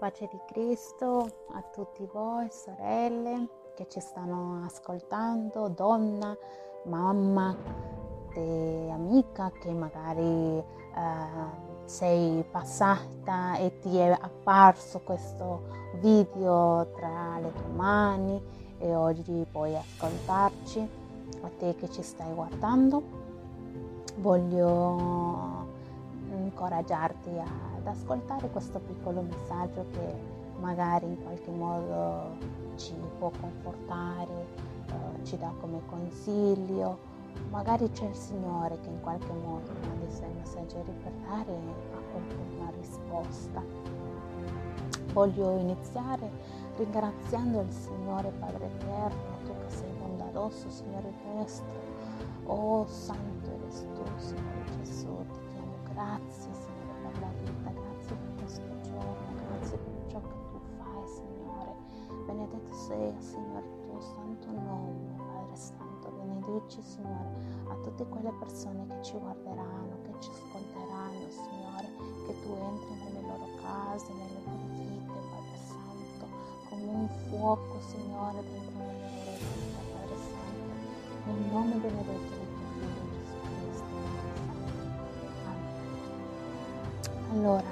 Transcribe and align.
pace 0.00 0.28
di 0.32 0.40
Cristo 0.46 1.30
a 1.52 1.60
tutti 1.60 2.08
voi, 2.10 2.48
sorelle 2.50 3.46
che 3.74 3.86
ci 3.86 4.00
stanno 4.00 4.64
ascoltando, 4.64 5.68
donna, 5.68 6.34
mamma, 6.84 7.54
amica 8.32 9.52
che 9.60 9.70
magari 9.72 10.56
eh, 10.56 10.64
sei 11.84 12.42
passata 12.50 13.58
e 13.58 13.78
ti 13.80 13.98
è 13.98 14.16
apparso 14.18 15.00
questo 15.00 15.64
video 16.00 16.86
tra 16.96 17.38
le 17.38 17.52
tue 17.52 17.68
mani 17.74 18.42
e 18.78 18.94
oggi 18.94 19.46
puoi 19.52 19.76
ascoltarci, 19.76 20.88
a 21.42 21.50
te 21.58 21.74
che 21.74 21.90
ci 21.90 22.00
stai 22.00 22.32
guardando, 22.32 23.02
voglio 24.16 25.66
incoraggiarti 26.30 27.68
ad 27.80 27.86
ascoltare 27.86 28.50
questo 28.50 28.78
piccolo 28.78 29.22
messaggio 29.22 29.86
che 29.90 30.14
magari 30.60 31.06
in 31.06 31.22
qualche 31.22 31.50
modo 31.50 32.36
ci 32.76 32.94
può 33.18 33.30
confortare, 33.40 34.46
eh, 34.86 35.24
ci 35.24 35.36
dà 35.38 35.52
come 35.60 35.80
consiglio, 35.86 36.98
magari 37.50 37.90
c'è 37.90 38.06
il 38.06 38.14
Signore 38.14 38.78
che 38.80 38.88
in 38.88 39.00
qualche 39.00 39.32
modo 39.32 39.70
manda 39.80 40.06
i 40.06 40.12
suoi 40.12 40.32
messaggeri 40.34 40.92
per 41.02 41.12
dare 41.26 41.50
una 41.52 42.70
risposta. 42.76 43.62
Voglio 45.12 45.58
iniziare 45.58 46.30
ringraziando 46.76 47.60
il 47.60 47.72
Signore 47.72 48.30
Padre 48.38 48.66
Eterno, 48.66 49.38
tu 49.44 49.52
che 49.66 49.74
sei 49.74 49.90
bondadoso, 49.98 50.70
Signore 50.70 51.12
nostro. 51.34 51.88
Oh 52.46 52.86
Santo 52.86 53.50
eres 53.50 53.86
tu, 53.94 54.02
Signore 54.16 54.64
Gesù, 54.82 55.16
ti 55.32 55.38
chiamo 55.52 55.74
grazie, 55.92 56.52
Signore, 56.52 56.69
Sia, 62.90 63.20
Signore, 63.20 63.66
il 63.66 63.80
tuo 63.86 64.00
santo 64.00 64.50
nome, 64.50 65.14
Padre 65.16 65.54
Santo. 65.54 66.10
Benedici, 66.10 66.82
Signore, 66.82 67.30
a 67.68 67.74
tutte 67.84 68.04
quelle 68.08 68.32
persone 68.40 68.84
che 68.88 69.00
ci 69.04 69.16
guarderanno, 69.16 69.96
che 70.02 70.10
ci 70.18 70.28
ascolteranno, 70.28 71.28
Signore, 71.28 71.86
che 72.26 72.34
tu 72.42 72.52
entri 72.52 72.94
nelle 73.04 73.20
loro 73.20 73.46
case, 73.62 74.12
nelle 74.12 74.42
loro 74.42 74.66
vite, 74.74 75.06
Padre 75.06 75.58
Santo, 75.62 76.26
come 76.68 76.82
un 76.82 77.08
fuoco, 77.28 77.78
Signore, 77.78 78.42
dentro 78.42 78.82
le 78.82 78.98
loro 78.98 79.38
vite, 79.38 79.82
Padre 79.94 80.16
Santo. 80.26 80.74
Nel 81.26 81.42
nome 81.52 81.74
benedetto 81.76 82.34
di 82.34 82.46
tuo 82.56 82.66
Figlio 82.74 83.06
Gesù 83.06 83.38
Cristo, 83.46 83.84
Amen. 85.46 85.70
Allora, 87.30 87.70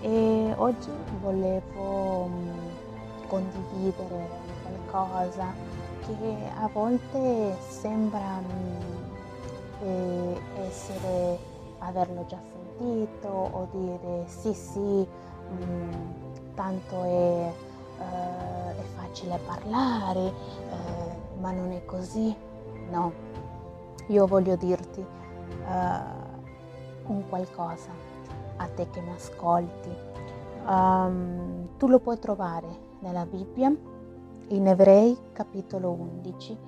e 0.00 0.54
oggi 0.56 0.90
volevo 1.20 2.24
um, 2.24 2.74
condividere 3.28 4.46
qualcosa 4.96 5.52
che 6.00 6.36
a 6.58 6.68
volte 6.72 7.56
sembra 7.68 8.40
eh, 9.82 10.40
essere 10.66 11.38
averlo 11.80 12.24
già 12.26 12.38
sentito 12.40 13.28
o 13.28 13.68
dire 13.72 14.24
sì 14.26 14.54
sì 14.54 14.80
mh, 14.80 16.54
tanto 16.54 17.02
è, 17.02 17.52
eh, 17.98 18.78
è, 18.78 18.82
facile 18.96 19.38
parlare 19.44 20.26
eh, 20.26 21.38
ma 21.40 21.50
non 21.50 21.72
è 21.72 21.84
così 21.84 22.34
no. 22.90 23.24
Io 24.08 24.26
voglio 24.26 24.54
dirti 24.56 25.04
un 27.06 27.28
qualcosa 27.28 27.90
a 28.56 28.68
te 28.68 28.88
che 28.90 29.00
mi 29.00 29.10
ascolti. 29.10 29.90
Um, 30.64 31.76
tu 31.76 31.88
lo 31.88 31.98
puoi 31.98 32.18
trovare 32.18 32.66
nella 33.00 33.26
Bibbia 33.26 33.72
in 34.48 34.66
Ebrei 34.68 35.16
capitolo 35.32 35.90
11 35.90 36.58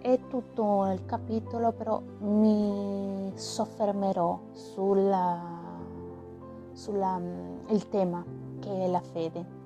è 0.00 0.18
tutto 0.28 0.86
il 0.90 1.04
capitolo 1.04 1.72
però 1.72 2.00
mi 2.20 3.32
soffermerò 3.34 4.40
sulla 4.52 5.60
il 7.68 7.88
tema 7.88 8.24
che 8.58 8.84
è 8.84 8.88
la 8.88 9.00
fede. 9.00 9.60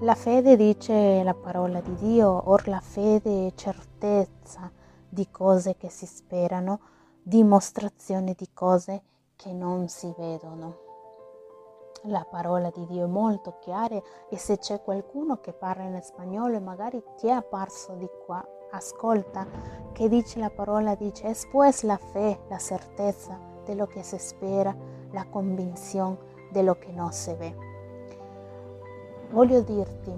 La 0.00 0.14
fede 0.14 0.56
dice 0.56 1.22
la 1.22 1.34
parola 1.34 1.80
di 1.80 1.94
Dio 1.94 2.28
or 2.28 2.66
la 2.68 2.80
fede 2.80 3.46
è 3.46 3.54
certezza 3.54 4.70
di 5.08 5.30
cose 5.30 5.76
che 5.76 5.88
si 5.88 6.06
sperano 6.06 6.80
dimostrazione 7.22 8.34
di 8.36 8.48
cose 8.52 9.02
che 9.36 9.52
non 9.52 9.88
si 9.88 10.12
vedono 10.16 10.85
la 12.02 12.26
parola 12.28 12.70
di 12.70 12.86
Dio 12.86 13.04
è 13.04 13.08
molto 13.08 13.58
chiara 13.60 14.00
e 14.28 14.36
se 14.36 14.58
c'è 14.58 14.82
qualcuno 14.82 15.40
che 15.40 15.52
parla 15.52 15.84
in 15.84 16.00
spagnolo 16.02 16.56
e 16.56 16.60
magari 16.60 17.02
ti 17.16 17.26
è 17.26 17.30
apparso 17.30 17.94
di 17.94 18.08
qua, 18.24 18.44
ascolta 18.70 19.46
che 19.92 20.08
dice 20.08 20.38
la 20.38 20.50
parola, 20.50 20.94
dice, 20.94 21.28
es 21.28 21.46
pues 21.50 21.82
la 21.82 21.96
fe, 21.96 22.38
la 22.48 22.58
certeza 22.58 23.38
de 23.66 23.74
lo 23.74 23.86
que 23.86 24.02
se 24.02 24.16
espera, 24.16 24.74
la 25.12 25.24
convinzione 25.28 26.18
de 26.52 26.62
lo 26.62 26.78
che 26.78 26.92
non 26.92 27.12
si 27.12 27.32
vede. 27.34 27.64
Voglio 29.30 29.60
dirti, 29.60 30.12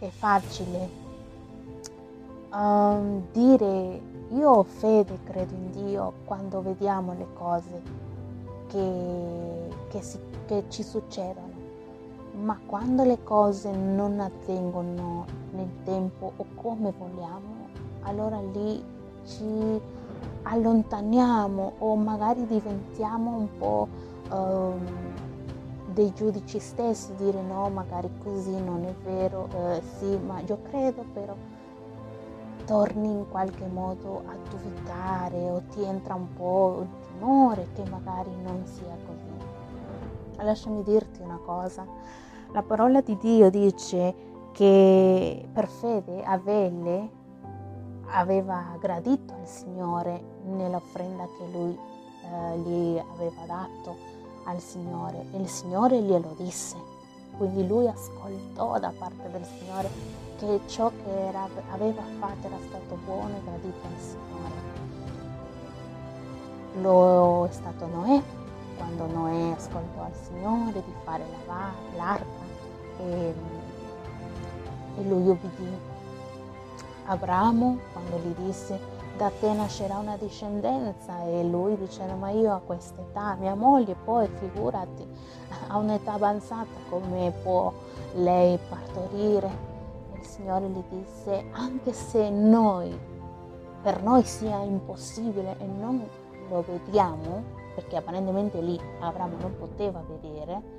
è 0.00 0.08
facile 0.08 0.88
um, 2.52 3.26
dire 3.32 4.16
io 4.30 4.50
ho 4.50 4.62
fede, 4.62 5.18
credo 5.24 5.54
in 5.54 5.70
Dio 5.70 6.12
quando 6.24 6.60
vediamo 6.60 7.14
le 7.14 7.26
cose 7.34 7.82
che, 8.68 9.68
che, 9.88 10.00
si, 10.02 10.18
che 10.46 10.64
ci 10.68 10.82
succedono, 10.82 11.52
ma 12.42 12.58
quando 12.64 13.02
le 13.04 13.22
cose 13.24 13.70
non 13.72 14.20
avvengono 14.20 15.26
nel 15.52 15.70
tempo 15.84 16.32
o 16.36 16.46
come 16.54 16.92
vogliamo, 16.96 17.68
allora 18.02 18.40
lì 18.40 18.82
ci 19.24 19.80
allontaniamo 20.42 21.72
o 21.78 21.96
magari 21.96 22.46
diventiamo 22.46 23.36
un 23.36 23.48
po' 23.58 23.88
um, 24.30 24.86
dei 25.92 26.12
giudici 26.14 26.58
stessi, 26.58 27.14
dire 27.16 27.42
no, 27.42 27.68
magari 27.70 28.08
così 28.22 28.58
non 28.60 28.84
è 28.84 28.94
vero, 29.04 29.48
eh, 29.52 29.82
sì, 29.98 30.16
ma 30.16 30.40
io 30.40 30.58
credo 30.70 31.04
però 31.12 31.34
torni 32.64 33.08
in 33.10 33.24
qualche 33.30 33.66
modo 33.66 34.22
a 34.26 34.36
dubitare 34.50 35.50
o 35.50 35.62
ti 35.70 35.82
entra 35.82 36.14
un 36.14 36.32
po' 36.34 36.86
il 37.18 37.24
timore 37.24 37.66
che 37.74 37.84
magari 37.88 38.30
non 38.42 38.64
sia 38.64 38.96
così. 39.06 40.44
Lasciami 40.44 40.82
dirti 40.84 41.20
una 41.20 41.40
cosa, 41.44 41.84
la 42.52 42.62
parola 42.62 43.00
di 43.00 43.16
Dio 43.18 43.50
dice 43.50 44.14
che 44.52 45.48
per 45.52 45.66
fede 45.66 46.22
Avele 46.22 47.16
aveva 48.10 48.76
gradito 48.78 49.34
al 49.34 49.46
Signore 49.46 50.22
nell'offrenda 50.44 51.26
che 51.36 51.44
lui 51.52 51.76
eh, 52.22 52.58
gli 52.58 52.98
aveva 52.98 53.44
dato 53.46 53.96
al 54.44 54.60
Signore 54.60 55.26
e 55.32 55.40
il 55.40 55.48
Signore 55.48 56.00
glielo 56.00 56.34
disse. 56.36 56.76
Quindi 57.36 57.66
lui 57.66 57.86
ascoltò 57.86 58.78
da 58.78 58.92
parte 58.96 59.28
del 59.30 59.44
Signore 59.44 59.90
che 60.38 60.60
ciò 60.66 60.90
che 60.90 61.26
era, 61.28 61.48
aveva 61.70 62.02
fatto 62.18 62.46
era 62.46 62.58
stato 62.66 62.96
buono 63.04 63.36
e 63.36 63.42
gradito 63.44 63.86
al 63.86 64.00
Signore. 64.00 64.67
Lo 66.80 67.46
è 67.46 67.52
stato 67.52 67.86
Noè, 67.86 68.22
quando 68.76 69.06
Noè 69.06 69.54
ascoltò 69.56 70.02
al 70.02 70.14
Signore 70.14 70.82
di 70.84 70.94
fare 71.04 71.24
la, 71.46 71.70
l'arca 71.96 72.24
e, 72.98 73.34
e 74.98 75.02
lui 75.02 75.28
ubbidì. 75.28 75.96
Abramo, 77.06 77.78
quando 77.92 78.18
gli 78.18 78.44
disse 78.44 78.96
da 79.16 79.32
te 79.40 79.52
nascerà 79.52 79.96
una 79.96 80.16
discendenza 80.16 81.24
e 81.24 81.42
lui 81.42 81.76
diceva 81.76 82.14
ma 82.14 82.30
io 82.30 82.54
a 82.54 82.60
questa 82.64 83.00
età, 83.00 83.34
mia 83.34 83.56
moglie 83.56 83.96
poi 84.04 84.28
figurati 84.38 85.04
a 85.66 85.76
un'età 85.76 86.12
avanzata 86.12 86.68
come 86.88 87.32
può 87.42 87.72
lei 88.14 88.56
partorire 88.68 89.68
il 90.16 90.24
Signore 90.24 90.68
gli 90.68 90.82
disse, 90.88 91.46
anche 91.52 91.92
se 91.92 92.30
noi, 92.30 92.96
per 93.82 94.02
noi 94.02 94.22
sia 94.24 94.62
impossibile 94.62 95.56
e 95.58 95.66
non 95.66 96.06
lo 96.48 96.62
vediamo, 96.66 97.42
perché 97.74 97.96
apparentemente 97.96 98.60
lì 98.60 98.78
Abramo 99.00 99.36
non 99.40 99.56
poteva 99.56 100.02
vedere, 100.06 100.76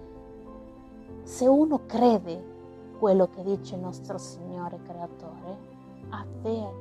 se 1.23 1.47
uno 1.47 1.81
crede 1.85 2.57
quello 2.97 3.29
che 3.29 3.43
dice 3.43 3.75
il 3.75 3.81
nostro 3.81 4.17
Signore 4.17 4.79
Creatore, 4.83 5.57
avviene, 6.09 6.71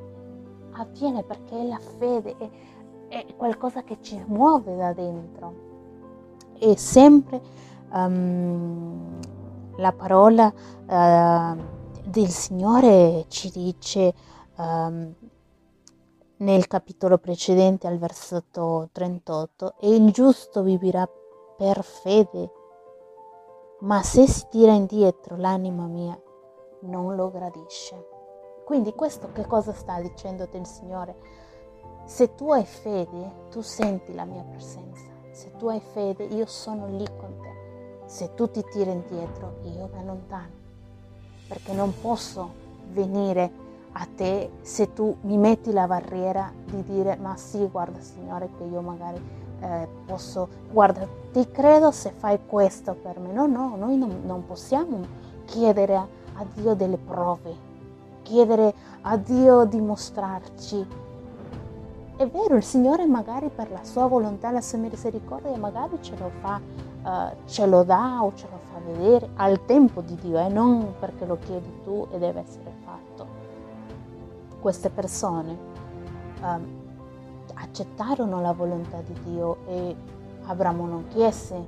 avviene 0.72 1.22
perché 1.22 1.62
la 1.64 1.78
fede 1.78 2.36
è, 2.36 2.50
è 3.08 3.36
qualcosa 3.36 3.82
che 3.82 3.98
ci 4.00 4.22
muove 4.26 4.76
da 4.76 4.92
dentro. 4.92 5.66
E 6.58 6.76
sempre 6.76 7.40
um, 7.92 9.18
la 9.76 9.92
parola 9.92 10.52
uh, 10.52 11.56
del 12.04 12.28
Signore 12.28 13.26
ci 13.28 13.50
dice 13.50 14.12
um, 14.56 15.14
nel 16.38 16.66
capitolo 16.66 17.18
precedente 17.18 17.86
al 17.86 17.98
versetto 17.98 18.88
38 18.92 19.74
e 19.80 19.94
il 19.94 20.10
giusto 20.12 20.62
vivrà 20.62 21.08
per 21.56 21.82
fede 21.82 22.52
ma 23.80 24.02
se 24.02 24.26
si 24.26 24.46
tira 24.50 24.72
indietro 24.72 25.36
l'anima 25.36 25.86
mia 25.86 26.20
non 26.80 27.14
lo 27.14 27.30
gradisce. 27.30 28.06
Quindi 28.64 28.92
questo 28.92 29.30
che 29.32 29.46
cosa 29.46 29.72
sta 29.72 30.00
dicendoti 30.00 30.56
il 30.56 30.66
Signore? 30.66 31.16
Se 32.04 32.34
tu 32.34 32.50
hai 32.50 32.64
fede, 32.64 33.46
tu 33.50 33.60
senti 33.60 34.14
la 34.14 34.24
mia 34.24 34.42
presenza. 34.42 35.06
Se 35.30 35.52
tu 35.56 35.68
hai 35.68 35.80
fede, 35.80 36.24
io 36.24 36.46
sono 36.46 36.88
lì 36.88 37.06
con 37.16 37.38
te. 37.40 38.08
Se 38.08 38.34
tu 38.34 38.50
ti 38.50 38.64
tiri 38.64 38.90
indietro, 38.90 39.58
io 39.62 39.88
mi 39.92 39.98
allontano. 40.00 40.66
Perché 41.46 41.72
non 41.72 41.94
posso 42.00 42.50
venire 42.90 43.50
a 44.00 44.06
te 44.14 44.50
se 44.62 44.92
tu 44.92 45.16
mi 45.22 45.36
metti 45.36 45.72
la 45.72 45.86
barriera 45.86 46.52
di 46.66 46.82
dire 46.84 47.16
ma 47.16 47.36
sì, 47.36 47.66
guarda 47.66 48.00
Signore 48.00 48.48
che 48.56 48.64
io 48.64 48.80
magari 48.80 49.20
eh, 49.60 49.88
posso, 50.06 50.48
guarda, 50.70 51.06
ti 51.32 51.50
credo 51.50 51.90
se 51.90 52.10
fai 52.10 52.38
questo 52.46 52.94
per 52.94 53.18
me. 53.18 53.32
No, 53.32 53.46
no, 53.46 53.74
noi 53.76 53.96
non, 53.96 54.22
non 54.24 54.46
possiamo 54.46 55.00
chiedere 55.44 55.96
a, 55.96 56.06
a 56.34 56.46
Dio 56.54 56.74
delle 56.74 56.96
prove, 56.96 57.54
chiedere 58.22 58.72
a 59.02 59.16
Dio 59.16 59.64
di 59.64 59.80
mostrarci. 59.80 61.06
È 62.16 62.26
vero, 62.26 62.56
il 62.56 62.64
Signore 62.64 63.06
magari 63.06 63.48
per 63.48 63.70
la 63.70 63.82
sua 63.82 64.06
volontà, 64.06 64.50
la 64.50 64.60
sua 64.60 64.78
misericordia, 64.78 65.56
magari 65.56 65.98
ce 66.00 66.16
lo 66.18 66.30
fa, 66.40 66.60
uh, 67.04 67.36
ce 67.46 67.66
lo 67.66 67.84
dà 67.84 68.22
o 68.22 68.32
ce 68.34 68.46
lo 68.50 68.58
fa 68.72 68.80
vedere 68.84 69.28
al 69.36 69.64
tempo 69.64 70.00
di 70.00 70.16
Dio, 70.16 70.38
eh, 70.38 70.48
non 70.48 70.94
perché 70.98 71.24
lo 71.26 71.38
chiedi 71.38 71.80
tu 71.84 72.06
e 72.10 72.18
deve 72.18 72.40
essere 72.40 72.72
fatto. 72.84 72.87
Queste 74.60 74.90
persone 74.90 75.56
uh, 76.40 76.60
accettarono 77.54 78.40
la 78.40 78.52
volontà 78.52 79.00
di 79.00 79.14
Dio 79.24 79.58
e 79.66 79.96
Abramo 80.46 80.86
non 80.86 81.06
chiese 81.08 81.66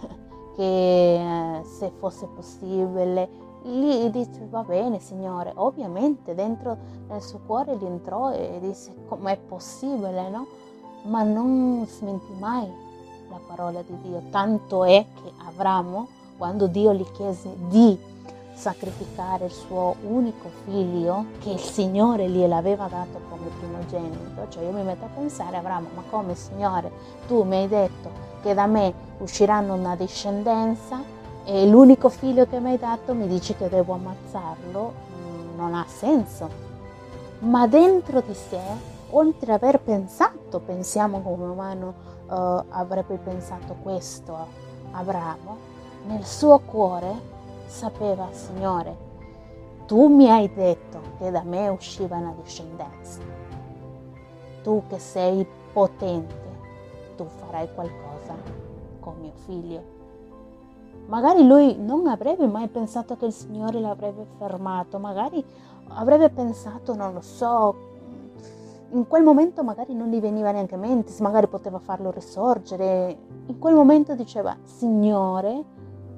che 0.56 1.14
eh, 1.14 1.64
se 1.64 1.92
fosse 1.98 2.26
possibile. 2.26 3.42
Lì 3.62 4.10
dice 4.10 4.46
va 4.50 4.62
bene 4.62 4.98
signore. 4.98 5.52
Ovviamente 5.56 6.34
dentro 6.34 6.76
nel 7.08 7.22
suo 7.22 7.40
cuore 7.46 7.76
gli 7.76 7.84
entrò 7.84 8.32
e 8.32 8.58
disse 8.60 8.94
com'è 9.06 9.38
possibile 9.38 10.28
no? 10.28 10.46
Ma 11.04 11.22
non 11.22 11.86
smentì 11.86 12.32
mai 12.38 12.70
la 13.30 13.40
parola 13.46 13.82
di 13.82 13.96
Dio. 14.00 14.22
Tanto 14.30 14.84
è 14.84 15.04
che 15.14 15.32
Abramo 15.46 16.08
quando 16.36 16.66
Dio 16.66 16.92
gli 16.92 17.06
chiese 17.12 17.54
di 17.68 17.98
sacrificare 18.64 19.44
il 19.44 19.50
suo 19.50 19.94
unico 20.04 20.48
figlio 20.64 21.26
che 21.38 21.50
il 21.50 21.60
Signore 21.60 22.30
gliel'aveva 22.30 22.86
dato 22.86 23.20
come 23.28 23.48
primogenito. 23.58 24.46
Cioè 24.48 24.64
io 24.64 24.70
mi 24.70 24.82
metto 24.82 25.04
a 25.04 25.08
pensare, 25.08 25.58
Abramo, 25.58 25.88
ma 25.94 26.02
come 26.08 26.34
Signore, 26.34 26.90
tu 27.26 27.42
mi 27.42 27.56
hai 27.56 27.68
detto 27.68 28.10
che 28.40 28.54
da 28.54 28.64
me 28.64 28.94
usciranno 29.18 29.74
una 29.74 29.94
discendenza 29.96 30.98
e 31.44 31.66
l'unico 31.66 32.08
figlio 32.08 32.46
che 32.46 32.58
mi 32.58 32.70
hai 32.70 32.78
dato 32.78 33.12
mi 33.12 33.26
dici 33.28 33.54
che 33.54 33.68
devo 33.68 33.92
ammazzarlo? 33.92 34.92
Mm, 35.14 35.58
non 35.58 35.74
ha 35.74 35.84
senso. 35.86 36.48
Ma 37.40 37.66
dentro 37.66 38.22
di 38.22 38.32
sé, 38.32 38.60
oltre 39.10 39.52
ad 39.52 39.62
aver 39.62 39.78
pensato, 39.80 40.60
pensiamo 40.60 41.20
come 41.20 41.44
umano 41.44 41.94
uh, 42.28 42.64
avrebbe 42.70 43.16
pensato 43.16 43.76
questo 43.82 44.34
Abramo, 44.92 45.56
nel 46.06 46.24
suo 46.24 46.60
cuore 46.60 47.32
sapeva, 47.74 48.28
Signore, 48.30 48.96
tu 49.86 50.06
mi 50.06 50.30
hai 50.30 50.48
detto 50.54 51.00
che 51.18 51.30
da 51.32 51.42
me 51.42 51.68
usciva 51.68 52.16
una 52.16 52.32
discendenza. 52.40 53.20
Tu 54.62 54.82
che 54.88 54.98
sei 55.00 55.44
potente, 55.72 56.34
tu 57.16 57.26
farai 57.26 57.68
qualcosa 57.74 58.36
con 59.00 59.14
mio 59.20 59.32
figlio. 59.44 59.92
Magari 61.06 61.44
lui 61.44 61.76
non 61.76 62.06
avrebbe 62.06 62.46
mai 62.46 62.68
pensato 62.68 63.16
che 63.16 63.26
il 63.26 63.32
Signore 63.32 63.80
l'avrebbe 63.80 64.24
fermato, 64.38 64.98
magari 64.98 65.44
avrebbe 65.88 66.30
pensato, 66.30 66.94
non 66.94 67.12
lo 67.12 67.20
so, 67.20 67.74
in 68.90 69.06
quel 69.08 69.24
momento 69.24 69.64
magari 69.64 69.94
non 69.94 70.08
gli 70.08 70.20
veniva 70.20 70.52
neanche 70.52 70.76
in 70.76 70.80
mente, 70.80 71.12
magari 71.20 71.48
poteva 71.48 71.80
farlo 71.80 72.12
risorgere. 72.12 73.18
In 73.46 73.58
quel 73.58 73.74
momento 73.74 74.14
diceva, 74.14 74.56
Signore, 74.62 75.64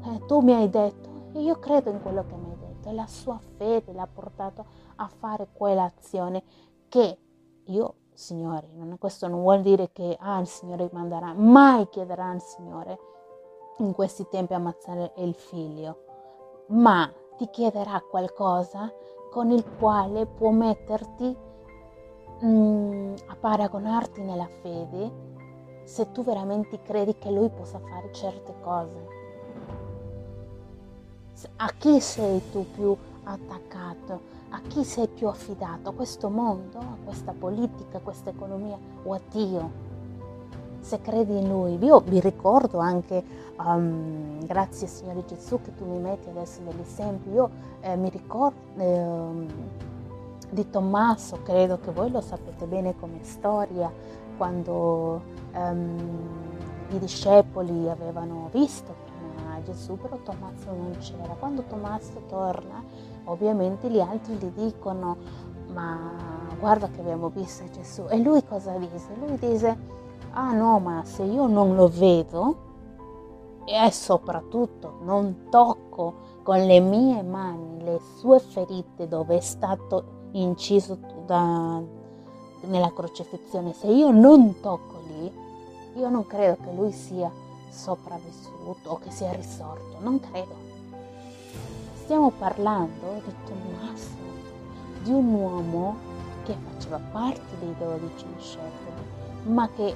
eh, 0.04 0.20
tu 0.26 0.40
mi 0.40 0.52
hai 0.52 0.68
detto 0.68 1.05
e 1.36 1.42
io 1.42 1.58
credo 1.58 1.90
in 1.90 2.00
quello 2.00 2.24
che 2.26 2.34
mi 2.34 2.50
hai 2.50 2.58
detto 2.58 2.88
e 2.88 2.94
la 2.94 3.06
sua 3.06 3.38
fede 3.56 3.92
l'ha 3.92 4.08
portato 4.10 4.64
a 4.96 5.06
fare 5.06 5.48
quell'azione 5.52 6.42
che 6.88 7.18
io, 7.64 7.94
Signore, 8.14 8.68
non, 8.72 8.96
questo 8.98 9.28
non 9.28 9.42
vuol 9.42 9.60
dire 9.60 9.90
che 9.92 10.16
ah, 10.18 10.40
il 10.40 10.46
Signore 10.46 10.88
manderà, 10.92 11.34
mai 11.34 11.88
chiederà 11.90 12.30
al 12.30 12.40
Signore 12.40 12.98
in 13.78 13.92
questi 13.92 14.26
tempi 14.30 14.54
ammazzare 14.54 15.12
il 15.16 15.34
figlio, 15.34 16.04
ma 16.68 17.12
ti 17.36 17.50
chiederà 17.50 18.00
qualcosa 18.00 18.90
con 19.30 19.50
il 19.50 19.62
quale 19.78 20.24
può 20.24 20.50
metterti 20.50 21.36
mm, 22.44 23.14
a 23.26 23.36
paragonarti 23.36 24.22
nella 24.22 24.48
fede 24.62 25.34
se 25.84 26.10
tu 26.12 26.24
veramente 26.24 26.80
credi 26.80 27.18
che 27.18 27.30
lui 27.30 27.50
possa 27.50 27.78
fare 27.78 28.10
certe 28.12 28.54
cose 28.62 29.15
a 31.56 31.70
chi 31.76 32.00
sei 32.00 32.40
tu 32.50 32.64
più 32.72 32.96
attaccato? 33.24 34.34
A 34.50 34.60
chi 34.66 34.84
sei 34.84 35.06
più 35.06 35.28
affidato? 35.28 35.90
A 35.90 35.92
questo 35.92 36.30
mondo, 36.30 36.78
a 36.78 36.96
questa 37.04 37.34
politica, 37.38 37.98
a 37.98 38.00
questa 38.00 38.30
economia 38.30 38.78
o 39.02 39.12
a 39.12 39.20
Dio? 39.30 39.84
Se 40.80 41.00
credi 41.00 41.36
in 41.36 41.48
Lui, 41.48 41.76
io 41.84 42.00
vi 42.00 42.20
ricordo 42.20 42.78
anche, 42.78 43.22
um, 43.58 44.44
grazie 44.46 44.86
Signore 44.86 45.24
Gesù 45.26 45.60
che 45.60 45.74
tu 45.74 45.84
mi 45.84 45.98
metti 45.98 46.28
adesso 46.28 46.60
degli 46.62 46.80
esempi, 46.80 47.30
io 47.30 47.50
eh, 47.80 47.96
mi 47.96 48.08
ricordo 48.08 48.56
eh, 48.76 49.46
di 50.48 50.70
Tommaso, 50.70 51.40
credo 51.42 51.80
che 51.80 51.90
voi 51.90 52.10
lo 52.10 52.20
sapete 52.20 52.66
bene 52.66 52.94
come 52.98 53.18
storia, 53.22 53.92
quando 54.36 55.20
um, 55.54 55.98
i 56.90 56.98
discepoli 56.98 57.88
avevano 57.88 58.48
visto 58.52 59.15
Gesù, 59.66 59.96
però 59.96 60.16
Tommaso 60.22 60.70
non 60.70 60.96
c'era. 60.98 61.34
Quando 61.38 61.62
Tommaso 61.62 62.22
torna, 62.28 62.82
ovviamente 63.24 63.90
gli 63.90 64.00
altri 64.00 64.34
gli 64.34 64.50
dicono, 64.54 65.16
ma 65.72 65.98
guarda 66.58 66.88
che 66.88 67.00
abbiamo 67.00 67.28
visto 67.28 67.64
Gesù. 67.70 68.06
E 68.08 68.18
lui 68.18 68.44
cosa 68.44 68.72
dice? 68.78 69.14
Lui 69.18 69.36
dice, 69.38 69.76
ah 70.30 70.52
no, 70.52 70.78
ma 70.78 71.04
se 71.04 71.24
io 71.24 71.46
non 71.46 71.74
lo 71.74 71.88
vedo, 71.88 72.64
e 73.64 73.90
soprattutto 73.90 74.98
non 75.02 75.48
tocco 75.50 76.34
con 76.44 76.64
le 76.64 76.78
mie 76.78 77.22
mani 77.22 77.82
le 77.82 78.00
sue 78.18 78.38
ferite 78.38 79.08
dove 79.08 79.38
è 79.38 79.40
stato 79.40 80.28
inciso 80.32 80.98
da, 81.26 81.82
nella 82.62 82.92
crocefissione, 82.92 83.72
se 83.72 83.88
io 83.88 84.10
non 84.12 84.60
tocco 84.60 85.00
lì, 85.08 85.32
io 85.94 86.08
non 86.08 86.26
credo 86.26 86.62
che 86.62 86.72
lui 86.72 86.92
sia 86.92 87.30
sopravvissuto 87.76 88.90
o 88.90 88.98
che 88.98 89.10
sia 89.10 89.32
risorto, 89.32 89.98
non 90.00 90.18
credo. 90.18 90.56
Stiamo 92.02 92.30
parlando 92.30 93.20
di 93.24 93.34
Tommaso, 93.44 94.16
di 95.02 95.10
un 95.10 95.34
uomo 95.34 95.96
che 96.44 96.56
faceva 96.72 96.98
parte 97.12 97.58
dei 97.60 97.74
dodici 97.78 98.24
discepoli, 98.34 99.02
ma 99.44 99.68
che 99.70 99.94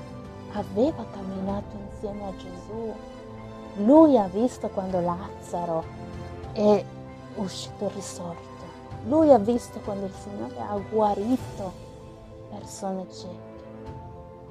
aveva 0.52 1.04
camminato 1.10 1.76
insieme 1.90 2.26
a 2.26 2.36
Gesù. 2.36 2.94
Lui 3.84 4.18
ha 4.18 4.26
visto 4.26 4.68
quando 4.68 5.00
Lazzaro 5.00 5.84
è 6.52 6.84
uscito 7.36 7.88
risorto. 7.94 8.48
Lui 9.06 9.32
ha 9.32 9.38
visto 9.38 9.78
quando 9.80 10.06
il 10.06 10.12
Signore 10.12 10.60
ha 10.60 10.76
guarito 10.90 11.72
persone 12.50 13.06
cieche. 13.10 13.49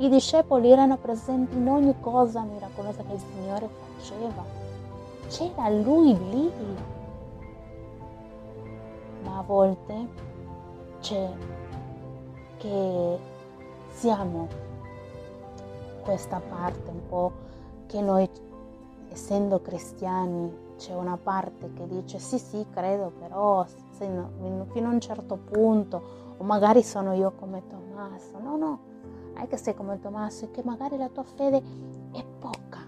I 0.01 0.07
discepoli 0.07 0.71
erano 0.71 0.97
presenti 0.97 1.57
in 1.57 1.67
ogni 1.67 1.93
cosa 1.99 2.41
miracolosa 2.43 3.03
che 3.03 3.13
il 3.13 3.19
Signore 3.19 3.69
faceva. 3.97 4.45
C'era 5.27 5.67
Lui 5.67 6.17
lì. 6.29 6.51
Ma 9.23 9.39
a 9.39 9.41
volte 9.41 10.07
c'è 11.01 11.29
che 12.55 13.19
siamo 13.89 14.47
questa 16.01 16.41
parte 16.47 16.89
un 16.89 17.05
po' 17.09 17.31
che 17.85 17.99
noi, 17.99 18.29
essendo 19.09 19.59
cristiani, 19.59 20.67
c'è 20.77 20.93
una 20.95 21.17
parte 21.21 21.73
che 21.73 21.85
dice 21.87 22.19
sì 22.19 22.39
sì 22.39 22.65
credo 22.71 23.11
però 23.19 23.65
fino 23.97 24.31
a 24.31 24.91
un 24.91 24.99
certo 25.01 25.35
punto 25.35 26.01
o 26.37 26.43
magari 26.45 26.83
sono 26.83 27.11
io 27.11 27.33
come 27.37 27.67
Tommaso 27.67 28.39
no 28.41 28.55
no 28.55 28.88
è 29.41 29.47
che 29.47 29.57
sei 29.57 29.73
come 29.73 29.99
Tommaso 29.99 30.51
che 30.51 30.61
magari 30.63 30.97
la 30.97 31.09
tua 31.09 31.23
fede 31.23 31.61
è 32.11 32.23
poca 32.39 32.87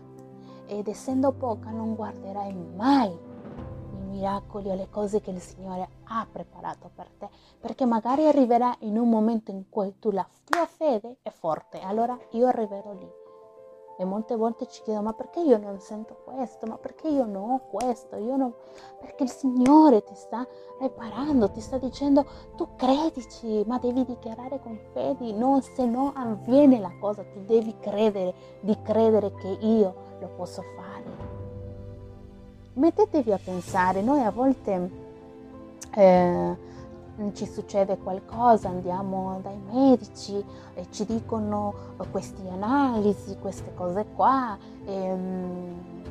ed 0.66 0.88
essendo 0.88 1.32
poca 1.34 1.70
non 1.70 1.96
guarderai 1.96 2.54
mai 2.54 3.10
i 3.10 4.04
miracoli 4.04 4.70
o 4.70 4.76
le 4.76 4.90
cose 4.90 5.20
che 5.20 5.32
il 5.32 5.42
Signore 5.42 5.88
ha 6.06 6.26
preparato 6.32 6.90
per 6.94 7.10
te, 7.18 7.30
perché 7.60 7.86
magari 7.86 8.26
arriverà 8.28 8.76
in 8.80 8.98
un 8.98 9.10
momento 9.10 9.52
in 9.52 9.70
cui 9.70 10.00
tu 10.00 10.12
la 10.12 10.28
tua 10.46 10.66
fede 10.66 11.18
è 11.22 11.30
forte, 11.30 11.80
allora 11.80 12.18
io 12.32 12.48
arriverò 12.48 12.94
lì. 12.94 13.21
E 14.02 14.04
molte 14.04 14.36
volte 14.36 14.66
ci 14.66 14.82
chiedono, 14.82 15.06
ma 15.06 15.14
perché 15.14 15.42
io 15.42 15.60
non 15.60 15.80
sento 15.80 16.18
questo? 16.24 16.66
Ma 16.66 16.76
perché 16.80 17.08
io 17.08 17.24
non 17.24 17.52
ho 17.52 17.62
questo? 17.70 18.16
Io 18.16 18.36
non... 18.36 18.52
Perché 19.00 19.22
il 19.22 19.30
Signore 19.30 20.02
ti 20.02 20.16
sta 20.16 20.48
riparando, 20.80 21.52
ti 21.52 21.62
sta 21.62 21.78
dicendo, 21.78 22.26
tu 22.56 22.70
credici, 22.76 23.64
ma 23.68 23.78
devi 23.78 24.04
dichiarare 24.04 24.60
con 24.60 24.80
fede, 24.92 25.32
no, 25.34 25.62
se 25.62 25.86
no 25.86 26.14
avviene 26.16 26.80
la 26.80 26.92
cosa, 27.00 27.22
tu 27.22 27.46
devi 27.46 27.76
credere, 27.80 28.34
di 28.62 28.76
credere 28.82 29.36
che 29.36 29.50
io 29.60 29.94
lo 30.20 30.30
posso 30.36 30.64
fare. 30.76 31.06
Mettetevi 32.74 33.32
a 33.32 33.40
pensare, 33.44 34.02
noi 34.02 34.24
a 34.24 34.32
volte... 34.32 35.10
Eh, 35.94 36.70
ci 37.34 37.46
succede 37.46 37.98
qualcosa, 37.98 38.70
andiamo 38.70 39.40
dai 39.42 39.60
medici 39.72 40.44
e 40.74 40.88
ci 40.90 41.06
dicono 41.06 41.74
queste 42.12 42.48
analisi, 42.50 43.38
queste 43.40 43.74
cose 43.74 44.06
qua, 44.16 44.58
e, 44.86 45.12
um, 45.12 46.02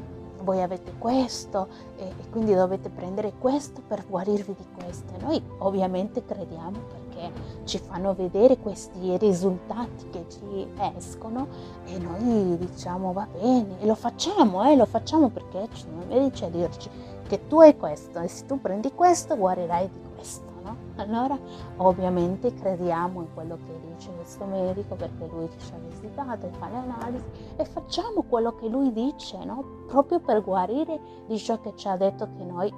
voi 0.43 0.63
avete 0.63 0.95
questo 0.99 1.69
e, 1.97 2.05
e, 2.07 2.31
quindi 2.31 2.55
dovete 2.55 2.89
prendere 2.89 3.33
questo 3.39 3.83
per 3.87 4.05
guarirvi 4.09 4.55
di 4.55 4.67
questo. 4.83 5.13
Noi 5.21 5.43
ovviamente 5.59 6.25
crediamo 6.25 6.79
perché 6.89 7.31
ci 7.65 7.79
fanno 7.79 8.15
vedere 8.15 8.57
questi 8.59 9.17
risultati 9.19 10.09
che 10.11 10.27
ci 10.29 10.67
escono 10.97 11.49
e 11.87 11.99
noi 11.99 12.57
diciamo 12.57 13.13
va 13.13 13.27
bene 13.31 13.81
e 13.81 13.87
lo 13.87 13.95
facciamo, 13.95 14.65
eh, 14.69 14.77
lo 14.77 14.87
facciamo 14.87 15.29
perché 15.29 15.69
ci 15.73 15.83
sono 15.83 16.03
medici 16.09 16.45
a 16.45 16.49
dirci 16.49 16.89
che 17.27 17.47
tu 17.47 17.61
hai 17.61 17.77
questo 17.77 18.19
e 18.21 18.29
se 18.29 18.47
tu 18.47 18.61
prendi 18.61 18.93
questo 18.93 19.37
guarirai 19.37 19.89
di 19.89 20.01
questo. 20.15 20.50
Allora 20.97 21.39
ovviamente 21.77 22.55
crediamo 22.55 23.23
in 23.23 23.35
quello 23.35 23.59
che 23.67 23.81
dice 23.93 24.11
questo 24.15 24.45
medico 24.45 24.95
perché 24.95 25.27
lui 25.27 25.49
ci 25.59 25.73
ha 25.73 25.79
visitato 25.89 26.47
e 26.47 26.51
fa 26.51 26.69
le 26.69 26.77
analisi 26.77 27.25
e 27.57 27.65
facciamo 27.65 28.23
quello 28.23 28.55
che 28.55 28.69
lui 28.69 28.93
dice, 28.93 29.45
no? 29.45 29.85
proprio 29.87 30.21
per 30.21 30.43
guarire 30.43 30.99
di 31.27 31.39
ciò 31.39 31.61
che 31.61 31.73
ci 31.77 31.89
ha 31.89 31.97
detto 31.97 32.29
che 32.37 32.45
noi 32.45 32.73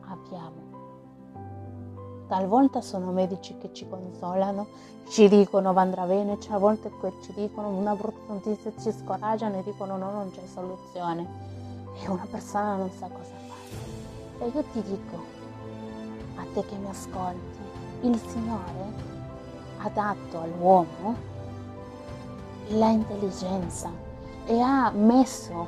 abbiamo. 0.00 0.66
Talvolta 2.26 2.82
sono 2.82 3.10
medici 3.10 3.56
che 3.56 3.72
ci 3.72 3.88
consolano, 3.88 4.66
ci 5.08 5.28
dicono 5.28 5.72
andrà 5.74 6.04
bene, 6.04 6.38
cioè 6.38 6.56
a 6.56 6.58
volte 6.58 6.90
ci 7.22 7.32
dicono 7.32 7.68
una 7.68 7.94
brutta 7.94 8.32
notizia, 8.32 8.70
ci 8.78 8.92
scoraggiano 8.92 9.58
e 9.58 9.62
dicono 9.62 9.96
no, 9.96 10.10
non 10.10 10.30
c'è 10.30 10.44
soluzione. 10.46 11.26
E 12.00 12.08
una 12.08 12.26
persona 12.30 12.76
non 12.76 12.90
sa 12.90 13.08
cosa 13.08 13.32
fare. 13.32 14.44
E 14.44 14.52
io 14.54 14.62
ti 14.72 14.82
dico, 14.82 15.37
a 16.38 16.46
te 16.52 16.64
che 16.64 16.76
mi 16.76 16.88
ascolti, 16.88 17.58
il 18.02 18.20
Signore 18.26 18.92
ha 19.78 19.90
dato 19.90 20.40
all'uomo 20.40 21.16
la 22.68 22.88
intelligenza 22.88 23.90
e 24.46 24.60
ha 24.60 24.90
messo 24.90 25.66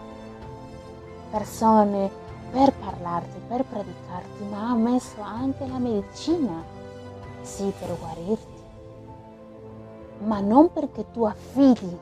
persone 1.31 2.11
per 2.51 2.73
parlarti, 2.73 3.39
per 3.47 3.65
predicarti, 3.65 4.45
ma 4.51 4.71
ha 4.71 4.75
messo 4.75 5.21
anche 5.21 5.67
la 5.67 5.79
medicina, 5.79 6.63
sì, 7.43 7.73
per 7.79 7.97
guarirti, 7.99 8.63
ma 10.25 10.41
non 10.41 10.73
perché 10.73 11.11
tu 11.13 11.25
affidi 11.25 11.97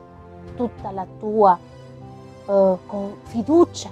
tutta 0.55 0.91
la 0.91 1.05
tua 1.19 1.57
uh, 2.45 2.77
fiducia 3.23 3.89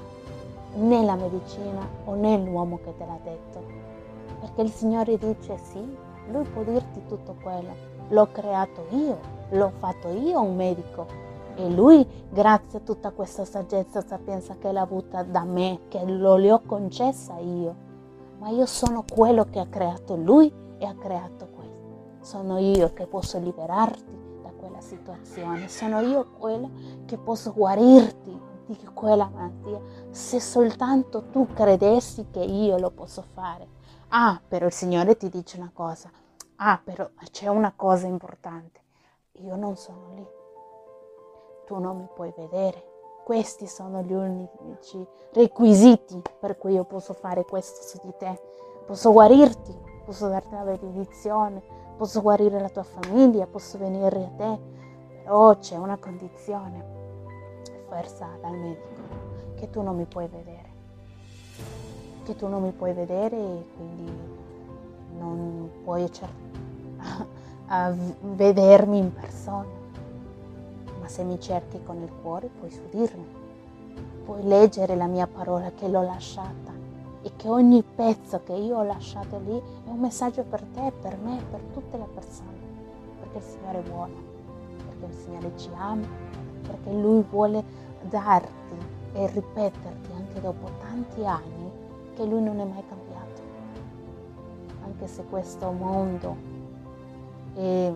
nella 0.76 1.16
medicina 1.16 1.88
o 2.06 2.16
nell'uomo 2.16 2.80
che 2.84 2.96
te 2.98 3.06
l'ha 3.06 3.20
detto, 3.24 3.77
perché 4.40 4.62
il 4.62 4.72
Signore 4.72 5.18
dice 5.18 5.58
sì, 5.58 5.84
lui 6.32 6.46
può 6.46 6.64
dirti 6.64 7.06
tutto 7.08 7.36
quello. 7.42 7.86
L'ho 8.10 8.28
creato 8.32 8.86
io, 8.92 9.18
l'ho 9.52 9.72
fatto 9.78 10.10
io 10.10 10.42
un 10.42 10.56
medico. 10.56 11.26
E 11.56 11.70
lui, 11.70 12.06
grazie 12.30 12.80
a 12.80 12.82
tutta 12.82 13.12
questa 13.12 13.44
saggezza, 13.44 14.06
sapienza 14.06 14.56
che 14.60 14.72
l'ha 14.72 14.82
avuta 14.82 15.24
da 15.24 15.44
me, 15.44 15.82
che 15.88 16.06
lo 16.06 16.36
le 16.36 16.52
ho 16.52 16.62
concessa 16.66 17.38
io. 17.40 17.86
Ma 18.40 18.50
io 18.50 18.68
sono 18.68 19.04
quello 19.12 19.46
che 19.50 19.60
ha 19.60 19.66
creato 19.66 20.16
lui 20.16 20.54
e 20.78 20.86
ha 20.86 20.94
creato 20.94 21.48
questo. 21.48 21.76
Sono 22.22 22.60
io 22.60 22.94
che 22.94 23.08
posso 23.08 23.40
liberarti 23.40 24.40
da 24.44 24.52
quella 24.52 24.82
situazione. 24.82 25.68
Sono 25.68 26.02
io 26.02 26.28
quello 26.38 26.70
che 27.06 27.18
posso 27.18 27.52
guarirti 27.54 28.46
di 28.68 28.90
quella 28.94 29.30
malattia 29.34 29.80
se 30.12 30.40
soltanto 30.40 31.30
tu 31.32 31.48
credessi 31.54 32.28
che 32.30 32.42
io 32.42 32.78
lo 32.78 32.92
posso 32.92 33.24
fare. 33.34 33.77
Ah, 34.10 34.40
però 34.48 34.68
il 34.68 34.72
Signore 34.72 35.18
ti 35.18 35.28
dice 35.28 35.58
una 35.58 35.70
cosa. 35.74 36.10
Ah, 36.58 36.80
però 36.82 37.10
c'è 37.30 37.48
una 37.48 37.74
cosa 37.76 38.08
importante. 38.08 38.80
Io 39.42 39.58
non 39.58 39.76
sono 39.76 40.14
lì. 40.16 40.26
Tu 41.66 41.78
non 41.78 41.98
mi 41.98 42.08
puoi 42.16 42.34
vedere. 42.38 42.86
Questi 43.26 43.68
sono 43.68 44.02
gli 44.02 44.14
unici 44.14 45.06
requisiti 45.34 46.22
per 46.40 46.58
cui 46.58 46.72
io 46.74 46.86
posso 46.86 47.12
fare 47.12 47.44
questo 47.44 47.82
su 47.84 48.00
di 48.02 48.14
te. 48.18 48.40
Posso 48.86 49.12
guarirti, 49.12 49.78
posso 50.06 50.30
darti 50.30 50.54
una 50.54 50.64
benedizione, 50.64 51.62
posso 51.98 52.22
guarire 52.22 52.62
la 52.62 52.70
tua 52.70 52.84
famiglia, 52.84 53.46
posso 53.46 53.78
venire 53.78 54.24
a 54.24 54.30
te. 54.38 54.60
Però 55.24 55.58
c'è 55.58 55.76
una 55.76 55.98
condizione, 55.98 57.62
forza 57.90 58.30
dal 58.40 58.56
medico, 58.56 59.56
che 59.56 59.70
tu 59.70 59.82
non 59.82 59.98
mi 59.98 60.06
puoi 60.06 60.30
vedere 60.30 60.67
che 62.28 62.36
tu 62.36 62.48
non 62.48 62.62
mi 62.62 62.72
puoi 62.72 62.92
vedere 62.92 63.38
e 63.38 63.66
quindi 63.78 64.12
non 65.18 65.70
puoi 65.86 66.12
cer- 66.12 66.30
vedermi 68.36 68.98
in 68.98 69.14
persona, 69.14 69.66
ma 71.00 71.08
se 71.08 71.24
mi 71.24 71.40
cerchi 71.40 71.82
con 71.86 72.02
il 72.02 72.12
cuore 72.22 72.50
puoi 72.60 72.70
udirmi, 72.92 73.26
puoi 74.26 74.44
leggere 74.44 74.98
la 74.98 75.08
mia 75.08 75.26
parola 75.26 75.72
che 75.72 75.88
l'ho 75.88 76.02
lasciata 76.02 76.74
e 77.22 77.32
che 77.38 77.48
ogni 77.48 77.82
pezzo 77.82 78.42
che 78.44 78.54
io 78.54 78.78
ho 78.80 78.84
lasciato 78.84 79.40
lì 79.46 79.58
è 79.86 79.90
un 79.90 80.00
messaggio 80.00 80.44
per 80.44 80.62
te, 80.74 80.92
per 81.02 81.18
me, 81.24 81.42
per 81.50 81.62
tutte 81.72 81.98
le 81.98 82.08
persone, 82.14 82.58
perché 83.22 83.38
il 83.38 83.44
Signore 83.44 83.80
è 83.80 83.90
buono, 83.90 84.16
perché 84.86 85.06
il 85.06 85.14
Signore 85.24 85.52
ci 85.56 85.70
ama, 85.78 86.08
perché 86.62 86.92
Lui 86.92 87.24
vuole 87.30 87.64
darti 88.02 88.76
e 89.14 89.28
ripeterti 89.28 90.12
anche 90.14 90.42
dopo 90.42 90.70
tanti 90.82 91.26
anni 91.26 91.67
che 92.18 92.26
lui 92.26 92.42
non 92.42 92.60
è 92.60 92.66
mai 92.66 92.84
cambiato. 92.88 93.42
Anche 94.84 95.06
se 95.08 95.24
questo 95.26 95.72
mondo 95.72 96.36
è 97.54 97.94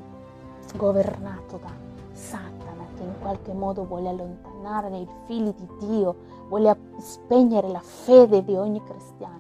governato 0.75 1.57
da 1.57 1.71
Satana 2.11 2.85
che 2.95 3.01
in 3.01 3.15
qualche 3.19 3.51
modo 3.51 3.83
vuole 3.85 4.09
allontanare 4.09 4.95
i 4.99 5.07
figli 5.25 5.51
di 5.53 5.67
Dio, 5.79 6.15
vuole 6.47 6.77
spegnere 6.99 7.67
la 7.69 7.79
fede 7.79 8.43
di 8.43 8.55
ogni 8.55 8.81
cristiano. 8.83 9.39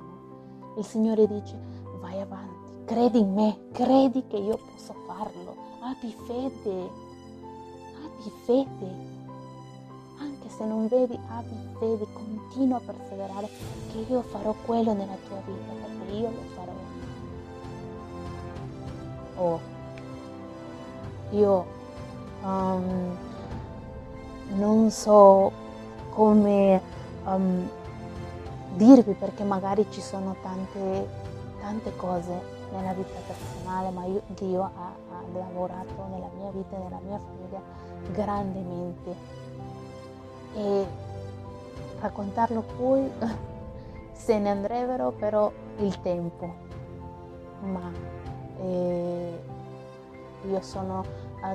Il 0.77 0.83
Signore 0.83 1.27
dice 1.27 1.59
vai 1.99 2.19
avanti, 2.19 2.83
credi 2.85 3.19
in 3.19 3.33
me, 3.33 3.67
credi 3.71 4.25
che 4.25 4.37
io 4.37 4.57
posso 4.57 4.93
farlo, 5.05 5.55
abbi 5.81 6.11
fede, 6.25 6.89
abbi 8.03 8.31
fede 8.45 9.10
se 10.55 10.65
non 10.65 10.87
vedi, 10.87 11.17
abbi 11.29 11.55
fede, 11.79 12.05
continua 12.13 12.77
a 12.77 12.81
perseverare 12.85 13.49
che 13.91 14.05
io 14.07 14.21
farò 14.21 14.53
quello 14.65 14.93
nella 14.93 15.15
tua 15.27 15.41
vita, 15.45 15.71
perché 15.73 16.13
io 16.13 16.29
lo 16.29 16.41
farò. 16.55 16.71
Oh, 19.35 19.59
io 21.31 21.65
um, 22.43 23.17
non 24.55 24.91
so 24.91 25.51
come 26.09 26.81
um, 27.25 27.69
dirvi 28.75 29.13
perché 29.13 29.43
magari 29.43 29.87
ci 29.89 30.01
sono 30.01 30.35
tante, 30.41 31.07
tante 31.59 31.95
cose 31.95 32.59
nella 32.71 32.93
vita 32.93 33.19
personale, 33.25 33.89
ma 33.89 34.05
io, 34.05 34.21
Dio 34.27 34.61
ha, 34.63 34.69
ha 34.69 35.21
lavorato 35.33 36.07
nella 36.09 36.29
mia 36.37 36.51
vita 36.51 36.75
e 36.75 36.79
nella 36.79 36.99
mia 37.03 37.19
famiglia 37.19 37.61
grandemente 38.11 39.40
e 40.53 40.85
raccontarlo 41.99 42.63
poi 42.77 43.09
se 44.13 44.39
ne 44.39 44.49
andrebbero 44.49 45.11
però 45.11 45.51
il 45.77 45.99
tempo, 46.01 46.53
ma 47.61 47.91
eh, 48.59 49.39
io 50.49 50.61
sono 50.61 51.03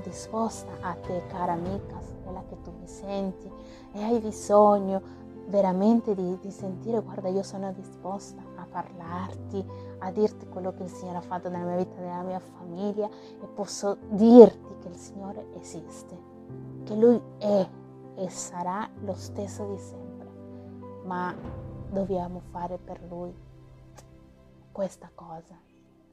disposta 0.02 0.70
a 0.80 0.94
te 0.94 1.22
cara 1.28 1.52
amica, 1.52 1.98
quella 2.24 2.42
che 2.48 2.60
tu 2.62 2.72
mi 2.80 2.88
senti 2.88 3.50
e 3.92 4.02
hai 4.02 4.18
bisogno 4.18 5.24
veramente 5.46 6.14
di, 6.14 6.38
di 6.40 6.50
sentire, 6.50 7.00
guarda 7.00 7.28
io 7.28 7.42
sono 7.42 7.72
disposta 7.72 8.42
a 8.56 8.66
parlarti, 8.68 9.64
a 9.98 10.10
dirti 10.10 10.48
quello 10.48 10.74
che 10.74 10.82
il 10.82 10.88
Signore 10.88 11.18
ha 11.18 11.22
fatto 11.22 11.48
nella 11.48 11.64
mia 11.64 11.76
vita, 11.76 12.00
nella 12.00 12.22
mia 12.22 12.40
famiglia 12.40 13.06
e 13.06 13.46
posso 13.54 13.96
dirti 14.08 14.74
che 14.80 14.88
il 14.88 14.96
Signore 14.96 15.46
esiste, 15.54 16.18
che 16.82 16.94
Lui 16.94 17.20
è 17.38 17.66
e 18.16 18.28
sarà 18.30 18.88
lo 19.00 19.14
stesso 19.14 19.66
di 19.66 19.78
sempre, 19.78 20.28
ma 21.04 21.34
dobbiamo 21.90 22.40
fare 22.50 22.78
per 22.78 23.02
Lui 23.02 23.34
questa 24.72 25.10
cosa, 25.14 25.58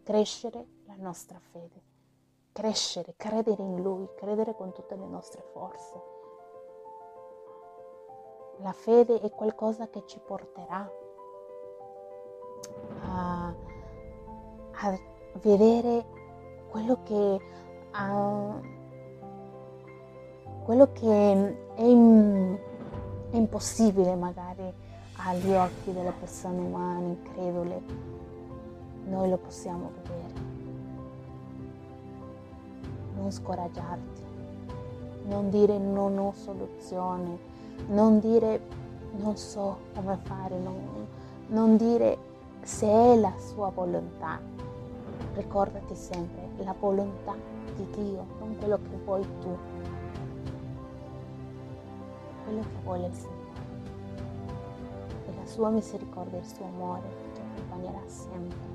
crescere 0.03 0.65
la 0.85 0.95
nostra 0.97 1.39
fede, 1.39 1.81
crescere, 2.51 3.15
credere 3.17 3.61
in 3.61 3.81
Lui, 3.81 4.07
credere 4.15 4.55
con 4.55 4.71
tutte 4.73 4.95
le 4.95 5.07
nostre 5.07 5.41
forze. 5.51 6.01
La 8.57 8.71
fede 8.71 9.19
è 9.19 9.29
qualcosa 9.31 9.89
che 9.89 10.03
ci 10.05 10.19
porterà 10.19 10.89
a, 13.01 13.47
a 13.47 14.99
vedere 15.41 16.05
quello 16.69 17.01
che, 17.03 17.39
a, 17.91 18.61
quello 20.63 20.89
che 20.93 21.05
è, 21.05 21.83
in, 21.83 22.57
è 23.31 23.35
impossibile 23.35 24.15
magari 24.15 24.71
agli 25.17 25.51
occhi 25.51 25.93
delle 25.93 26.13
persone 26.17 26.59
umane, 26.59 27.07
incredule, 27.07 27.81
noi 29.05 29.29
lo 29.29 29.37
possiamo 29.37 29.91
vedere. 30.01 30.51
Non 33.15 33.31
scoraggiarti, 33.31 34.21
non 35.25 35.49
dire 35.49 35.77
non 35.77 36.17
ho 36.17 36.33
soluzione, 36.33 37.37
non 37.87 38.19
dire 38.19 38.61
non 39.17 39.37
so 39.37 39.77
come 39.93 40.17
fare, 40.23 40.57
non, 40.57 41.07
non 41.47 41.77
dire 41.77 42.17
se 42.61 42.87
è 42.87 43.15
la 43.17 43.33
sua 43.37 43.69
volontà. 43.69 44.39
Ricordati 45.35 45.95
sempre 45.95 46.49
la 46.57 46.75
volontà 46.79 47.33
di 47.75 47.87
Dio, 47.91 48.25
non 48.39 48.55
quello 48.57 48.77
che 48.77 48.97
vuoi 49.03 49.25
tu, 49.39 49.57
quello 52.43 52.61
che 52.61 52.77
vuole 52.83 53.07
il 53.07 53.13
Signore. 53.13 53.41
E 55.25 55.35
la 55.35 55.45
sua 55.45 55.69
misericordia 55.69 56.37
e 56.37 56.41
il 56.41 56.47
suo 56.47 56.65
amore 56.65 57.09
ti 57.33 57.41
accompagnerà 57.41 58.01
sempre. 58.05 58.71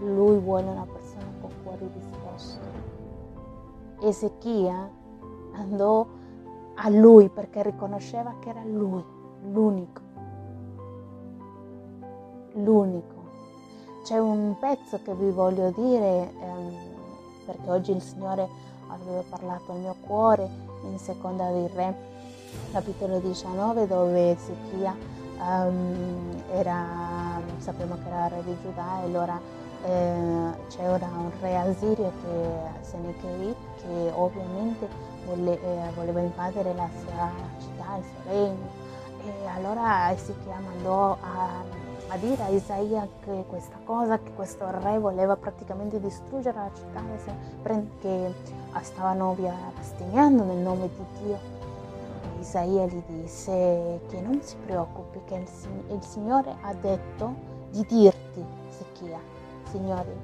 Lui 0.00 0.38
vuole 0.38 0.66
una 0.66 0.86
persona 0.86 1.26
con 1.40 1.50
cuore 1.62 1.90
disposto. 1.92 2.60
Ezechia 4.00 4.90
andò 5.54 6.06
a 6.74 6.88
lui 6.90 7.28
perché 7.28 7.62
riconosceva 7.62 8.34
che 8.38 8.50
era 8.50 8.62
lui, 8.62 9.04
l'unico. 9.50 10.00
L'unico. 12.52 13.16
C'è 14.04 14.18
un 14.18 14.56
pezzo 14.58 15.00
che 15.02 15.14
vi 15.14 15.30
voglio 15.30 15.70
dire 15.70 16.32
ehm, 16.40 16.72
perché 17.44 17.70
oggi 17.70 17.90
il 17.92 18.00
Signore 18.00 18.48
aveva 18.88 19.22
parlato 19.28 19.72
al 19.72 19.78
mio 19.78 19.96
cuore 20.00 20.48
in 20.84 20.98
seconda 20.98 21.50
dei 21.50 21.68
re, 21.74 21.94
capitolo 22.72 23.18
19, 23.18 23.86
dove 23.86 24.30
Ezechia 24.32 24.94
um, 25.38 26.42
era, 26.52 27.40
sappiamo 27.58 27.96
che 28.02 28.08
era 28.08 28.28
re 28.28 28.44
di 28.44 28.56
Giuda 28.62 29.00
e 29.00 29.04
allora 29.04 29.40
eh, 29.84 30.50
c'era 30.68 31.06
un 31.06 31.30
re 31.40 31.56
asirio 31.56 32.12
che 32.22 32.84
Senecheri 32.84 33.54
che 33.76 34.10
ovviamente 34.12 34.88
vole, 35.24 35.60
eh, 35.60 35.90
voleva 35.94 36.20
invadere 36.20 36.74
la 36.74 36.88
sua 37.00 37.30
città, 37.60 37.96
il 37.96 38.04
suo 38.04 38.30
regno. 38.32 38.86
E 39.24 39.46
allora 39.48 40.12
Ezechiel 40.12 40.60
mandò 40.62 41.16
a, 41.20 41.62
a, 42.08 42.16
dire 42.16 42.42
a 42.42 42.48
Isaia 42.48 43.06
che 43.20 43.44
questa 43.46 43.78
cosa, 43.84 44.18
che 44.18 44.32
questo 44.34 44.66
re 44.70 44.98
voleva 44.98 45.36
praticamente 45.36 46.00
distruggere 46.00 46.56
la 46.56 46.70
città 46.74 47.02
che 48.00 48.34
stavano 48.82 49.34
via 49.34 49.54
bestemmiando 49.76 50.44
nel 50.44 50.58
nome 50.58 50.88
di 50.88 51.04
Dio. 51.22 51.38
Isaia 52.40 52.86
gli 52.86 53.02
disse 53.06 54.00
che 54.08 54.20
non 54.20 54.40
si 54.42 54.56
preoccupi, 54.64 55.20
che 55.24 55.34
il, 55.34 55.94
il 55.94 56.02
Signore 56.02 56.56
ha 56.62 56.72
detto 56.74 57.34
di 57.70 57.84
dirti, 57.86 58.44
Ezechia, 58.70 59.18
Signore, 59.64 60.16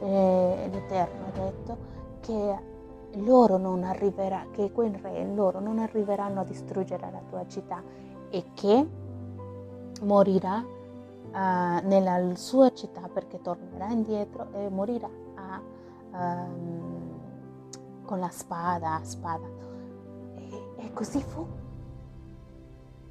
eh, 0.00 0.68
l'Eterno 0.72 1.26
ha 1.26 1.38
detto 1.38 1.76
che 2.20 2.68
loro 3.18 3.56
non 3.56 3.84
arriverà, 3.84 4.46
che 4.52 4.72
quel 4.72 4.94
re, 4.94 5.24
loro 5.34 5.60
non 5.60 5.78
arriveranno 5.78 6.40
a 6.40 6.44
distruggere 6.44 7.08
la 7.10 7.20
tua 7.28 7.46
città 7.46 7.82
e 8.30 8.44
che 8.54 8.86
morirà 10.02 10.64
uh, 11.32 11.86
nella 11.86 12.34
sua 12.36 12.72
città 12.72 13.08
perché 13.08 13.40
tornerà 13.40 13.88
indietro 13.88 14.52
e 14.52 14.68
morirà 14.68 15.10
a, 15.34 15.62
um, 16.12 18.02
con 18.04 18.18
la 18.18 18.30
spada, 18.30 19.00
spada. 19.02 19.46
E, 20.36 20.72
e 20.76 20.92
così 20.92 21.22
fu. 21.22 21.46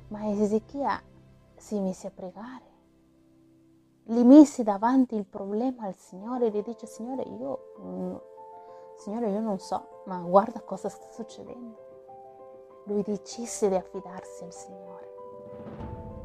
Ma 0.09 0.27
Ezechia 0.29 1.01
si 1.55 1.79
mise 1.79 2.07
a 2.07 2.11
pregare 2.11 2.69
gli 4.09 4.23
misi 4.23 4.63
davanti 4.63 5.15
il 5.15 5.25
problema 5.25 5.85
al 5.85 5.95
Signore 5.95 6.47
e 6.47 6.49
gli 6.49 6.63
dice 6.63 6.87
Signore 6.87 7.21
io, 7.21 7.73
mm, 7.79 8.15
Signore 8.97 9.29
io 9.29 9.39
non 9.39 9.59
so, 9.59 10.01
ma 10.05 10.17
guarda 10.17 10.61
cosa 10.61 10.89
sta 10.89 11.11
succedendo. 11.11 11.77
Lui 12.85 13.03
decise 13.03 13.69
di 13.69 13.75
affidarsi 13.75 14.43
al 14.45 14.51
Signore. 14.51 15.07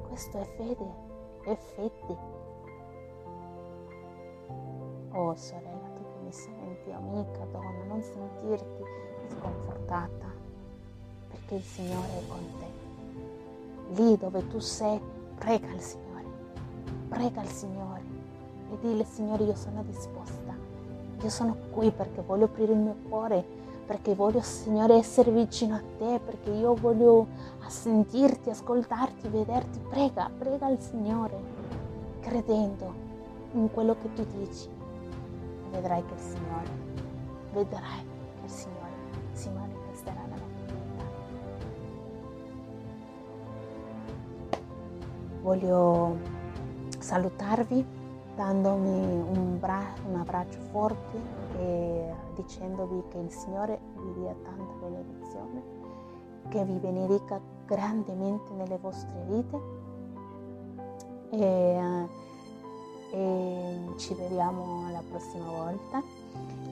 Questo 0.09 0.38
è 0.38 0.44
fede, 0.57 1.04
fede. 1.57 2.16
Oh 5.11 5.35
sorella, 5.35 5.88
tu 5.94 6.02
che 6.02 6.24
mi 6.24 6.33
senti, 6.33 6.90
amica, 6.90 7.44
donna, 7.52 7.85
non 7.87 8.02
sentirti 8.02 8.83
sconfortata, 9.28 10.33
perché 11.30 11.54
il 11.57 11.62
Signore 11.62 12.18
è 12.18 12.26
con 12.26 12.52
te. 12.59 14.02
Lì 14.02 14.16
dove 14.16 14.46
tu 14.48 14.59
sei, 14.59 15.00
prega 15.37 15.70
il 15.72 15.80
Signore 15.80 16.04
prega 17.14 17.42
il 17.42 17.48
Signore 17.48 18.02
e 18.72 18.78
dile 18.80 19.04
Signore 19.04 19.44
io 19.44 19.54
sono 19.54 19.85
disposta, 19.85 20.54
io 21.20 21.30
sono 21.30 21.57
qui 21.70 21.90
perché 21.92 22.22
voglio 22.22 22.46
aprire 22.46 22.72
il 22.72 22.78
mio 22.78 22.96
cuore, 23.09 23.44
perché 23.87 24.14
voglio 24.14 24.40
Signore 24.40 24.94
essere 24.94 25.31
vicino 25.31 25.75
a 25.75 25.83
te, 25.99 26.20
perché 26.25 26.51
io 26.51 26.75
voglio 26.75 27.27
sentirti, 27.66 28.51
ascoltarti, 28.51 29.29
vederti. 29.29 29.79
Prega, 29.88 30.31
prega 30.37 30.68
il 30.68 30.81
Signore, 30.81 31.38
credendo 32.20 32.92
in 33.53 33.70
quello 33.70 33.97
che 34.01 34.12
tu 34.12 34.27
dici. 34.38 34.68
Vedrai 35.70 36.05
che 36.05 36.14
il 36.14 36.20
Signore, 36.20 36.70
vedrai 37.53 38.07
che 38.40 38.44
il 38.44 38.51
Signore 38.51 38.92
si 39.33 39.51
manifesterà 39.51 40.20
nella 40.23 40.37
tua 40.37 40.77
vita. 40.77 41.05
Voglio 45.42 46.16
salutarvi 46.99 48.03
dandomi 48.35 48.99
un, 49.37 49.59
bra- 49.59 49.94
un 50.09 50.16
abbraccio 50.16 50.59
forte 50.70 51.18
e 51.59 52.24
dicendovi 52.35 53.03
che 53.09 53.18
il 53.18 53.31
Signore 53.31 53.81
vi 53.97 54.20
dia 54.20 54.35
tanta 54.42 54.73
benedizione, 54.81 55.62
che 56.49 56.64
vi 56.64 56.79
benedica 56.79 57.40
grandemente 57.66 58.53
nelle 58.53 58.79
vostre 58.79 59.25
vite 59.27 59.61
e, 61.31 62.09
e 63.12 63.79
ci 63.97 64.14
vediamo 64.14 64.90
la 64.90 65.03
prossima 65.09 65.47
volta. 65.47 66.03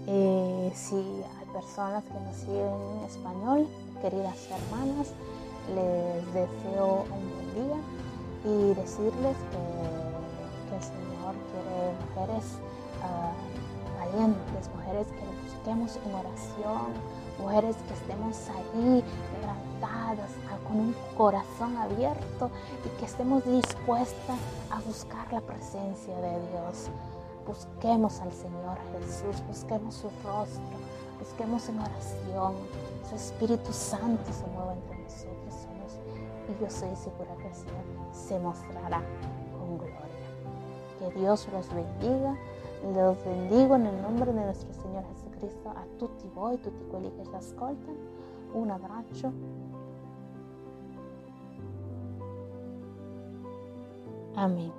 Y 0.05 0.71
si 0.75 0.97
hay 0.97 1.47
personas 1.53 2.03
que 2.05 2.19
nos 2.19 2.37
siguen 2.37 2.75
en 2.99 3.05
español, 3.05 3.69
queridas 4.01 4.49
hermanas, 4.51 5.13
les 5.75 6.27
deseo 6.35 7.05
un 7.05 7.31
buen 7.31 7.55
día 7.55 7.79
y 8.45 8.75
decirles 8.75 9.37
que 9.53 10.75
el 10.75 10.83
Señor 10.83 11.35
quiere 11.53 11.95
mujeres 12.03 12.59
uh, 12.99 14.01
valientes, 14.01 14.71
mujeres 14.75 15.07
que 15.07 15.42
busquemos 15.63 15.97
en 16.05 16.15
oración, 16.15 16.93
mujeres 17.39 17.77
que 17.87 17.95
estemos 17.95 18.49
ahí 18.49 19.05
levantadas 19.41 20.31
con 20.67 20.77
un 20.77 20.97
corazón 21.17 21.77
abierto 21.77 22.51
y 22.85 22.89
que 22.99 23.05
estemos 23.05 23.45
dispuestas 23.45 24.39
a 24.71 24.81
buscar 24.81 25.33
la 25.33 25.41
presencia 25.41 26.17
de 26.17 26.31
Dios. 26.51 26.91
Busquemos 27.47 28.21
al 28.21 28.33
Señor 28.33 28.77
Jesús, 28.93 29.41
busquemos 29.47 29.95
su 29.95 30.09
rostro, 30.25 30.79
busquemos 31.21 31.69
en 31.69 31.79
oración. 31.79 32.55
Su 33.09 33.15
Espíritu 33.15 33.73
Santo 33.73 34.33
se 34.33 34.45
mueve 34.49 34.73
entre 34.73 34.99
nosotros 34.99 35.67
y 36.49 36.61
yo 36.61 36.69
soy 36.71 36.97
segura 36.97 37.37
que 37.41 37.47
el 37.47 37.55
Señor 37.55 37.85
se 38.13 38.37
mostrará 38.41 39.01
con 39.57 39.79
gloria. 39.79 40.03
Que 40.99 41.21
Dios 41.21 41.47
los 41.53 41.69
bendiga. 41.73 42.37
Los 42.85 43.17
bendigo 43.23 43.77
nel 43.77 43.95
nome 43.95 44.25
di 44.25 44.33
nostro 44.33 44.73
Signore 44.73 45.07
Gesù 45.15 45.31
Cristo 45.31 45.69
a 45.69 45.87
tutti 45.97 46.29
voi, 46.35 46.61
tutti 46.61 46.85
quelli 46.89 47.15
che 47.15 47.25
ci 47.25 47.35
ascoltano. 47.35 47.97
Un 48.55 48.71
abbraccio. 48.71 49.33
Amen. 54.35 54.73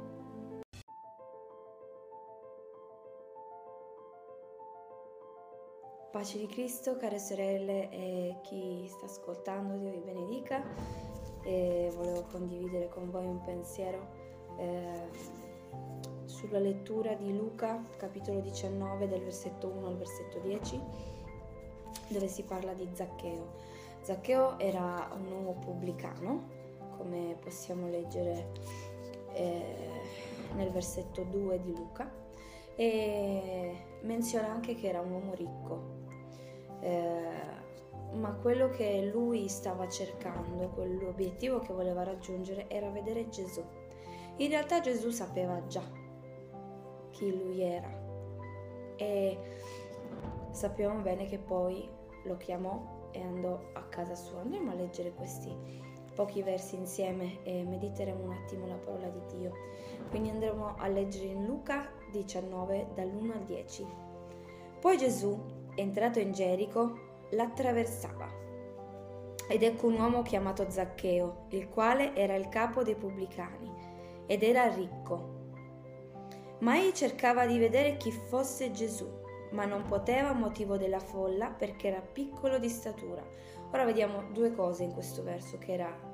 Pace 6.11 6.37
di 6.37 6.47
Cristo, 6.47 6.97
care 6.97 7.17
sorelle 7.17 7.89
e 7.89 8.35
chi 8.41 8.85
sta 8.89 9.05
ascoltando, 9.05 9.77
Dio 9.77 9.91
vi 9.91 9.99
benedica. 9.99 10.61
E 11.41 11.89
volevo 11.95 12.25
condividere 12.29 12.89
con 12.89 13.09
voi 13.09 13.25
un 13.25 13.39
pensiero. 13.39 13.97
Eh, 14.57 15.09
sulla 16.43 16.59
lettura 16.59 17.13
di 17.13 17.33
Luca, 17.33 17.81
capitolo 17.95 18.41
19, 18.41 19.07
del 19.07 19.21
versetto 19.21 19.67
1 19.69 19.87
al 19.87 19.95
versetto 19.95 20.39
10, 20.39 20.81
dove 22.09 22.27
si 22.27 22.43
parla 22.43 22.73
di 22.73 22.89
Zaccheo. 22.91 23.53
Zaccheo 24.01 24.59
era 24.59 25.09
un 25.15 25.31
uomo 25.31 25.53
pubblicano, 25.53 26.49
come 26.97 27.37
possiamo 27.39 27.87
leggere 27.87 28.51
eh, 29.31 29.63
nel 30.55 30.69
versetto 30.71 31.23
2 31.23 31.61
di 31.61 31.73
Luca, 31.73 32.11
e 32.75 33.77
menziona 34.01 34.49
anche 34.49 34.75
che 34.75 34.89
era 34.89 34.99
un 34.99 35.11
uomo 35.11 35.33
ricco. 35.35 36.01
Eh, 36.81 37.61
ma 38.15 38.33
quello 38.33 38.69
che 38.69 39.09
lui 39.13 39.47
stava 39.47 39.87
cercando, 39.87 40.67
quell'obiettivo 40.67 41.59
che 41.59 41.71
voleva 41.71 42.03
raggiungere 42.03 42.69
era 42.69 42.89
vedere 42.89 43.29
Gesù. 43.29 43.63
In 44.37 44.49
realtà 44.49 44.81
Gesù 44.81 45.09
sapeva 45.09 45.65
già 45.67 46.01
chi 47.13 47.31
lui 47.31 47.61
era 47.61 47.89
e 48.97 49.37
sappiamo 50.51 50.99
bene 51.01 51.25
che 51.25 51.37
poi 51.37 51.87
lo 52.23 52.37
chiamò 52.37 53.09
e 53.11 53.21
andò 53.21 53.59
a 53.73 53.81
casa 53.83 54.15
sua. 54.15 54.41
Andiamo 54.41 54.71
a 54.71 54.75
leggere 54.75 55.13
questi 55.13 55.55
pochi 56.15 56.43
versi 56.43 56.75
insieme 56.75 57.43
e 57.43 57.63
mediteremo 57.63 58.23
un 58.23 58.31
attimo 58.31 58.67
la 58.67 58.75
parola 58.75 59.07
di 59.07 59.37
Dio. 59.37 59.51
Quindi 60.09 60.29
andremo 60.29 60.75
a 60.77 60.87
leggere 60.87 61.25
in 61.25 61.45
Luca 61.45 61.89
19 62.11 62.89
dall'1 62.93 63.31
al 63.31 63.43
10. 63.45 63.87
Poi 64.79 64.97
Gesù, 64.97 65.39
entrato 65.75 66.19
in 66.19 66.31
Gerico, 66.31 66.97
l'attraversava. 67.31 68.41
Ed 69.47 69.61
ecco 69.61 69.87
un 69.87 69.99
uomo 69.99 70.21
chiamato 70.21 70.69
Zaccheo, 70.69 71.45
il 71.49 71.69
quale 71.69 72.15
era 72.15 72.35
il 72.35 72.47
capo 72.49 72.83
dei 72.83 72.95
pubblicani 72.95 73.71
ed 74.25 74.43
era 74.43 74.73
ricco. 74.73 75.32
Ma 76.63 76.77
egli 76.77 76.91
cercava 76.91 77.45
di 77.45 77.57
vedere 77.57 77.97
chi 77.97 78.11
fosse 78.11 78.71
Gesù, 78.71 79.07
ma 79.51 79.65
non 79.65 79.85
poteva 79.85 80.29
a 80.29 80.33
motivo 80.33 80.77
della 80.77 80.99
folla 80.99 81.49
perché 81.49 81.87
era 81.87 82.01
piccolo 82.01 82.57
di 82.57 82.69
statura. 82.69 83.23
Ora 83.71 83.85
vediamo 83.85 84.31
due 84.31 84.53
cose 84.53 84.83
in 84.83 84.93
questo 84.93 85.23
verso, 85.23 85.57
che 85.57 85.73
era 85.73 86.11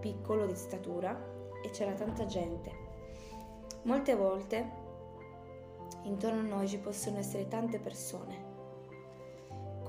piccolo 0.00 0.46
di 0.46 0.54
statura 0.54 1.20
e 1.62 1.70
c'era 1.70 1.92
tanta 1.92 2.26
gente. 2.26 2.70
Molte 3.82 4.14
volte 4.14 4.80
intorno 6.02 6.40
a 6.40 6.56
noi 6.56 6.68
ci 6.68 6.78
possono 6.78 7.18
essere 7.18 7.46
tante 7.48 7.78
persone 7.78 8.52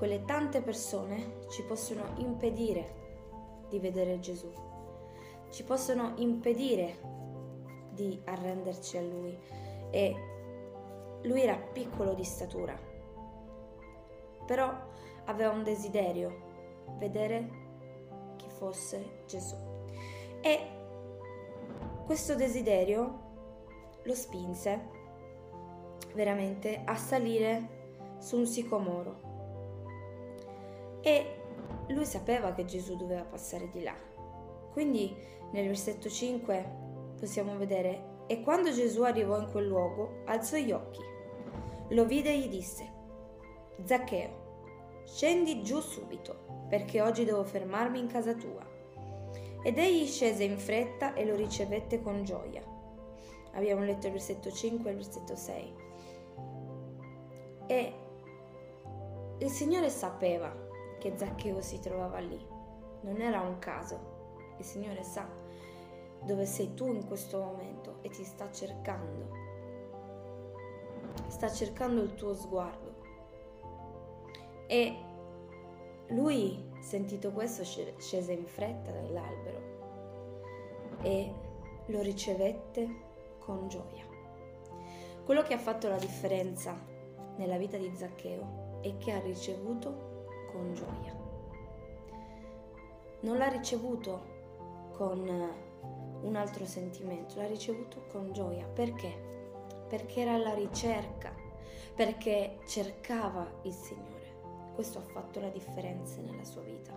quelle 0.04 0.24
tante 0.24 0.60
persone 0.60 1.46
ci 1.48 1.62
possono 1.62 2.02
impedire 2.16 3.02
di 3.68 3.78
vedere 3.78 4.18
Gesù, 4.20 4.52
ci 5.50 5.64
possono 5.64 6.12
impedire 6.16 7.13
di 7.94 8.20
arrenderci 8.24 8.98
a 8.98 9.02
Lui 9.02 9.38
e 9.90 10.14
lui 11.22 11.40
era 11.40 11.56
piccolo 11.56 12.12
di 12.12 12.24
statura, 12.24 12.78
però 14.46 14.72
aveva 15.24 15.50
un 15.50 15.62
desiderio, 15.62 16.86
vedere 16.98 17.62
chi 18.36 18.48
fosse 18.48 19.22
Gesù. 19.26 19.56
E 20.42 20.58
questo 22.04 22.34
desiderio 22.34 23.22
lo 24.02 24.14
spinse 24.14 24.90
veramente 26.14 26.82
a 26.84 26.96
salire 26.96 28.16
su 28.18 28.36
un 28.36 28.46
sicomoro 28.46 29.32
e 31.00 31.40
lui 31.88 32.04
sapeva 32.04 32.52
che 32.52 32.64
Gesù 32.64 32.96
doveva 32.96 33.24
passare 33.24 33.70
di 33.70 33.82
là. 33.82 33.94
Quindi 34.72 35.14
nel 35.52 35.66
versetto 35.66 36.08
5 36.08 36.82
possiamo 37.24 37.56
vedere, 37.56 38.22
e 38.26 38.42
quando 38.42 38.70
Gesù 38.70 39.02
arrivò 39.02 39.40
in 39.40 39.50
quel 39.50 39.66
luogo, 39.66 40.20
alzò 40.26 40.58
gli 40.58 40.72
occhi, 40.72 41.00
lo 41.88 42.04
vide 42.04 42.30
e 42.30 42.38
gli 42.38 42.48
disse, 42.48 42.92
Zaccheo, 43.82 45.02
scendi 45.06 45.62
giù 45.62 45.80
subito, 45.80 46.66
perché 46.68 47.00
oggi 47.00 47.24
devo 47.24 47.42
fermarmi 47.42 47.98
in 47.98 48.08
casa 48.08 48.34
tua. 48.34 48.62
Ed 49.62 49.78
egli 49.78 50.06
scese 50.06 50.44
in 50.44 50.58
fretta 50.58 51.14
e 51.14 51.24
lo 51.24 51.34
ricevette 51.34 52.02
con 52.02 52.24
gioia. 52.24 52.62
Abbiamo 53.52 53.82
letto 53.82 54.06
il 54.06 54.12
versetto 54.12 54.50
5 54.50 54.86
e 54.86 54.92
il 54.92 54.98
versetto 54.98 55.34
6. 55.34 55.74
E 57.68 57.92
il 59.38 59.48
Signore 59.48 59.88
sapeva 59.88 60.54
che 60.98 61.14
Zaccheo 61.16 61.62
si 61.62 61.80
trovava 61.80 62.18
lì. 62.18 62.46
Non 63.00 63.22
era 63.22 63.40
un 63.40 63.58
caso. 63.58 64.52
Il 64.58 64.64
Signore 64.64 65.02
sa 65.02 65.42
dove 66.24 66.46
sei 66.46 66.74
tu 66.74 66.86
in 66.86 67.06
questo 67.06 67.38
momento 67.38 67.98
e 68.02 68.08
ti 68.08 68.24
sta 68.24 68.50
cercando. 68.50 69.42
Sta 71.28 71.50
cercando 71.50 72.02
il 72.02 72.14
tuo 72.14 72.34
sguardo. 72.34 72.94
E 74.66 74.96
lui, 76.08 76.70
sentito 76.80 77.30
questo, 77.32 77.64
scese 77.64 78.32
in 78.32 78.46
fretta 78.46 78.90
dall'albero 78.90 79.72
e 81.02 81.32
lo 81.86 82.00
ricevette 82.00 82.88
con 83.38 83.68
gioia. 83.68 84.04
Quello 85.24 85.42
che 85.42 85.54
ha 85.54 85.58
fatto 85.58 85.88
la 85.88 85.96
differenza 85.96 86.76
nella 87.36 87.56
vita 87.56 87.76
di 87.76 87.90
Zaccheo 87.94 88.80
è 88.80 88.96
che 88.98 89.12
ha 89.12 89.20
ricevuto 89.20 90.26
con 90.52 90.74
gioia. 90.74 91.16
Non 93.20 93.38
l'ha 93.38 93.48
ricevuto 93.48 94.32
con 94.92 95.63
un 96.24 96.36
altro 96.36 96.64
sentimento, 96.66 97.36
l'ha 97.36 97.46
ricevuto 97.46 98.04
con 98.10 98.32
gioia. 98.32 98.66
Perché? 98.66 99.32
Perché 99.88 100.20
era 100.20 100.34
alla 100.34 100.54
ricerca, 100.54 101.32
perché 101.94 102.58
cercava 102.66 103.60
il 103.62 103.72
Signore. 103.72 104.72
Questo 104.74 104.98
ha 104.98 105.02
fatto 105.02 105.40
la 105.40 105.50
differenza 105.50 106.20
nella 106.20 106.44
sua 106.44 106.62
vita. 106.62 106.92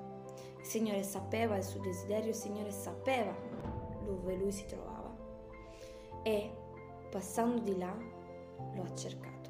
Il 0.60 0.66
Signore 0.66 1.04
sapeva 1.04 1.56
il 1.56 1.64
suo 1.64 1.80
desiderio, 1.80 2.30
il 2.30 2.36
Signore 2.36 2.72
sapeva 2.72 3.34
dove 4.04 4.36
lui 4.36 4.52
si 4.52 4.66
trovava 4.66 5.16
e 6.24 6.52
passando 7.10 7.60
di 7.60 7.78
là 7.78 7.96
lo 8.74 8.82
ha 8.82 8.96
cercato. 8.96 9.50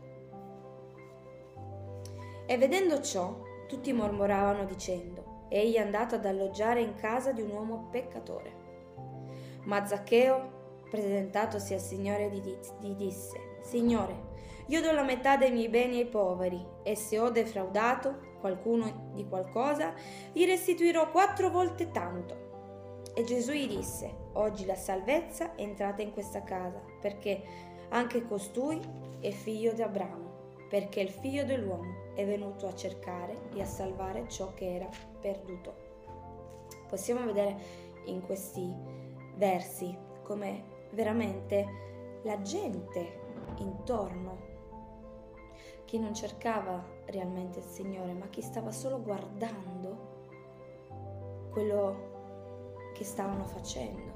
E 2.46 2.58
vedendo 2.58 3.02
ciò, 3.02 3.36
tutti 3.68 3.92
mormoravano 3.94 4.66
dicendo, 4.66 5.46
egli 5.50 5.76
è 5.76 5.80
andato 5.80 6.16
ad 6.16 6.26
alloggiare 6.26 6.82
in 6.82 6.96
casa 6.96 7.32
di 7.32 7.42
un 7.42 7.52
uomo 7.52 7.88
peccatore. 7.90 8.57
Ma 9.68 9.86
Zaccheo, 9.86 10.84
presentatosi 10.90 11.74
al 11.74 11.80
Signore, 11.80 12.30
gli 12.30 12.96
disse, 12.96 13.58
Signore, 13.62 14.36
io 14.68 14.82
do 14.82 14.92
la 14.92 15.04
metà 15.04 15.38
dei 15.38 15.52
miei 15.52 15.70
beni 15.70 16.00
ai 16.00 16.08
poveri 16.08 16.66
e 16.84 16.96
se 16.96 17.20
ho 17.20 17.30
defraudato 17.30 18.36
qualcuno 18.40 19.12
di 19.14 19.28
qualcosa, 19.28 19.94
gli 20.32 20.46
restituirò 20.46 21.10
quattro 21.12 21.50
volte 21.50 21.92
tanto. 21.92 22.46
E 23.14 23.24
Gesù 23.24 23.52
gli 23.52 23.68
disse, 23.68 24.12
oggi 24.34 24.66
la 24.66 24.76
salvezza 24.76 25.56
è 25.56 25.62
entrata 25.62 26.02
in 26.02 26.12
questa 26.12 26.44
casa, 26.44 26.82
perché 27.02 27.42
anche 27.90 28.26
costui 28.26 28.80
è 29.20 29.32
figlio 29.32 29.74
di 29.74 29.82
Abramo 29.82 30.28
perché 30.70 31.00
il 31.02 31.10
figlio 31.10 31.46
dell'uomo 31.46 32.14
è 32.14 32.26
venuto 32.26 32.68
a 32.68 32.76
cercare 32.76 33.50
e 33.54 33.62
a 33.62 33.66
salvare 33.66 34.28
ciò 34.28 34.54
che 34.54 34.76
era 34.76 34.90
perduto. 35.20 35.86
Possiamo 36.90 37.26
vedere 37.26 37.56
in 38.06 38.22
questi 38.22 38.74
versi 39.38 39.98
come 40.24 40.90
veramente 40.92 42.20
la 42.24 42.42
gente 42.42 43.22
intorno, 43.58 44.56
chi 45.86 45.98
non 46.00 46.14
cercava 46.14 46.84
realmente 47.06 47.60
il 47.60 47.66
Signore, 47.66 48.14
ma 48.14 48.28
chi 48.28 48.42
stava 48.42 48.72
solo 48.72 49.02
guardando 49.02 50.16
quello 51.52 52.92
che 52.94 53.04
stavano 53.04 53.46
facendo, 53.46 54.12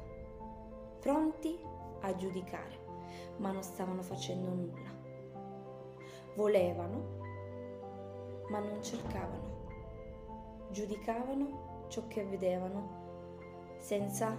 pronti 0.99 1.57
a 2.01 2.15
giudicare, 2.15 2.79
ma 3.38 3.51
non 3.51 3.63
stavano 3.63 4.01
facendo 4.01 4.49
nulla 4.49 5.01
volevano, 6.36 7.19
ma 8.49 8.60
non 8.60 8.81
cercavano. 8.81 9.60
Giudicavano 10.71 11.86
ciò 11.88 12.07
che 12.07 12.23
vedevano 12.23 12.99
senza 13.77 14.36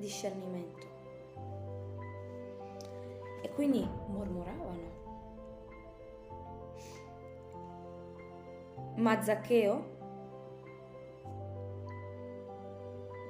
discernimento. 0.00 0.86
E 3.42 3.50
quindi 3.54 3.88
mormoravano. 4.08 4.98
Ma 8.96 9.22
Zaccheo 9.22 9.98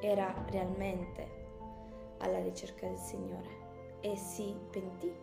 era 0.00 0.34
realmente 0.48 1.38
alla 2.18 2.40
ricerca 2.40 2.86
del 2.86 2.96
Signore 2.96 3.58
e 4.00 4.16
si 4.16 4.56
pentì 4.70 5.14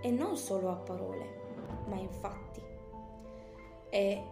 e 0.00 0.10
non 0.10 0.36
solo 0.36 0.70
a 0.70 0.76
parole, 0.76 1.82
ma 1.86 1.96
in 1.96 2.10
fatti. 2.10 2.62
E 3.90 4.22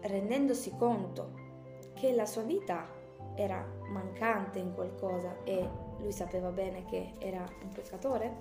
rendendosi 0.00 0.76
conto 0.76 1.41
che 2.02 2.12
la 2.16 2.26
sua 2.26 2.42
vita 2.42 2.84
era 3.36 3.64
mancante 3.86 4.58
in 4.58 4.74
qualcosa 4.74 5.44
e 5.44 5.68
lui 5.98 6.10
sapeva 6.10 6.50
bene 6.50 6.84
che 6.84 7.12
era 7.20 7.48
un 7.62 7.68
peccatore, 7.68 8.36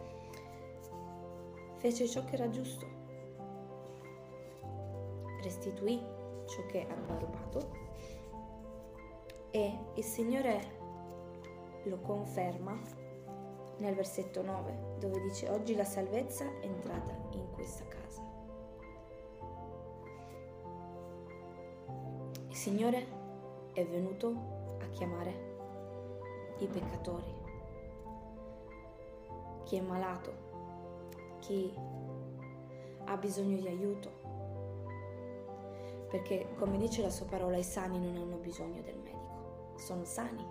fece 1.77 2.07
ciò 2.07 2.25
che 2.25 2.33
era 2.33 2.49
giusto. 2.49 2.87
restituì 5.43 5.99
ciò 6.47 6.65
che 6.67 6.87
aveva 6.89 7.17
rubato 7.19 7.71
e 9.51 9.77
il 9.93 10.03
Signore 10.03 10.79
lo 11.83 11.99
conferma 11.99 12.79
nel 13.77 13.93
versetto 13.93 14.41
9 14.41 14.95
dove 14.97 15.19
dice 15.21 15.49
oggi 15.49 15.75
la 15.75 15.83
salvezza 15.83 16.45
è 16.61 16.65
entrata 16.65 17.15
in 17.31 17.51
questa 17.51 17.85
casa. 17.85 18.21
Il 22.47 22.55
Signore 22.55 23.20
è 23.73 23.85
venuto 23.85 24.33
a 24.81 24.87
chiamare 24.89 25.49
i 26.59 26.67
peccatori, 26.67 27.33
chi 29.63 29.77
è 29.77 29.81
malato, 29.81 30.33
chi 31.39 31.73
ha 33.05 33.17
bisogno 33.17 33.57
di 33.57 33.67
aiuto, 33.67 34.11
perché 36.09 36.47
come 36.57 36.77
dice 36.77 37.01
la 37.01 37.09
sua 37.09 37.25
parola 37.25 37.57
i 37.57 37.63
sani 37.63 37.99
non 37.99 38.15
hanno 38.17 38.37
bisogno 38.37 38.81
del 38.81 38.97
medico, 38.97 39.73
sono 39.75 40.03
sani, 40.03 40.45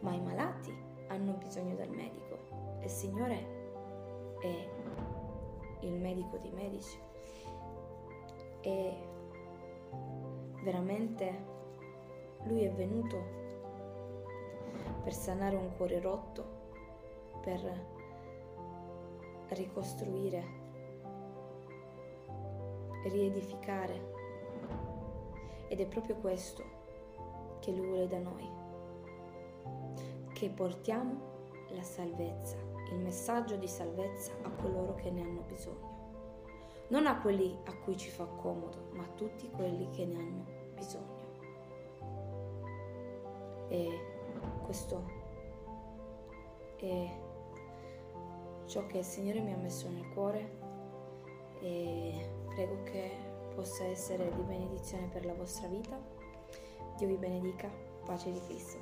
ma 0.00 0.12
i 0.12 0.20
malati 0.20 0.72
hanno 1.08 1.32
bisogno 1.34 1.74
del 1.74 1.90
medico. 1.90 2.38
E 2.80 2.84
il 2.84 2.90
Signore 2.90 3.46
è 4.40 4.68
il 5.80 5.92
medico 5.94 6.36
dei 6.38 6.52
medici. 6.52 6.98
E 8.60 8.96
veramente 10.62 11.53
lui 12.44 12.64
è 12.64 12.70
venuto 12.72 13.42
per 15.02 15.12
sanare 15.12 15.56
un 15.56 15.76
cuore 15.76 16.00
rotto, 16.00 16.62
per 17.42 17.92
ricostruire, 19.48 20.42
riedificare 23.04 24.12
ed 25.68 25.80
è 25.80 25.86
proprio 25.86 26.16
questo 26.16 26.62
che 27.60 27.72
Lui 27.72 27.86
vuole 27.86 28.08
da 28.08 28.18
noi, 28.18 28.48
che 30.32 30.48
portiamo 30.50 31.32
la 31.70 31.82
salvezza, 31.82 32.56
il 32.92 32.98
messaggio 32.98 33.56
di 33.56 33.68
salvezza 33.68 34.32
a 34.42 34.50
coloro 34.50 34.94
che 34.94 35.10
ne 35.10 35.22
hanno 35.22 35.42
bisogno. 35.46 35.92
Non 36.88 37.06
a 37.06 37.20
quelli 37.20 37.58
a 37.64 37.74
cui 37.78 37.96
ci 37.96 38.10
fa 38.10 38.24
comodo, 38.24 38.88
ma 38.92 39.02
a 39.02 39.14
tutti 39.14 39.48
quelli 39.50 39.88
che 39.90 40.04
ne 40.04 40.16
hanno 40.16 40.44
bisogno. 40.74 41.13
E 43.68 43.98
questo 44.64 45.02
è 46.76 47.10
ciò 48.66 48.86
che 48.86 48.98
il 48.98 49.04
Signore 49.04 49.40
mi 49.40 49.52
ha 49.52 49.56
messo 49.56 49.88
nel 49.88 50.08
cuore 50.12 50.62
e 51.60 52.28
prego 52.48 52.82
che 52.84 53.10
possa 53.54 53.84
essere 53.84 54.34
di 54.34 54.42
benedizione 54.42 55.06
per 55.06 55.24
la 55.24 55.34
vostra 55.34 55.68
vita. 55.68 55.98
Dio 56.96 57.08
vi 57.08 57.16
benedica, 57.16 57.68
pace 58.04 58.30
di 58.30 58.40
Cristo. 58.40 58.78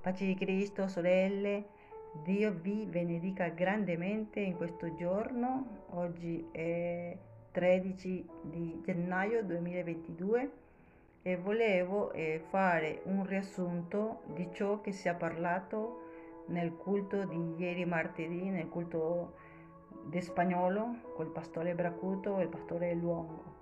Pace 0.00 0.24
di 0.24 0.34
Cristo, 0.36 0.86
sorelle, 0.86 1.66
Dio 2.22 2.52
vi 2.52 2.86
benedica 2.86 3.48
grandemente 3.48 4.40
in 4.40 4.56
questo 4.56 4.94
giorno. 4.94 5.84
Oggi 5.90 6.48
è 6.50 7.16
13 7.50 8.28
di 8.42 8.80
gennaio 8.84 9.42
2022 9.44 10.50
e 11.22 11.36
volevo 11.36 12.12
eh, 12.12 12.42
fare 12.48 13.02
un 13.04 13.24
riassunto 13.26 14.22
di 14.34 14.48
ciò 14.52 14.80
che 14.80 14.92
si 14.92 15.08
è 15.08 15.14
parlato 15.14 16.44
nel 16.46 16.76
culto 16.76 17.24
di 17.24 17.54
ieri 17.56 17.84
martedì, 17.84 18.48
nel 18.50 18.68
culto 18.68 19.34
di 20.04 20.20
spagnolo, 20.20 21.12
col 21.14 21.32
pastore 21.32 21.74
Bracuto 21.74 22.38
e 22.38 22.42
il 22.42 22.48
pastore 22.48 22.94
Luongo. 22.94 23.54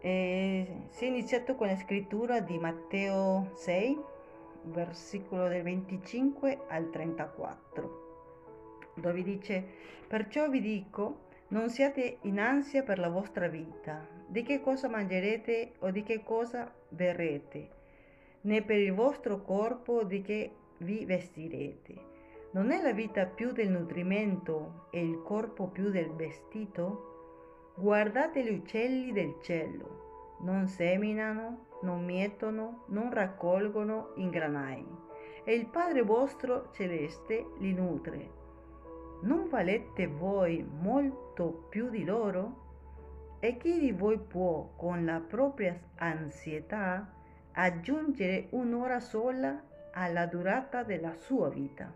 E 0.00 0.86
si 0.88 1.04
è 1.04 1.08
iniziato 1.08 1.54
con 1.54 1.68
la 1.68 1.76
scrittura 1.76 2.40
di 2.40 2.58
Matteo 2.58 3.50
6, 3.54 4.12
versicolo 4.64 5.48
del 5.48 5.62
25 5.62 6.58
al 6.68 6.90
34, 6.90 8.92
dove 8.96 9.22
dice, 9.22 9.64
perciò 10.06 10.48
vi 10.48 10.60
dico, 10.60 11.22
non 11.48 11.70
siate 11.70 12.18
in 12.22 12.40
ansia 12.40 12.82
per 12.82 12.98
la 12.98 13.08
vostra 13.08 13.48
vita, 13.48 14.06
di 14.26 14.42
che 14.42 14.60
cosa 14.60 14.88
mangerete 14.88 15.72
o 15.80 15.90
di 15.90 16.02
che 16.02 16.22
cosa 16.22 16.72
berrete, 16.88 17.68
né 18.42 18.62
per 18.62 18.78
il 18.78 18.92
vostro 18.92 19.42
corpo 19.42 20.04
di 20.04 20.22
che 20.22 20.50
vi 20.78 21.04
vestirete. 21.04 22.12
Non 22.52 22.70
è 22.70 22.80
la 22.80 22.92
vita 22.92 23.26
più 23.26 23.52
del 23.52 23.68
nutrimento 23.68 24.86
e 24.90 25.02
il 25.02 25.22
corpo 25.22 25.66
più 25.66 25.90
del 25.90 26.10
vestito? 26.10 27.72
Guardate 27.76 28.44
gli 28.44 28.54
uccelli 28.54 29.12
del 29.12 29.34
cielo, 29.42 30.03
non 30.44 30.68
seminano, 30.68 31.66
non 31.82 32.04
mietono, 32.04 32.84
non 32.88 33.10
raccolgono 33.10 34.12
in 34.16 34.30
granai, 34.30 34.86
e 35.44 35.54
il 35.54 35.66
Padre 35.66 36.02
vostro 36.02 36.70
celeste 36.72 37.46
li 37.58 37.72
nutre. 37.72 38.42
Non 39.22 39.48
valete 39.48 40.06
voi 40.06 40.62
molto 40.62 41.66
più 41.68 41.88
di 41.88 42.04
loro? 42.04 42.62
E 43.40 43.56
chi 43.56 43.78
di 43.78 43.92
voi 43.92 44.18
può, 44.18 44.72
con 44.76 45.04
la 45.04 45.20
propria 45.20 45.78
ansietà, 45.96 47.10
aggiungere 47.52 48.48
un'ora 48.50 49.00
sola 49.00 49.62
alla 49.92 50.26
durata 50.26 50.82
della 50.82 51.14
sua 51.14 51.48
vita. 51.48 51.92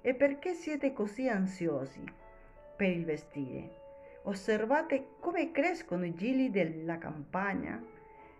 E 0.00 0.14
perché 0.14 0.54
siete 0.54 0.92
così 0.92 1.28
ansiosi 1.28 2.04
per 2.76 2.90
il 2.90 3.04
vestire? 3.04 3.75
Osservate 4.28 5.10
come 5.20 5.52
crescono 5.52 6.04
i 6.04 6.12
gili 6.12 6.50
della 6.50 6.98
campagna. 6.98 7.80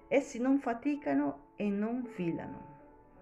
Essi 0.08 0.40
non 0.40 0.58
faticano 0.58 1.52
e 1.54 1.68
non 1.68 2.04
filano. 2.04 2.74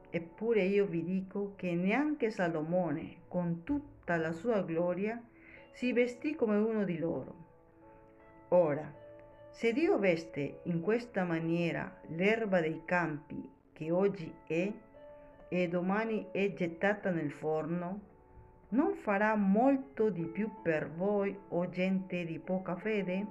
Eppure 0.08 0.62
io 0.62 0.86
vi 0.86 1.04
dico 1.04 1.52
che 1.56 1.74
neanche 1.74 2.30
Salomone, 2.30 3.16
con 3.28 3.64
tutta 3.64 4.16
la 4.16 4.32
sua 4.32 4.62
gloria, 4.62 5.22
si 5.72 5.92
vestì 5.92 6.34
come 6.34 6.56
uno 6.56 6.84
di 6.84 6.96
loro. 6.96 7.34
Ora, 8.48 8.90
se 9.50 9.72
Dio 9.74 9.98
veste 9.98 10.60
in 10.62 10.80
questa 10.80 11.24
maniera 11.24 12.00
l'erba 12.08 12.60
dei 12.60 12.80
campi 12.86 13.46
che 13.74 13.90
oggi 13.90 14.32
è 14.46 14.72
e 15.48 15.68
domani 15.68 16.28
è 16.30 16.54
gettata 16.54 17.10
nel 17.10 17.30
forno, 17.30 18.13
non 18.74 18.94
farà 18.94 19.36
molto 19.36 20.10
di 20.10 20.26
più 20.26 20.50
per 20.60 20.90
voi, 20.90 21.36
o 21.50 21.68
gente 21.68 22.24
di 22.24 22.38
poca 22.38 22.74
fede? 22.74 23.26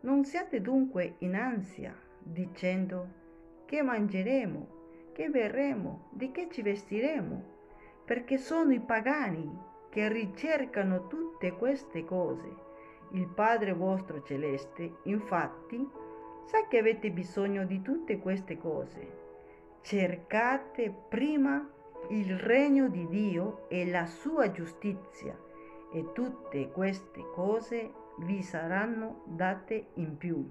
Non 0.00 0.24
siate 0.24 0.60
dunque 0.60 1.16
in 1.18 1.34
ansia, 1.34 1.94
dicendo 2.18 3.20
che 3.66 3.82
mangeremo, 3.82 4.66
che 5.12 5.28
berremo, 5.28 6.08
di 6.12 6.30
che 6.30 6.48
ci 6.50 6.62
vestiremo, 6.62 7.42
perché 8.04 8.38
sono 8.38 8.72
i 8.72 8.80
pagani 8.80 9.50
che 9.90 10.08
ricercano 10.08 11.08
tutte 11.08 11.52
queste 11.52 12.04
cose. 12.04 12.70
Il 13.10 13.26
Padre 13.26 13.72
vostro 13.72 14.22
celeste, 14.22 14.98
infatti, 15.04 15.86
sa 16.46 16.66
che 16.68 16.78
avete 16.78 17.10
bisogno 17.10 17.66
di 17.66 17.82
tutte 17.82 18.18
queste 18.18 18.56
cose 18.56 19.20
cercate 19.82 20.94
prima 21.08 21.68
il 22.08 22.38
regno 22.38 22.88
di 22.88 23.06
Dio 23.08 23.68
e 23.68 23.88
la 23.88 24.06
sua 24.06 24.50
giustizia 24.50 25.38
e 25.92 26.12
tutte 26.12 26.70
queste 26.70 27.24
cose 27.32 27.92
vi 28.18 28.42
saranno 28.42 29.22
date 29.26 29.88
in 29.94 30.16
più. 30.16 30.50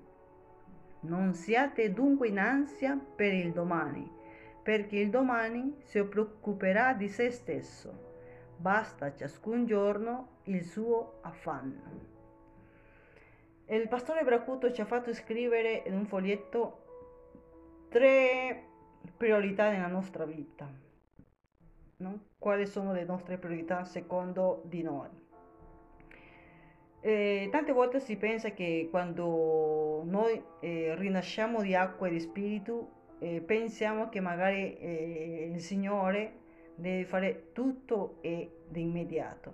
Non 1.02 1.34
siate 1.34 1.94
dunque 1.94 2.28
in 2.28 2.40
ansia 2.40 2.96
per 2.98 3.34
il 3.34 3.52
domani, 3.52 4.10
perché 4.62 4.98
il 4.98 5.10
domani 5.10 5.78
si 5.84 6.04
preoccuperà 6.04 6.94
di 6.94 7.08
se 7.08 7.32
stesso. 7.32 8.10
Basta 8.58 9.16
ciascun 9.16 9.66
giorno 9.66 10.40
il 10.44 10.64
suo 10.64 11.20
affanno. 11.22 12.10
Il 13.66 13.88
pastore 13.88 14.24
Bracuto 14.24 14.72
ci 14.72 14.82
ha 14.82 14.86
fatto 14.86 15.14
scrivere 15.14 15.84
in 15.86 15.96
un 15.96 16.06
foglietto 16.06 16.84
tre 17.90 18.64
priorità 19.18 19.72
nella 19.72 19.88
nostra 19.88 20.26
vita. 20.26 20.91
No? 22.02 22.20
Quali 22.40 22.66
sono 22.66 22.94
le 22.94 23.04
nostre 23.04 23.38
priorità 23.38 23.84
secondo 23.84 24.64
di 24.66 24.82
noi? 24.82 25.08
Eh, 27.00 27.48
tante 27.52 27.72
volte 27.72 28.00
si 28.00 28.18
pensa 28.18 28.50
che 28.52 28.88
quando 28.90 30.02
noi 30.06 30.44
eh, 30.62 30.96
rinasciamo 30.98 31.62
di 31.62 31.76
acqua 31.76 32.08
e 32.08 32.12
di 32.12 32.20
spirito, 32.20 32.90
eh, 33.20 33.42
pensiamo 33.42 34.10
che 34.10 34.20
magari 34.20 34.76
eh, 34.78 35.52
il 35.54 35.62
Signore 35.62 36.40
deve 36.74 37.06
fare 37.06 37.52
tutto 37.54 38.18
e 38.22 38.50
di 38.68 38.82
immediato. 38.82 39.54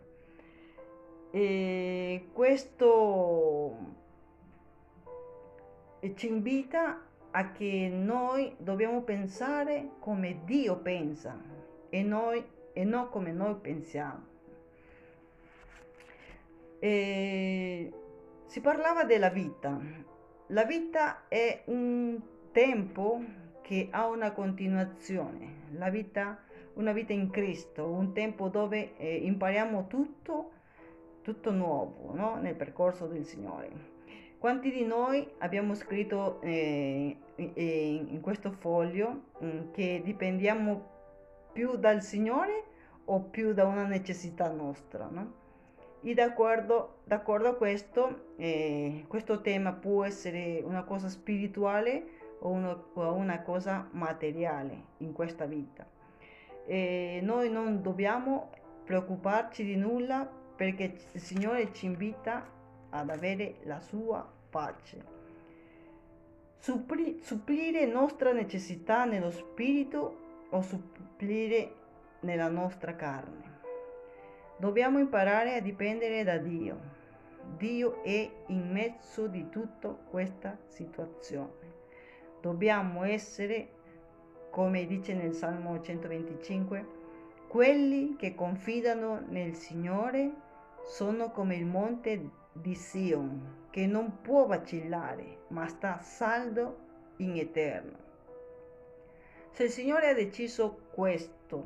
E 1.31 2.29
questo 2.31 3.77
ci 6.15 6.27
invita 6.27 7.01
a 7.31 7.51
che 7.51 7.89
noi 7.91 8.55
dobbiamo 8.57 9.01
pensare 9.01 9.89
come 9.99 10.43
Dio 10.45 10.77
pensa 10.77 11.56
e 11.89 12.03
noi 12.03 12.43
e 12.73 12.83
non 12.83 13.09
come 13.09 13.31
noi 13.31 13.55
pensiamo. 13.55 14.25
E 16.79 17.91
si 18.45 18.61
parlava 18.61 19.03
della 19.03 19.29
vita. 19.29 19.79
La 20.47 20.63
vita 20.63 21.27
è 21.27 21.63
un 21.65 22.19
tempo 22.51 23.21
che 23.61 23.89
ha 23.91 24.07
una 24.07 24.31
continuazione, 24.31 25.65
la 25.71 25.89
vita, 25.89 26.39
una 26.75 26.93
vita 26.93 27.11
in 27.11 27.29
Cristo, 27.29 27.85
un 27.85 28.13
tempo 28.13 28.47
dove 28.47 28.95
eh, 28.97 29.15
impariamo 29.15 29.87
tutto, 29.87 30.51
tutto 31.21 31.51
nuovo 31.51 32.13
no? 32.13 32.37
nel 32.39 32.55
percorso 32.55 33.07
del 33.07 33.25
Signore. 33.25 33.95
Quanti 34.37 34.71
di 34.71 34.85
noi 34.85 35.27
abbiamo 35.39 35.73
scritto 35.73 36.39
eh, 36.41 37.17
in 37.35 38.19
questo 38.21 38.51
foglio 38.51 39.23
mm, 39.43 39.71
che 39.71 40.01
dipendiamo 40.03 40.96
più 41.57 41.75
dal 41.75 42.03
Signore 42.03 42.65
o 43.05 43.19
più 43.19 43.51
da 43.51 43.65
una 43.65 43.87
necessità 43.87 44.51
nostra? 44.51 45.07
No? 45.09 45.33
E 46.03 46.13
d'accordo, 46.13 46.99
d'accordo 47.03 47.47
a 47.47 47.55
questo, 47.55 48.33
eh, 48.35 49.05
questo 49.07 49.41
tema 49.41 49.71
può 49.73 50.03
essere 50.03 50.61
una 50.63 50.83
cosa 50.83 51.09
spirituale 51.09 52.35
o, 52.41 52.49
uno, 52.49 52.89
o 52.93 53.13
una 53.13 53.41
cosa 53.41 53.87
materiale 53.93 54.83
in 54.97 55.13
questa 55.13 55.45
vita. 55.45 55.83
E 56.67 57.21
noi 57.23 57.49
non 57.49 57.81
dobbiamo 57.81 58.51
preoccuparci 58.83 59.63
di 59.63 59.77
nulla 59.77 60.29
perché 60.55 60.93
il 61.11 61.19
Signore 61.19 61.73
ci 61.73 61.87
invita 61.87 62.45
ad 62.91 63.09
avere 63.09 63.55
la 63.63 63.79
sua 63.79 64.31
pace. 64.51 65.03
Suppli, 66.59 67.19
supplire 67.23 67.87
nostra 67.87 68.31
necessità 68.31 69.05
nello 69.05 69.31
spirito 69.31 70.45
o 70.51 70.61
supplire 71.17 71.73
nella 72.19 72.47
nostra 72.47 72.95
carne. 72.95 73.55
Dobbiamo 74.57 74.99
imparare 74.99 75.55
a 75.55 75.61
dipendere 75.61 76.23
da 76.23 76.37
Dio. 76.37 76.95
Dio 77.57 78.03
è 78.03 78.29
in 78.47 78.71
mezzo 78.71 79.25
di 79.25 79.49
tutta 79.49 79.89
questa 79.89 80.55
situazione. 80.67 81.75
Dobbiamo 82.39 83.03
essere, 83.03 83.67
come 84.51 84.85
dice 84.85 85.15
nel 85.15 85.33
Salmo 85.33 85.81
125, 85.81 86.85
quelli 87.47 88.15
che 88.15 88.35
confidano 88.35 89.19
nel 89.27 89.55
Signore 89.55 90.31
sono 90.83 91.31
come 91.31 91.55
il 91.55 91.65
monte 91.65 92.29
di 92.51 92.75
Sion, 92.75 93.65
che 93.71 93.87
non 93.87 94.21
può 94.21 94.45
vacillare, 94.45 95.45
ma 95.47 95.67
sta 95.67 95.99
saldo 95.99 96.77
in 97.17 97.37
eterno. 97.37 98.05
Se 99.49 99.63
il 99.63 99.69
Signore 99.71 100.09
ha 100.09 100.13
deciso 100.13 100.85
questo, 100.97 101.63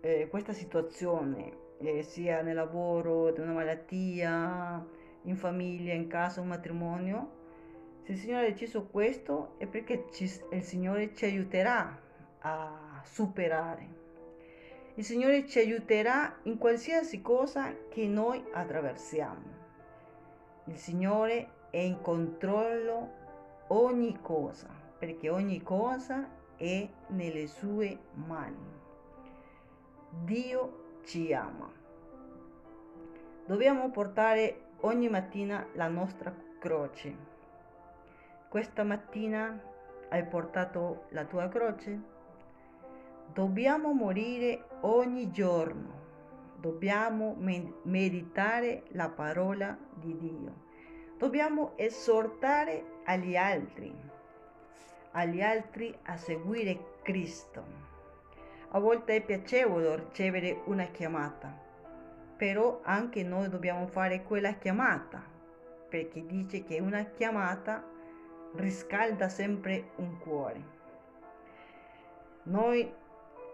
eh, 0.00 0.26
questa 0.30 0.54
situazione, 0.54 1.52
eh, 1.80 2.02
sia 2.02 2.40
nel 2.40 2.54
lavoro, 2.54 3.30
di 3.30 3.40
una 3.40 3.52
malattia, 3.52 4.82
in 5.24 5.36
famiglia, 5.36 5.92
in 5.92 6.06
casa, 6.06 6.40
un 6.40 6.46
matrimonio, 6.46 7.42
se 8.00 8.12
il 8.12 8.18
Signore 8.18 8.46
ha 8.46 8.48
deciso 8.48 8.86
questo 8.86 9.56
è 9.58 9.66
perché 9.66 10.06
ci, 10.12 10.24
il 10.52 10.62
Signore 10.62 11.14
ci 11.14 11.26
aiuterà 11.26 12.00
a 12.38 13.02
superare. 13.04 13.88
Il 14.94 15.04
Signore 15.04 15.46
ci 15.46 15.58
aiuterà 15.58 16.38
in 16.44 16.56
qualsiasi 16.56 17.20
cosa 17.20 17.70
che 17.90 18.06
noi 18.06 18.42
attraversiamo. 18.50 19.62
Il 20.68 20.78
Signore 20.78 21.48
è 21.68 21.80
in 21.80 22.00
controllo 22.00 23.10
ogni 23.66 24.18
cosa, 24.22 24.70
perché 24.98 25.28
ogni 25.28 25.62
cosa 25.62 26.42
è 26.64 26.88
nelle 27.08 27.46
sue 27.46 27.98
mani. 28.14 28.72
Dio 30.08 31.00
ci 31.04 31.32
ama. 31.34 31.70
Dobbiamo 33.44 33.90
portare 33.90 34.68
ogni 34.80 35.10
mattina 35.10 35.66
la 35.74 35.88
nostra 35.88 36.34
croce. 36.58 37.32
Questa 38.48 38.82
mattina 38.82 39.60
hai 40.08 40.24
portato 40.24 41.04
la 41.10 41.24
tua 41.24 41.48
croce? 41.48 42.12
Dobbiamo 43.34 43.92
morire 43.92 44.64
ogni 44.82 45.30
giorno. 45.30 46.02
Dobbiamo 46.56 47.36
meditare 47.82 48.84
la 48.92 49.10
parola 49.10 49.76
di 49.92 50.16
Dio. 50.16 50.62
Dobbiamo 51.18 51.72
esortare 51.76 53.00
agli 53.04 53.36
altri, 53.36 53.94
agli 55.14 55.40
altri 55.40 55.96
a 56.04 56.16
seguire 56.16 56.98
Cristo. 57.02 57.62
A 58.70 58.78
volte 58.78 59.16
è 59.16 59.24
piacevole 59.24 59.96
ricevere 59.96 60.62
una 60.64 60.86
chiamata, 60.86 61.52
però 62.36 62.80
anche 62.82 63.22
noi 63.22 63.48
dobbiamo 63.48 63.86
fare 63.86 64.22
quella 64.22 64.54
chiamata, 64.54 65.22
perché 65.88 66.26
dice 66.26 66.64
che 66.64 66.80
una 66.80 67.04
chiamata 67.04 67.84
riscalda 68.54 69.28
sempre 69.28 69.90
un 69.96 70.18
cuore. 70.18 70.72
Noi 72.44 72.92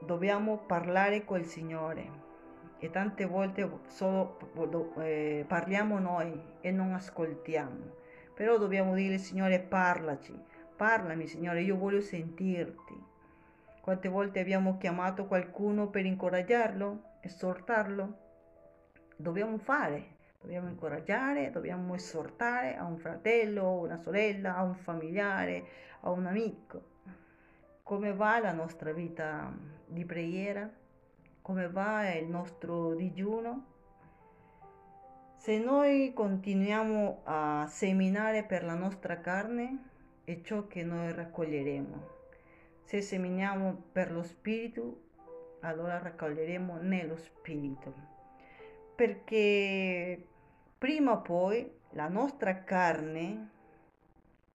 dobbiamo 0.01 0.59
parlare 0.59 1.25
col 1.25 1.45
Signore 1.45 2.29
e 2.79 2.89
tante 2.91 3.27
volte 3.27 3.69
solo 3.89 4.39
eh, 4.97 5.45
parliamo 5.47 5.99
noi 5.99 6.41
e 6.61 6.71
non 6.71 6.95
ascoltiamo. 6.95 7.99
Però 8.35 8.57
dobbiamo 8.57 8.95
dire 8.95 9.19
Signore 9.19 9.61
parlaci, 9.61 10.35
parlami 10.81 11.27
Signore, 11.27 11.61
io 11.61 11.77
voglio 11.77 12.01
sentirti. 12.01 12.99
Quante 13.83 14.09
volte 14.09 14.41
abbiamo 14.41 14.79
chiamato 14.79 15.27
qualcuno 15.27 15.91
per 15.91 16.07
incoraggiarlo, 16.07 17.19
esortarlo? 17.21 18.17
Dobbiamo 19.15 19.59
fare, 19.59 20.17
dobbiamo 20.41 20.71
incoraggiare, 20.71 21.51
dobbiamo 21.51 21.95
esortare 21.95 22.77
a 22.77 22.87
un 22.87 22.97
fratello, 22.97 23.67
a 23.67 23.71
una 23.73 23.99
sorella, 23.99 24.57
a 24.57 24.63
un 24.63 24.75
familiare, 24.75 25.67
a 26.01 26.13
un 26.13 26.25
amico. 26.25 26.83
Come 27.83 28.15
va 28.15 28.39
la 28.39 28.53
nostra 28.53 28.95
vita 28.95 29.53
di 29.85 30.07
preghiera? 30.07 30.67
Come 31.43 31.69
va 31.69 32.11
il 32.15 32.27
nostro 32.27 32.95
digiuno? 32.95 33.67
Se 35.37 35.59
noi 35.59 36.15
continuiamo 36.15 37.21
a 37.25 37.67
seminare 37.69 38.45
per 38.45 38.65
la 38.65 38.75
nostra 38.75 39.21
carne, 39.21 39.90
è 40.31 40.41
ciò 40.43 40.69
che 40.69 40.85
noi 40.85 41.13
raccoglieremo. 41.13 42.09
Se 42.85 43.01
seminiamo 43.03 43.83
per 43.91 44.13
lo 44.13 44.23
Spirito, 44.23 45.09
allora 45.61 45.99
raccoglieremo 45.99 46.79
nello 46.81 47.17
Spirito. 47.17 47.93
Perché 48.95 50.25
prima 50.79 51.13
o 51.13 51.23
poi 51.23 51.69
la 51.91 52.09
nostra 52.09 52.63
carne, 52.63 53.51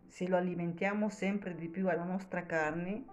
se 0.08 0.28
lo 0.28 0.38
alimentiamo 0.38 1.10
sempre 1.10 1.56
di 1.56 1.68
più 1.68 1.90
alla 1.90 2.04
nostra 2.04 2.46
carne, 2.46 3.04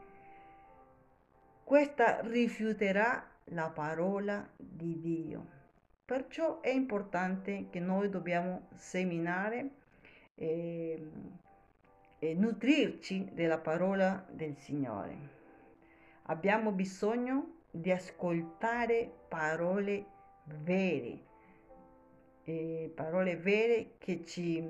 questa 1.64 2.20
rifiuterà 2.20 3.28
la 3.46 3.70
parola 3.70 4.48
di 4.56 5.00
Dio. 5.00 5.60
Perciò 6.04 6.60
è 6.60 6.70
importante 6.70 7.68
che 7.70 7.80
noi 7.80 8.08
dobbiamo 8.08 8.68
seminare 8.74 9.70
eh, 10.34 11.10
e 12.22 12.34
nutrirci 12.34 13.30
della 13.32 13.58
parola 13.58 14.24
del 14.30 14.56
Signore. 14.56 15.30
Abbiamo 16.26 16.70
bisogno 16.70 17.62
di 17.68 17.90
ascoltare 17.90 19.10
parole 19.26 20.06
vere, 20.44 21.18
eh, 22.44 22.92
parole 22.94 23.36
vere 23.36 23.94
che 23.98 24.24
ci 24.24 24.64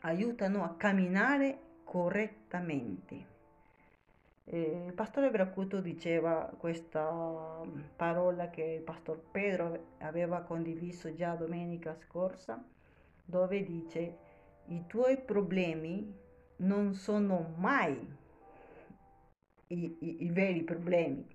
aiutano 0.00 0.64
a 0.64 0.74
camminare 0.74 1.58
correttamente. 1.84 3.26
Eh, 4.44 4.84
il 4.86 4.94
pastore 4.94 5.28
Bracuto 5.28 5.82
diceva 5.82 6.50
questa 6.56 7.60
parola 7.94 8.48
che 8.48 8.62
il 8.62 8.82
pastor 8.82 9.20
Pedro 9.30 9.96
aveva 9.98 10.40
condiviso 10.40 11.12
già 11.12 11.34
domenica 11.34 11.94
scorsa, 11.94 12.64
dove 13.22 13.62
dice 13.62 14.16
i 14.68 14.86
tuoi 14.86 15.20
problemi 15.20 16.22
non 16.56 16.94
sono 16.94 17.54
mai 17.56 17.96
i, 19.68 19.96
i, 20.00 20.24
i 20.24 20.30
veri 20.30 20.62
problemi, 20.62 21.26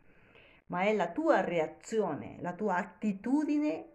ma 0.67 0.83
è 0.83 0.93
la 0.93 1.09
tua 1.11 1.41
reazione, 1.41 2.37
la 2.39 2.53
tua 2.53 2.75
attitudine, 2.75 3.85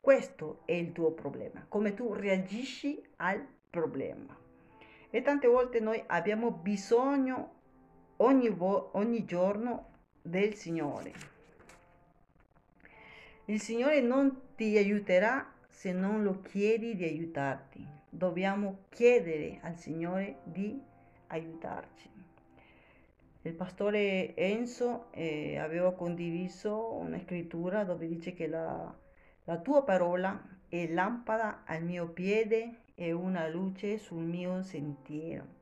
questo 0.00 0.62
è 0.64 0.72
il 0.72 0.92
tuo 0.92 1.12
problema, 1.12 1.64
come 1.68 1.94
tu 1.94 2.12
reagisci 2.12 3.02
al 3.16 3.46
problema. 3.68 4.36
E 5.10 5.22
tante 5.22 5.46
volte 5.46 5.80
noi 5.80 6.02
abbiamo 6.06 6.50
bisogno 6.50 7.60
ogni, 8.16 8.48
ogni 8.58 9.24
giorno 9.24 9.90
del 10.22 10.54
Signore. 10.54 11.12
Il 13.46 13.60
Signore 13.60 14.00
non 14.00 14.54
ti 14.54 14.76
aiuterà 14.78 15.52
se 15.68 15.92
non 15.92 16.22
lo 16.22 16.40
chiedi 16.40 16.94
di 16.94 17.04
aiutarti 17.04 18.00
dobbiamo 18.14 18.84
chiedere 18.90 19.58
al 19.62 19.78
Signore 19.78 20.40
di 20.44 20.78
aiutarci. 21.28 22.10
Il 23.44 23.54
pastore 23.54 24.34
Enzo 24.36 25.10
eh, 25.12 25.56
aveva 25.56 25.94
condiviso 25.94 26.92
una 26.92 27.18
scrittura 27.18 27.84
dove 27.84 28.06
dice 28.06 28.34
che 28.34 28.46
la, 28.46 28.94
la 29.44 29.58
tua 29.58 29.82
parola 29.82 30.40
è 30.68 30.86
lampada 30.88 31.62
al 31.64 31.82
mio 31.82 32.08
piede 32.08 32.80
e 32.94 33.12
una 33.12 33.48
luce 33.48 33.96
sul 33.96 34.22
mio 34.22 34.62
sentiero. 34.62 35.60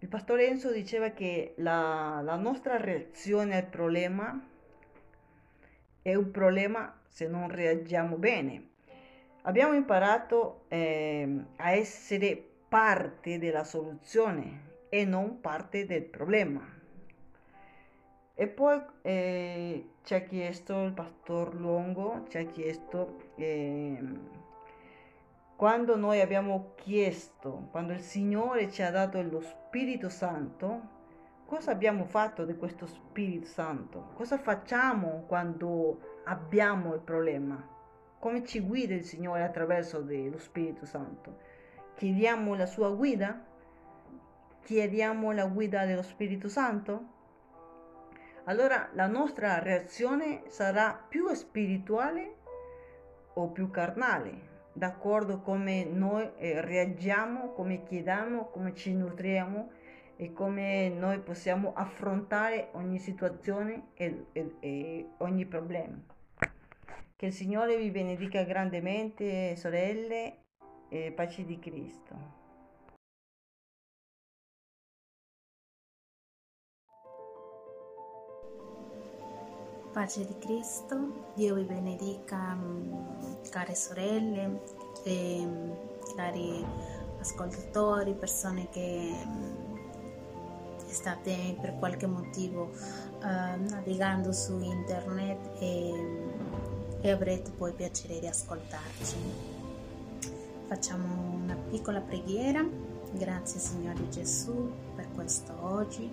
Il 0.00 0.08
pastore 0.08 0.48
Enzo 0.48 0.72
diceva 0.72 1.10
che 1.10 1.54
la, 1.58 2.20
la 2.22 2.36
nostra 2.36 2.76
reazione 2.76 3.56
al 3.56 3.66
problema 3.66 4.48
è 6.02 6.14
un 6.14 6.30
problema 6.32 7.00
se 7.06 7.28
non 7.28 7.48
reagiamo 7.48 8.16
bene. 8.16 8.72
Abbiamo 9.46 9.74
imparato 9.74 10.64
eh, 10.68 11.44
a 11.56 11.72
essere 11.72 12.42
parte 12.66 13.38
della 13.38 13.64
soluzione 13.64 14.86
e 14.88 15.04
non 15.04 15.42
parte 15.42 15.84
del 15.84 16.04
problema. 16.04 16.66
E 18.32 18.48
poi 18.48 18.80
eh, 19.02 19.88
ci 20.02 20.14
ha 20.14 20.20
chiesto 20.20 20.84
il 20.84 20.92
pastor 20.92 21.60
Longo, 21.60 22.24
ci 22.30 22.38
ha 22.38 22.44
chiesto 22.44 23.32
eh, 23.36 23.98
quando 25.56 25.94
noi 25.96 26.22
abbiamo 26.22 26.72
chiesto, 26.76 27.68
quando 27.70 27.92
il 27.92 28.00
Signore 28.00 28.70
ci 28.70 28.80
ha 28.80 28.90
dato 28.90 29.20
lo 29.20 29.42
Spirito 29.42 30.08
Santo, 30.08 30.80
cosa 31.44 31.70
abbiamo 31.70 32.06
fatto 32.06 32.46
di 32.46 32.56
questo 32.56 32.86
Spirito 32.86 33.46
Santo? 33.46 34.08
Cosa 34.14 34.38
facciamo 34.38 35.24
quando 35.26 36.22
abbiamo 36.24 36.94
il 36.94 37.00
problema? 37.00 37.73
Come 38.24 38.42
ci 38.42 38.60
guida 38.60 38.94
il 38.94 39.04
Signore 39.04 39.42
attraverso 39.42 40.00
lo 40.00 40.38
Spirito 40.38 40.86
Santo? 40.86 41.40
Chiediamo 41.94 42.54
la 42.54 42.64
sua 42.64 42.88
guida? 42.88 43.38
Chiediamo 44.62 45.30
la 45.32 45.44
guida 45.44 45.84
dello 45.84 46.00
Spirito 46.00 46.48
Santo? 46.48 47.04
Allora 48.44 48.88
la 48.94 49.08
nostra 49.08 49.58
reazione 49.58 50.44
sarà 50.46 51.04
più 51.06 51.28
spirituale 51.34 52.36
o 53.34 53.50
più 53.50 53.70
carnale? 53.70 54.52
d'accordo 54.72 55.40
come 55.40 55.84
noi 55.84 56.30
eh, 56.38 56.62
reagiamo, 56.62 57.52
come 57.52 57.82
chiediamo, 57.82 58.46
come 58.46 58.74
ci 58.74 58.94
nutriamo 58.94 59.70
e 60.16 60.32
come 60.32 60.88
noi 60.88 61.20
possiamo 61.20 61.74
affrontare 61.74 62.70
ogni 62.72 62.98
situazione 62.98 63.88
e, 63.92 64.28
e, 64.32 64.56
e 64.60 65.08
ogni 65.18 65.44
problema. 65.44 66.12
Che 67.16 67.26
il 67.26 67.32
Signore 67.32 67.76
vi 67.76 67.90
benedica 67.90 68.42
grandemente, 68.42 69.54
sorelle, 69.54 70.38
e 70.88 71.12
pace 71.12 71.44
di 71.44 71.58
Cristo. 71.60 72.42
Pace 79.92 80.26
di 80.26 80.36
Cristo, 80.38 81.30
Dio 81.34 81.54
vi 81.54 81.62
benedica 81.62 82.54
mm, 82.56 83.44
care 83.48 83.76
sorelle 83.76 84.60
mm, 85.08 85.70
cari 86.16 86.66
ascoltatori, 87.20 88.14
persone 88.14 88.68
che 88.70 89.12
mm, 89.24 89.74
state 90.86 91.56
per 91.60 91.76
qualche 91.78 92.06
motivo 92.06 92.70
uh, 93.22 93.70
navigando 93.70 94.32
su 94.32 94.60
internet 94.60 95.60
e, 95.60 96.33
e 97.04 97.10
avrete 97.10 97.50
poi 97.50 97.74
piacere 97.74 98.18
di 98.18 98.26
ascoltarci. 98.26 99.16
Facciamo 100.66 101.34
una 101.34 101.54
piccola 101.54 102.00
preghiera. 102.00 102.66
Grazie 103.12 103.60
Signore 103.60 104.08
Gesù 104.08 104.72
per 104.96 105.08
questo 105.14 105.52
oggi. 105.60 106.10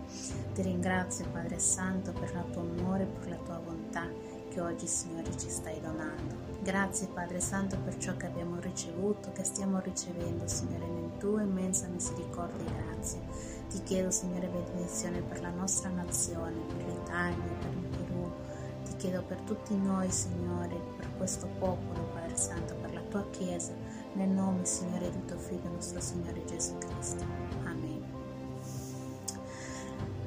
Ti 0.53 0.61
ringrazio 0.61 1.25
Padre 1.31 1.59
Santo 1.59 2.11
per 2.11 2.29
il 2.35 2.51
tuo 2.51 2.61
amore, 2.61 3.05
per 3.05 3.29
la 3.29 3.37
tua 3.37 3.61
bontà 3.63 4.05
che 4.49 4.59
oggi 4.59 4.85
Signore 4.85 5.31
ci 5.37 5.49
stai 5.49 5.79
donando. 5.79 6.35
Grazie 6.61 7.07
Padre 7.07 7.39
Santo 7.39 7.77
per 7.77 7.95
ciò 7.97 8.17
che 8.17 8.25
abbiamo 8.25 8.59
ricevuto, 8.59 9.31
che 9.31 9.45
stiamo 9.45 9.79
ricevendo 9.79 10.45
Signore 10.45 10.87
nel 10.87 11.17
tuo 11.19 11.39
immensa 11.39 11.87
misericordia 11.87 12.65
e 12.65 12.83
grazia. 12.83 13.21
Ti 13.69 13.81
chiedo 13.83 14.11
Signore 14.11 14.47
benedizione 14.47 15.21
per 15.21 15.39
la 15.39 15.51
nostra 15.51 15.89
nazione, 15.89 16.57
per 16.67 16.85
l'Italia, 16.85 17.37
per 17.61 17.71
il 17.71 18.00
chiedo 19.01 19.23
per 19.23 19.39
tutti 19.39 19.75
noi 19.75 20.11
Signore, 20.11 20.79
per 20.95 21.07
questo 21.17 21.47
popolo 21.57 22.03
Padre 22.13 22.37
Santo, 22.37 22.75
per 22.75 22.93
la 22.93 23.01
tua 23.09 23.25
Chiesa, 23.31 23.73
nel 24.13 24.29
nome 24.29 24.63
Signore 24.63 25.09
di 25.09 25.25
tuo 25.25 25.39
Figlio 25.39 25.69
nostro 25.69 25.99
Signore 25.99 26.45
Gesù 26.45 26.77
Cristo. 26.77 27.25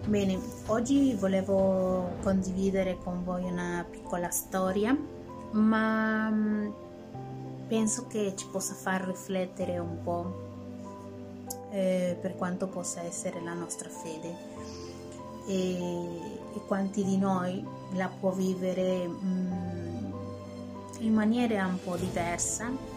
Bene, 0.06 0.38
oggi 0.66 1.14
volevo 1.14 2.16
condividere 2.22 2.98
con 2.98 3.24
voi 3.24 3.44
una 3.44 3.86
piccola 3.88 4.28
storia, 4.30 4.94
ma 5.52 6.28
mm, 6.28 6.70
penso 7.68 8.06
che 8.08 8.34
ci 8.36 8.46
possa 8.48 8.74
far 8.74 9.06
riflettere 9.06 9.78
un 9.78 10.02
po' 10.02 10.42
eh, 11.70 12.18
per 12.20 12.34
quanto 12.34 12.66
possa 12.66 13.02
essere 13.02 13.40
la 13.40 13.54
nostra 13.54 13.88
fede 13.88 14.36
e, 15.46 16.16
e 16.54 16.60
quanti 16.66 17.02
di 17.02 17.16
noi 17.16 17.64
la 17.92 18.08
può 18.08 18.30
vivere 18.30 19.06
mm, 19.06 20.12
in 21.00 21.14
maniera 21.14 21.66
un 21.66 21.78
po' 21.82 21.96
diversa 21.96 22.92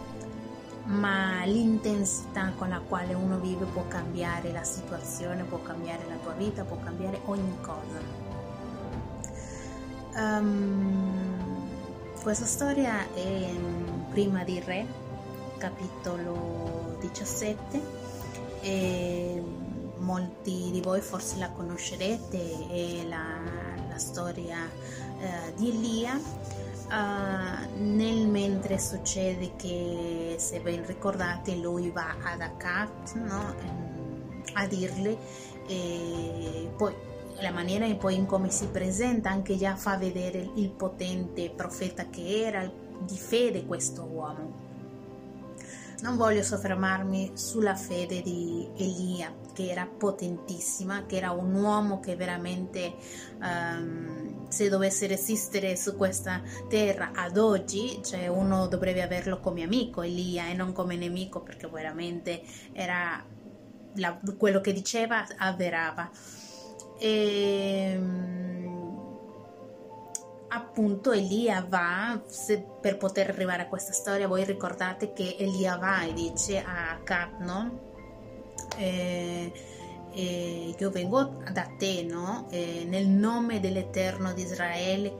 ma 0.88 1.44
l'intensità 1.44 2.52
con 2.56 2.70
la 2.70 2.80
quale 2.80 3.12
uno 3.12 3.38
vive 3.38 3.66
può 3.66 3.86
cambiare 3.88 4.52
la 4.52 4.64
situazione, 4.64 5.44
può 5.44 5.60
cambiare 5.60 6.06
la 6.08 6.16
tua 6.16 6.32
vita, 6.32 6.64
può 6.64 6.78
cambiare 6.78 7.20
ogni 7.26 7.56
cosa. 7.60 8.26
Um, 10.14 11.68
questa 12.22 12.46
storia 12.46 13.12
è 13.12 13.20
in 13.20 14.06
Prima 14.10 14.44
di 14.44 14.60
Re, 14.60 14.86
capitolo 15.58 16.96
17, 17.00 17.80
e 18.62 19.42
molti 19.98 20.70
di 20.72 20.80
voi 20.80 21.02
forse 21.02 21.36
la 21.38 21.50
conoscerete, 21.50 23.04
la, 23.06 23.16
la 23.16 23.57
storia 23.98 24.56
uh, 25.20 25.54
di 25.56 25.68
Elia 25.68 26.46
Uh, 26.88 27.68
nel 27.76 28.26
mentre 28.28 28.78
succede 28.78 29.52
che 29.56 30.36
se 30.38 30.58
ben 30.60 30.86
ricordate 30.86 31.54
lui 31.54 31.90
va 31.90 32.16
ad 32.22 32.40
Akat 32.40 33.12
no? 33.12 33.54
Ehm, 33.60 34.42
a 34.54 34.66
dirle 34.66 35.18
e 35.66 36.70
poi 36.74 36.94
la 37.40 37.52
maniera 37.52 37.84
in 37.84 37.98
poi 37.98 38.14
in 38.14 38.26
come 38.26 38.50
si 38.50 38.68
presenta 38.68 39.28
anche 39.30 39.56
già 39.56 39.76
fa 39.76 39.96
vedere 39.96 40.50
il 40.54 40.70
potente 40.70 41.50
profeta 41.50 42.06
che 42.08 42.42
era 42.46 42.70
di 43.00 43.16
fede 43.16 43.64
questo 43.66 44.02
uomo. 44.02 44.66
Non 46.00 46.16
voglio 46.16 46.42
soffermarmi 46.42 47.32
sulla 47.34 47.74
fede 47.74 48.22
di 48.22 48.68
Elia 48.76 49.32
che 49.58 49.70
era 49.70 49.86
potentissima 49.86 51.04
che 51.04 51.16
era 51.16 51.32
un 51.32 51.52
uomo 51.52 51.98
che 51.98 52.14
veramente 52.14 52.94
um, 53.40 54.46
se 54.48 54.68
dovesse 54.68 55.08
resistere 55.08 55.74
su 55.74 55.96
questa 55.96 56.40
terra 56.68 57.10
ad 57.12 57.36
oggi, 57.36 58.00
cioè 58.04 58.28
uno 58.28 58.68
dovrebbe 58.68 59.02
averlo 59.02 59.40
come 59.40 59.64
amico 59.64 60.02
Elia 60.02 60.46
e 60.46 60.54
non 60.54 60.70
come 60.70 60.94
nemico 60.94 61.40
perché 61.40 61.66
veramente 61.66 62.40
era 62.72 63.20
la, 63.94 64.16
quello 64.38 64.60
che 64.60 64.72
diceva 64.72 65.26
avverava. 65.36 66.08
E, 66.96 67.90
ehm, 67.94 68.76
appunto 70.50 71.10
Elia 71.10 71.66
va, 71.68 72.22
se, 72.28 72.64
per 72.80 72.96
poter 72.96 73.30
arrivare 73.30 73.62
a 73.62 73.66
questa 73.66 73.92
storia, 73.92 74.28
voi 74.28 74.44
ricordate 74.44 75.12
che 75.12 75.34
Elia 75.36 75.76
va 75.78 76.02
e 76.04 76.12
dice 76.12 76.62
a 76.64 77.00
Cap, 77.02 77.40
no? 77.40 77.87
E, 78.78 79.52
eh, 80.12 80.74
io 80.76 80.90
vengo 80.90 81.42
da 81.52 81.68
te, 81.78 82.02
no? 82.02 82.46
Eh, 82.50 82.84
nel 82.88 83.06
nome 83.06 83.60
dell'Eterno 83.60 84.32
di 84.32 84.42
Israele, 84.42 85.16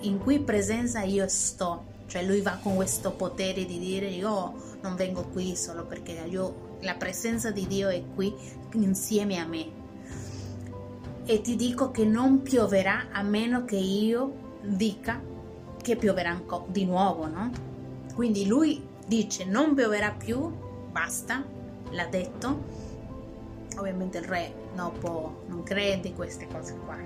in 0.00 0.18
cui 0.18 0.40
presenza 0.40 1.02
io 1.02 1.26
sto. 1.28 1.88
Cioè 2.06 2.24
lui 2.24 2.40
va 2.40 2.58
con 2.60 2.74
questo 2.74 3.12
potere 3.12 3.64
di 3.64 3.78
dire 3.78 4.06
io 4.06 4.54
non 4.82 4.96
vengo 4.96 5.28
qui 5.28 5.54
solo 5.54 5.84
perché 5.84 6.20
io, 6.28 6.78
la 6.80 6.94
presenza 6.94 7.50
di 7.52 7.66
Dio 7.66 7.88
è 7.88 8.02
qui 8.14 8.34
insieme 8.72 9.38
a 9.38 9.46
me. 9.46 9.78
E 11.24 11.40
ti 11.40 11.54
dico 11.54 11.90
che 11.90 12.04
non 12.04 12.42
pioverà 12.42 13.08
a 13.12 13.22
meno 13.22 13.64
che 13.64 13.76
io 13.76 14.58
dica 14.62 15.22
che 15.80 15.96
pioverà 15.96 16.40
di 16.66 16.84
nuovo, 16.84 17.26
no? 17.26 17.50
Quindi 18.14 18.46
lui 18.46 18.84
dice 19.06 19.44
non 19.44 19.74
pioverà 19.74 20.10
più, 20.12 20.50
basta, 20.90 21.44
l'ha 21.90 22.06
detto 22.06 22.79
ovviamente 23.78 24.18
il 24.18 24.24
re 24.24 24.52
no, 24.74 24.92
può, 24.92 25.42
non 25.46 25.62
crede 25.62 26.08
in 26.08 26.14
queste 26.14 26.46
cose 26.46 26.76
qua. 26.84 26.96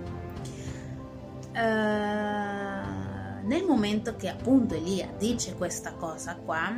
Uh, 1.52 3.46
nel 3.46 3.64
momento 3.64 4.16
che 4.16 4.28
appunto 4.28 4.74
Elia 4.74 5.08
dice 5.16 5.54
questa 5.54 5.94
cosa 5.94 6.34
qua, 6.36 6.72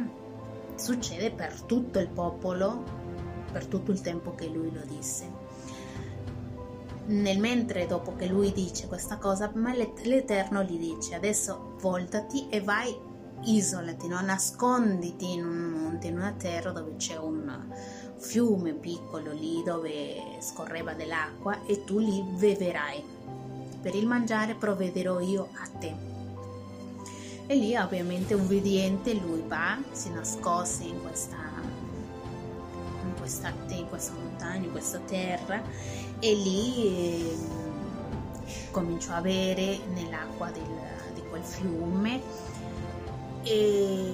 succede 0.74 1.30
per 1.30 1.62
tutto 1.62 1.98
il 1.98 2.08
popolo, 2.08 2.82
per 3.52 3.66
tutto 3.66 3.90
il 3.90 4.00
tempo 4.00 4.34
che 4.34 4.48
lui 4.48 4.70
lo 4.72 4.82
disse. 4.86 5.44
nel 7.06 7.38
mentre 7.38 7.86
dopo 7.86 8.16
che 8.16 8.26
lui 8.26 8.52
dice 8.52 8.88
questa 8.88 9.16
cosa, 9.16 9.50
ma 9.54 9.72
l'Eterno 9.72 10.62
gli 10.64 10.76
dice 10.76 11.14
adesso 11.14 11.74
voltati 11.80 12.48
e 12.48 12.60
vai, 12.60 12.94
isolati, 13.44 14.08
no? 14.08 14.20
nasconditi 14.20 15.34
in 15.34 15.44
un 15.44 15.68
monte, 15.70 16.08
in 16.08 16.16
una 16.16 16.32
terra 16.32 16.72
dove 16.72 16.96
c'è 16.96 17.16
un 17.16 17.66
fiume 18.18 18.72
piccolo 18.72 19.32
lì 19.32 19.62
dove 19.64 20.38
scorreva 20.40 20.94
dell'acqua 20.94 21.64
e 21.66 21.84
tu 21.84 21.98
lì 21.98 22.22
beverai. 22.22 23.02
Per 23.80 23.94
il 23.94 24.06
mangiare 24.06 24.54
provvederò 24.54 25.20
io 25.20 25.48
a 25.52 25.68
te. 25.78 25.94
E 27.46 27.54
lì 27.54 27.76
ovviamente 27.76 28.34
ubbidiente 28.34 29.14
lui 29.14 29.44
va, 29.46 29.78
si 29.92 30.10
nascoste 30.10 30.84
in 30.84 31.00
questa, 31.00 31.36
in 33.04 33.14
questa, 33.16 33.52
in 33.68 33.88
questa 33.88 34.12
montagna, 34.14 34.64
in 34.64 34.72
questa 34.72 34.98
terra 34.98 35.62
e 36.18 36.34
lì 36.34 36.86
eh, 36.86 37.36
cominciò 38.70 39.14
a 39.14 39.20
bere 39.20 39.78
nell'acqua 39.94 40.50
del, 40.50 40.62
di 41.14 41.22
quel 41.28 41.42
fiume 41.42 42.20
e, 43.42 44.12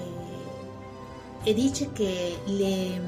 e 1.43 1.55
dice 1.55 1.91
che 1.93 2.39
le, 2.45 3.01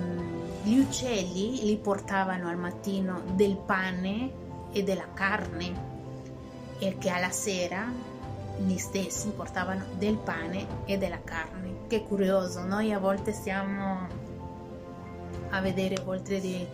gli 0.64 0.78
uccelli 0.78 1.58
gli 1.58 1.76
portavano 1.76 2.48
al 2.48 2.56
mattino 2.56 3.20
del 3.34 3.56
pane 3.56 4.32
e 4.72 4.82
della 4.82 5.12
carne 5.12 5.92
e 6.78 6.96
che 6.96 7.10
alla 7.10 7.30
sera 7.30 7.86
gli 8.56 8.76
stessi 8.78 9.28
portavano 9.28 9.84
del 9.98 10.16
pane 10.16 10.66
e 10.86 10.96
della 10.96 11.22
carne. 11.22 11.86
Che 11.86 12.04
curioso, 12.04 12.64
noi 12.64 12.92
a 12.92 12.98
volte 12.98 13.32
stiamo 13.32 14.08
a 15.50 15.60
vedere 15.60 16.02
oltre 16.06 16.40
di, 16.40 16.66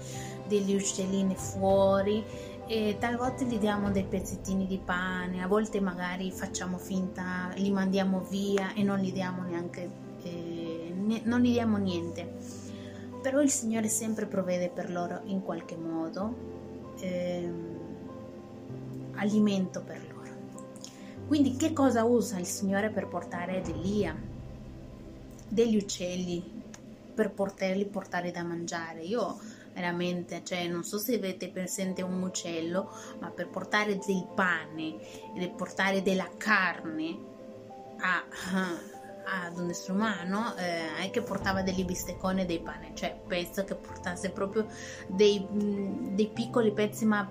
degli 0.46 0.72
uccellini 0.74 1.34
fuori 1.34 2.22
e 2.66 2.96
talvolta 3.00 3.42
gli 3.42 3.58
diamo 3.58 3.90
dei 3.90 4.04
pezzettini 4.04 4.68
di 4.68 4.78
pane, 4.78 5.42
a 5.42 5.48
volte 5.48 5.80
magari 5.80 6.30
facciamo 6.30 6.78
finta, 6.78 7.50
li 7.56 7.72
mandiamo 7.72 8.20
via 8.20 8.72
e 8.72 8.84
non 8.84 8.98
gli 8.98 9.12
diamo 9.12 9.42
neanche, 9.42 9.90
eh, 10.22 10.94
ne, 10.96 11.22
non 11.24 11.40
gli 11.40 11.50
diamo 11.50 11.76
niente. 11.76 12.59
Però 13.22 13.40
il 13.40 13.50
Signore 13.50 13.88
sempre 13.88 14.26
provvede 14.26 14.70
per 14.70 14.90
loro 14.90 15.20
in 15.24 15.42
qualche 15.42 15.76
modo 15.76 16.34
eh, 17.00 17.50
alimento 19.14 19.82
per 19.82 20.00
loro. 20.12 20.30
Quindi 21.26 21.56
che 21.56 21.72
cosa 21.72 22.04
usa 22.04 22.38
il 22.38 22.46
Signore 22.46 22.90
per 22.90 23.06
portare 23.06 23.58
ad 23.58 23.68
Elia? 23.68 24.16
Degli 25.48 25.76
uccelli 25.76 26.58
per 27.14 27.32
poterli 27.32 27.84
portare 27.84 28.30
da 28.30 28.42
mangiare. 28.42 29.02
Io 29.02 29.38
veramente, 29.74 30.42
cioè 30.42 30.66
non 30.68 30.84
so 30.84 30.98
se 30.98 31.16
avete 31.16 31.48
presente 31.50 32.02
un 32.02 32.22
uccello, 32.22 32.90
ma 33.20 33.30
per 33.30 33.48
portare 33.48 33.98
del 33.98 34.26
pane 34.34 34.96
e 35.34 35.48
portare 35.48 36.02
della 36.02 36.28
carne 36.36 37.18
a, 37.98 38.24
ad 39.30 39.58
un 39.58 39.70
essere 39.70 39.92
umano 39.92 40.54
eh, 40.56 41.10
che 41.10 41.22
portava 41.22 41.62
degli 41.62 41.84
bistecconi 41.84 42.42
e 42.42 42.46
dei 42.46 42.60
pane, 42.60 42.92
cioè 42.94 43.18
penso 43.26 43.64
che 43.64 43.74
portasse 43.74 44.30
proprio 44.30 44.66
dei, 45.06 45.46
dei 45.50 46.28
piccoli 46.28 46.72
pezzi, 46.72 47.04
ma 47.04 47.28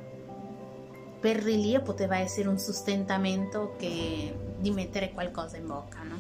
per 1.19 1.45
Elia 1.45 1.81
poteva 1.81 2.17
essere 2.17 2.47
un 2.47 2.57
sostentamento 2.57 3.75
che, 3.77 4.33
di 4.57 4.71
mettere 4.71 5.11
qualcosa 5.11 5.57
in 5.57 5.67
bocca, 5.67 6.03
no? 6.03 6.17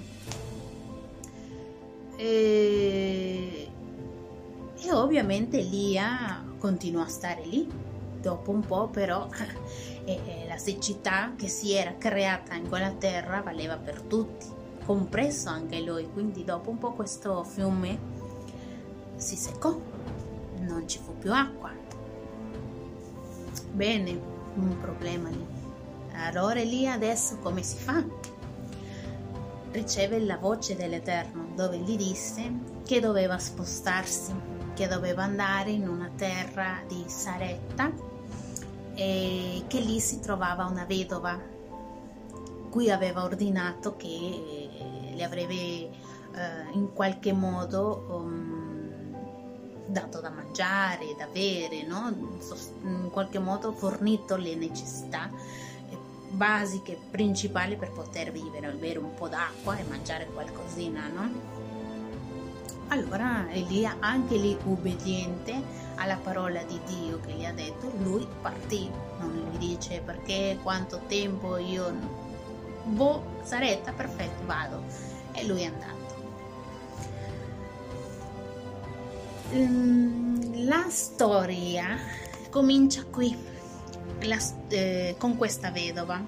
E, 2.17 3.69
e 4.77 4.91
ovviamente 4.91 5.59
Elia 5.59 6.43
continuò 6.57 7.03
a 7.03 7.07
stare 7.07 7.45
lì. 7.45 7.87
Dopo 8.19 8.51
un 8.51 8.59
po' 8.59 8.89
però 8.89 9.29
e, 10.03 10.19
e 10.25 10.45
la 10.45 10.57
siccità 10.57 11.31
che 11.37 11.47
si 11.47 11.71
era 11.71 11.95
creata 11.97 12.55
in 12.55 12.67
quella 12.67 12.91
terra 12.91 13.39
valeva 13.41 13.77
per 13.77 14.01
tutti, 14.01 14.45
compreso 14.89 15.49
anche 15.49 15.81
lui. 15.81 16.09
Quindi 16.11 16.43
dopo 16.43 16.71
un 16.71 16.79
po' 16.79 16.93
questo 16.93 17.43
fiume 17.43 17.99
si 19.17 19.35
seccò, 19.35 19.79
non 20.61 20.87
ci 20.87 20.97
fu 20.97 21.15
più 21.15 21.31
acqua. 21.31 21.69
Bene, 23.71 24.19
un 24.55 24.81
problema 24.81 25.29
lì. 25.29 25.45
Allora 26.13 26.63
lì 26.63 26.87
adesso 26.87 27.37
come 27.37 27.61
si 27.61 27.77
fa? 27.77 28.03
Riceve 29.69 30.19
la 30.21 30.37
voce 30.37 30.75
dell'Eterno 30.75 31.49
dove 31.53 31.77
gli 31.77 31.95
disse 31.95 32.51
che 32.83 32.99
doveva 32.99 33.37
spostarsi, 33.37 34.33
che 34.73 34.87
doveva 34.87 35.21
andare 35.21 35.69
in 35.69 35.87
una 35.87 36.09
terra 36.15 36.81
di 36.87 37.03
Saretta 37.05 37.91
e 38.95 39.65
che 39.67 39.79
lì 39.81 39.99
si 39.99 40.19
trovava 40.19 40.65
una 40.65 40.85
vedova 40.85 41.57
cui 42.69 42.91
aveva 42.91 43.23
ordinato 43.23 43.95
che 43.95 44.68
le 45.19 45.25
avrebbe 45.25 45.53
eh, 45.53 45.89
in 46.71 46.93
qualche 46.93 47.33
modo 47.33 48.05
um, 48.09 48.79
dato 49.87 50.21
da 50.21 50.29
mangiare, 50.29 51.15
da 51.17 51.27
bere, 51.27 51.83
no? 51.83 52.07
in 52.83 53.09
qualche 53.11 53.39
modo 53.39 53.73
fornito 53.73 54.37
le 54.37 54.55
necessità 54.55 55.29
eh, 55.89 55.97
basiche, 56.29 56.97
principali 57.11 57.75
per 57.75 57.91
poter 57.91 58.31
vivere, 58.31 58.71
bere 58.71 58.99
un 58.99 59.13
po' 59.13 59.27
d'acqua 59.27 59.77
e 59.77 59.83
mangiare 59.89 60.27
qualcosina, 60.27 61.07
no? 61.07 61.57
Allora 62.91 63.47
Elia, 63.51 63.97
anche 63.99 64.35
lì 64.35 64.57
ubbidiente 64.63 65.53
alla 65.95 66.15
parola 66.15 66.63
di 66.63 66.79
Dio 66.85 67.19
che 67.19 67.33
gli 67.33 67.45
ha 67.45 67.51
detto, 67.51 67.91
lui 68.01 68.25
partì, 68.41 68.89
non 69.19 69.51
gli 69.51 69.57
dice 69.57 70.01
perché, 70.03 70.57
quanto 70.63 71.01
tempo 71.07 71.57
io... 71.57 72.27
Boh, 72.85 73.21
saretta, 73.43 73.91
perfetto, 73.91 74.43
vado. 74.47 75.08
E 75.39 75.45
lui 75.45 75.61
è 75.61 75.65
andato. 75.65 75.97
Mm, 79.53 80.65
la 80.67 80.85
storia 80.89 81.97
comincia 82.49 83.05
qui, 83.05 83.35
la, 84.21 84.37
eh, 84.67 85.15
con 85.17 85.37
questa 85.37 85.71
vedova. 85.71 86.21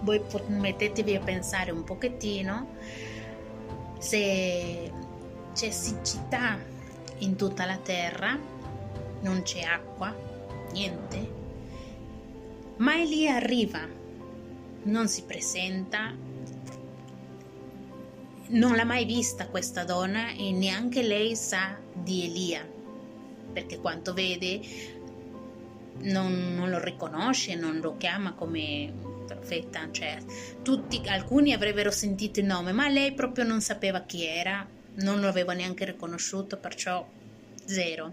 Voi 0.00 0.22
mettetevi 0.46 1.16
a 1.16 1.20
pensare 1.20 1.72
un 1.72 1.82
pochettino 1.82 2.68
se 3.98 4.92
c'è 5.52 5.70
siccità 5.70 6.58
in 7.18 7.34
tutta 7.34 7.64
la 7.64 7.78
terra, 7.78 8.38
non 9.22 9.42
c'è 9.42 9.62
acqua, 9.62 10.14
niente, 10.70 11.32
ma 12.76 13.00
Elia 13.00 13.36
arriva, 13.36 13.80
non 14.84 15.08
si 15.08 15.22
presenta, 15.22 16.14
non 18.48 18.76
l'ha 18.76 18.84
mai 18.84 19.04
vista 19.04 19.48
questa 19.48 19.84
donna 19.84 20.30
e 20.32 20.52
neanche 20.52 21.02
lei 21.02 21.34
sa 21.34 21.76
di 21.92 22.24
Elia, 22.24 22.66
perché 23.52 23.78
quanto 23.78 24.12
vede 24.12 24.60
non, 26.00 26.54
non 26.54 26.70
lo 26.70 26.78
riconosce, 26.78 27.54
non 27.54 27.78
lo 27.80 27.96
chiama 27.96 28.34
come 28.34 28.92
profeta, 29.26 29.88
cioè 29.90 30.18
tutti, 30.62 31.00
alcuni 31.06 31.52
avrebbero 31.52 31.90
sentito 31.90 32.40
il 32.40 32.46
nome, 32.46 32.72
ma 32.72 32.88
lei 32.88 33.12
proprio 33.12 33.44
non 33.44 33.60
sapeva 33.60 34.00
chi 34.02 34.24
era, 34.24 34.66
non 34.96 35.20
lo 35.20 35.28
aveva 35.28 35.52
neanche 35.52 35.84
riconosciuto, 35.84 36.58
perciò 36.58 37.06
zero. 37.64 38.12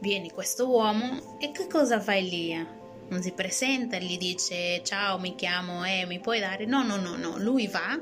Vieni 0.00 0.30
questo 0.30 0.68
uomo 0.68 1.38
e 1.38 1.52
che 1.52 1.68
cosa 1.68 2.00
fa 2.00 2.16
Elia? 2.16 2.80
Non 3.08 3.22
si 3.22 3.32
presenta, 3.32 3.98
gli 3.98 4.18
dice 4.18 4.82
ciao 4.82 5.18
mi 5.18 5.34
chiamo 5.34 5.84
e 5.84 6.00
eh, 6.00 6.06
mi 6.06 6.18
puoi 6.18 6.40
dare? 6.40 6.64
No, 6.66 6.82
no, 6.82 6.96
no, 6.96 7.16
no, 7.16 7.38
lui 7.38 7.68
va 7.68 8.00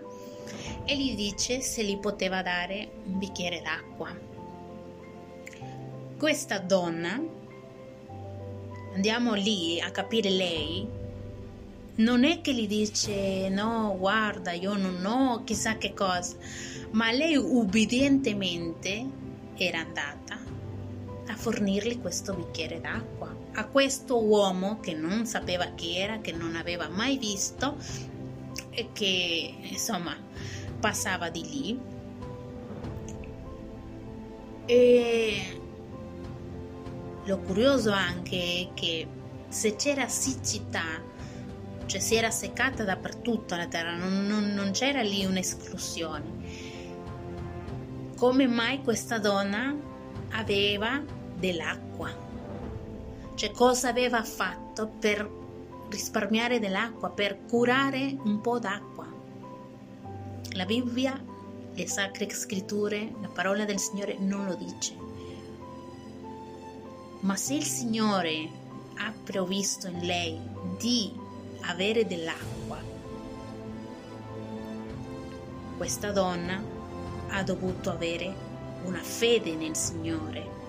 e 0.84 0.96
gli 0.96 1.14
dice 1.14 1.60
se 1.60 1.84
gli 1.84 1.98
poteva 1.98 2.42
dare 2.42 2.90
un 3.04 3.18
bicchiere 3.18 3.60
d'acqua. 3.62 4.16
Questa 6.18 6.58
donna, 6.58 7.20
andiamo 8.94 9.34
lì 9.34 9.80
a 9.80 9.90
capire 9.90 10.30
lei, 10.30 10.86
non 11.96 12.24
è 12.24 12.40
che 12.40 12.54
gli 12.54 12.66
dice 12.66 13.48
no, 13.48 13.96
guarda, 13.98 14.52
io 14.52 14.76
non 14.76 15.04
ho 15.04 15.44
chissà 15.44 15.76
che 15.76 15.94
cosa, 15.94 16.36
ma 16.92 17.10
lei 17.10 17.36
ubbidientemente 17.36 19.06
era 19.56 19.80
andata 19.80 20.38
a 21.26 21.36
fornirgli 21.36 22.00
questo 22.00 22.34
bicchiere 22.34 22.80
d'acqua 22.80 23.40
a 23.54 23.66
questo 23.66 24.22
uomo 24.22 24.78
che 24.80 24.94
non 24.94 25.26
sapeva 25.26 25.66
chi 25.74 25.96
era, 25.96 26.18
che 26.20 26.32
non 26.32 26.56
aveva 26.56 26.88
mai 26.88 27.18
visto 27.18 27.76
che 28.92 29.54
insomma 29.62 30.16
passava 30.78 31.28
di 31.30 31.42
lì. 31.42 31.80
E 34.66 35.60
lo 37.24 37.38
curioso 37.38 37.92
anche 37.92 38.36
è 38.36 38.74
che 38.74 39.06
se 39.48 39.76
c'era 39.76 40.08
siccità 40.08 41.08
cioè 41.90 42.00
si 42.00 42.14
era 42.14 42.30
seccata 42.30 42.84
dappertutto 42.84 43.56
la 43.56 43.66
terra 43.66 43.96
non, 43.96 44.24
non, 44.24 44.52
non 44.54 44.70
c'era 44.70 45.02
lì 45.02 45.24
un'esclusione. 45.24 46.68
Come 48.16 48.46
mai 48.46 48.80
questa 48.82 49.18
donna 49.18 49.74
aveva 50.30 51.02
dell'acqua? 51.36 52.08
Cioè 53.34 53.50
cosa 53.50 53.88
aveva 53.88 54.22
fatto 54.22 54.86
per 54.86 55.28
risparmiare 55.90 56.58
dell'acqua, 56.58 57.10
per 57.10 57.44
curare 57.46 58.16
un 58.24 58.40
po' 58.40 58.58
d'acqua. 58.58 59.06
La 60.52 60.64
Bibbia, 60.64 61.22
le 61.72 61.86
sacre 61.86 62.28
scritture, 62.30 63.12
la 63.20 63.28
parola 63.28 63.64
del 63.64 63.78
Signore 63.78 64.16
non 64.18 64.46
lo 64.46 64.54
dice. 64.54 64.96
Ma 67.20 67.36
se 67.36 67.54
il 67.54 67.64
Signore 67.64 68.48
ha 68.96 69.12
provvisto 69.24 69.88
in 69.88 70.00
lei 70.00 70.40
di 70.78 71.12
avere 71.62 72.06
dell'acqua, 72.06 72.78
questa 75.76 76.12
donna 76.12 76.62
ha 77.28 77.42
dovuto 77.42 77.90
avere 77.90 78.34
una 78.84 79.02
fede 79.02 79.54
nel 79.54 79.76
Signore 79.76 80.59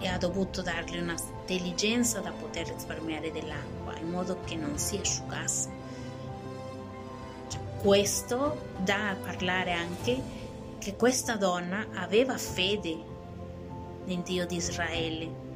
e 0.00 0.08
ha 0.08 0.18
dovuto 0.18 0.62
dargli 0.62 0.98
una 0.98 1.16
intelligenza 1.40 2.20
da 2.20 2.30
poter 2.30 2.68
risparmiare 2.68 3.30
dell'acqua 3.30 3.96
in 3.98 4.10
modo 4.10 4.40
che 4.44 4.56
non 4.56 4.78
si 4.78 4.98
asciugasse. 4.98 5.70
Cioè, 7.48 7.60
questo 7.80 8.58
dà 8.78 9.10
a 9.10 9.16
parlare 9.16 9.72
anche 9.72 10.20
che 10.78 10.94
questa 10.96 11.36
donna 11.36 11.88
aveva 11.94 12.36
fede 12.36 12.96
nel 14.04 14.20
Dio 14.20 14.46
di 14.46 14.56
Israele. 14.56 15.46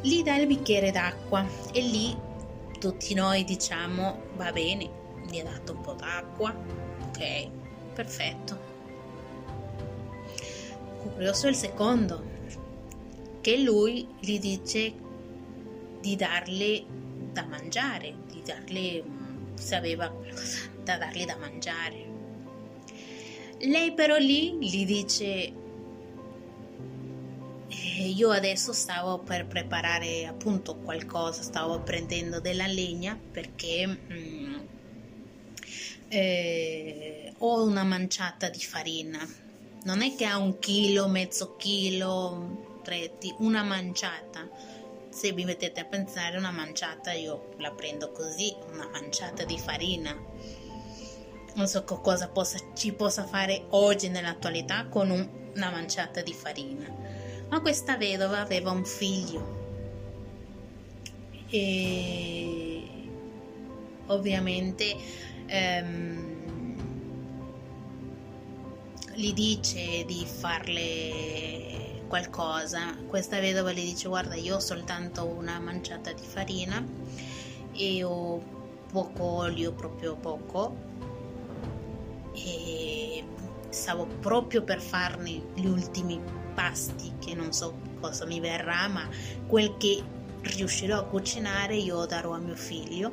Gli 0.00 0.22
dà 0.22 0.36
il 0.36 0.46
bicchiere 0.46 0.90
d'acqua 0.90 1.46
e 1.72 1.80
lì 1.80 2.16
tutti 2.78 3.14
noi 3.14 3.44
diciamo 3.44 4.20
va 4.36 4.52
bene, 4.52 4.90
gli 5.26 5.38
ha 5.38 5.44
dato 5.44 5.72
un 5.72 5.80
po' 5.80 5.94
d'acqua, 5.94 6.54
ok, 7.08 7.48
perfetto 7.94 8.63
curioso 11.14 11.46
il 11.46 11.54
secondo, 11.54 12.22
che 13.40 13.58
lui 13.58 14.06
gli 14.18 14.40
dice 14.40 14.92
di 16.00 16.16
darle 16.16 16.84
da 17.32 17.44
mangiare, 17.44 18.16
di 18.30 18.42
darle 18.44 19.04
se 19.54 19.76
aveva 19.76 20.08
qualcosa 20.08 20.68
da 20.82 20.98
darle 20.98 21.24
da 21.24 21.36
mangiare. 21.36 22.12
Lei 23.60 23.92
però 23.94 24.16
lì 24.16 24.58
gli 24.58 24.84
dice 24.84 25.24
eh, 27.68 28.08
io 28.08 28.30
adesso 28.30 28.72
stavo 28.72 29.20
per 29.20 29.46
preparare 29.46 30.26
appunto 30.26 30.76
qualcosa, 30.76 31.42
stavo 31.42 31.80
prendendo 31.80 32.40
della 32.40 32.66
legna 32.66 33.16
perché 33.16 33.86
mm, 33.86 34.54
eh, 36.08 37.32
ho 37.38 37.64
una 37.64 37.84
manciata 37.84 38.48
di 38.48 38.60
farina 38.60 39.42
non 39.84 40.02
è 40.02 40.14
che 40.14 40.24
ha 40.24 40.36
un 40.36 40.58
chilo, 40.58 41.08
mezzo 41.08 41.56
chilo, 41.56 42.80
tretti, 42.82 43.34
una 43.38 43.62
manciata. 43.62 44.48
Se 45.08 45.32
vi 45.32 45.44
mettete 45.44 45.80
a 45.80 45.84
pensare 45.84 46.36
una 46.36 46.50
manciata, 46.50 47.12
io 47.12 47.54
la 47.58 47.70
prendo 47.70 48.10
così, 48.10 48.54
una 48.72 48.88
manciata 48.88 49.44
di 49.44 49.58
farina. 49.58 50.14
Non 51.54 51.68
so 51.68 51.84
cosa 51.84 52.28
possa, 52.28 52.58
ci 52.74 52.92
possa 52.92 53.24
fare 53.24 53.66
oggi 53.70 54.08
nell'attualità 54.08 54.86
con 54.86 55.10
un, 55.10 55.28
una 55.54 55.70
manciata 55.70 56.20
di 56.20 56.32
farina. 56.32 56.86
Ma 57.48 57.60
questa 57.60 57.96
vedova 57.96 58.40
aveva 58.40 58.70
un 58.70 58.84
figlio 58.84 59.62
e 61.50 62.82
ovviamente 64.06 64.96
ehm, 65.46 66.33
gli 69.14 69.32
dice 69.32 70.04
di 70.04 70.26
farle 70.26 72.02
qualcosa, 72.08 72.96
questa 73.06 73.40
vedova 73.40 73.72
gli 73.72 73.84
dice 73.84 74.08
guarda 74.08 74.34
io 74.34 74.56
ho 74.56 74.60
soltanto 74.60 75.24
una 75.26 75.58
manciata 75.58 76.12
di 76.12 76.22
farina 76.22 76.84
e 77.72 78.04
ho 78.04 78.42
poco 78.92 79.24
olio, 79.24 79.72
proprio 79.72 80.16
poco. 80.16 80.92
E 82.34 83.24
stavo 83.70 84.06
proprio 84.20 84.62
per 84.62 84.80
farne 84.80 85.42
gli 85.54 85.66
ultimi 85.66 86.20
pasti 86.54 87.12
che 87.18 87.34
non 87.34 87.52
so 87.52 87.76
cosa 88.00 88.24
mi 88.24 88.38
verrà 88.38 88.86
ma 88.86 89.08
quel 89.46 89.76
che 89.76 90.02
riuscirò 90.42 90.98
a 90.98 91.04
cucinare 91.04 91.74
io 91.74 92.04
darò 92.06 92.34
a 92.34 92.38
mio 92.38 92.54
figlio 92.54 93.12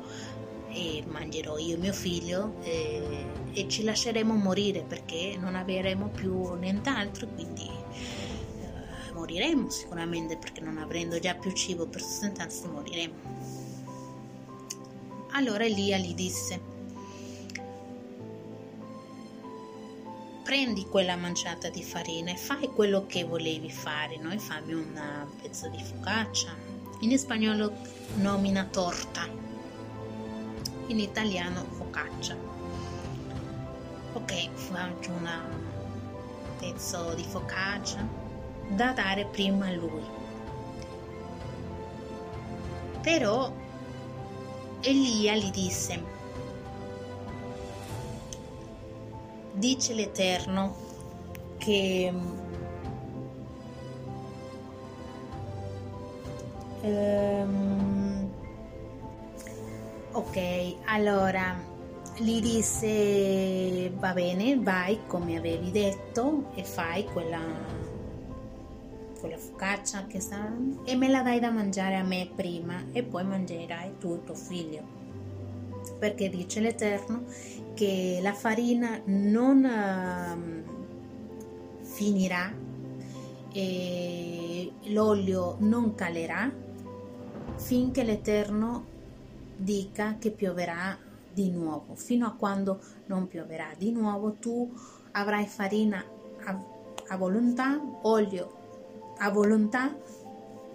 e 0.72 1.04
mangerò 1.06 1.58
io 1.58 1.74
e 1.74 1.78
mio 1.78 1.92
figlio 1.92 2.56
e, 2.62 3.24
e 3.52 3.68
ci 3.68 3.82
lasceremo 3.82 4.34
morire 4.34 4.82
perché 4.82 5.36
non 5.38 5.54
avremo 5.54 6.08
più 6.08 6.54
nient'altro, 6.54 7.28
quindi 7.28 7.68
eh, 7.68 9.12
moriremo 9.12 9.68
sicuramente 9.70 10.36
perché 10.36 10.60
non 10.60 10.78
avendo 10.78 11.18
già 11.18 11.34
più 11.34 11.52
cibo 11.52 11.86
per 11.86 12.00
sostentarsi 12.00 12.66
moriremo. 12.68 13.60
Allora 15.32 15.64
Elia 15.64 15.96
gli 15.98 16.14
disse, 16.14 16.60
prendi 20.42 20.84
quella 20.84 21.16
manciata 21.16 21.68
di 21.70 21.82
farina 21.82 22.30
e 22.32 22.36
fai 22.36 22.68
quello 22.68 23.06
che 23.06 23.24
volevi 23.24 23.70
fare, 23.70 24.18
no? 24.18 24.36
fammi 24.38 24.74
un 24.74 25.26
pezzo 25.40 25.68
di 25.68 25.82
focaccia. 25.82 26.54
In 27.00 27.18
spagnolo 27.18 27.72
nomina 28.16 28.64
torta 28.64 29.41
in 30.92 31.00
italiano 31.00 31.64
focaccia. 31.70 32.36
Ok, 34.12 34.50
faccio 34.52 35.10
un 35.10 35.28
pezzo 36.58 37.14
di 37.14 37.24
focaccia 37.24 38.06
da 38.68 38.92
dare 38.92 39.24
prima 39.24 39.68
a 39.68 39.72
lui. 39.72 40.04
Però 43.00 43.50
Elia 44.82 45.34
gli 45.34 45.50
disse, 45.50 46.04
dice 49.52 49.94
l'Eterno 49.94 50.76
che 51.56 52.12
ehm, 56.82 57.91
Ok, 60.14 60.76
allora 60.84 61.56
gli 62.18 62.38
disse 62.42 63.90
va 63.96 64.12
bene, 64.12 64.58
vai 64.58 64.98
come 65.06 65.38
avevi 65.38 65.70
detto 65.70 66.50
e 66.54 66.64
fai 66.64 67.06
quella, 67.06 67.40
quella 69.18 69.38
focaccia 69.38 70.06
che 70.06 70.20
sta 70.20 70.54
e 70.84 70.96
me 70.96 71.08
la 71.08 71.22
dai 71.22 71.40
da 71.40 71.50
mangiare 71.50 71.96
a 71.96 72.02
me 72.02 72.30
prima 72.34 72.84
e 72.92 73.02
poi 73.04 73.24
mangerai 73.24 73.96
tu 73.98 74.12
e 74.12 74.24
tuo 74.24 74.34
figlio. 74.34 74.82
Perché 75.98 76.28
dice 76.28 76.60
l'Eterno 76.60 77.24
che 77.72 78.18
la 78.20 78.34
farina 78.34 79.00
non 79.06 79.64
uh, 79.64 80.62
finirà 81.84 82.52
l'olio 84.88 85.56
non 85.60 85.94
calerà 85.94 86.52
finché 87.56 88.02
l'Eterno 88.02 88.91
dica 89.62 90.16
che 90.18 90.30
pioverà 90.30 90.96
di 91.32 91.50
nuovo. 91.50 91.94
Fino 91.94 92.26
a 92.26 92.34
quando 92.34 92.80
non 93.06 93.28
pioverà 93.28 93.68
di 93.76 93.92
nuovo, 93.92 94.32
tu 94.32 94.70
avrai 95.12 95.46
farina 95.46 96.04
a, 96.44 96.62
a 97.08 97.16
volontà, 97.16 97.80
olio 98.02 98.60
a 99.18 99.30
volontà 99.30 99.94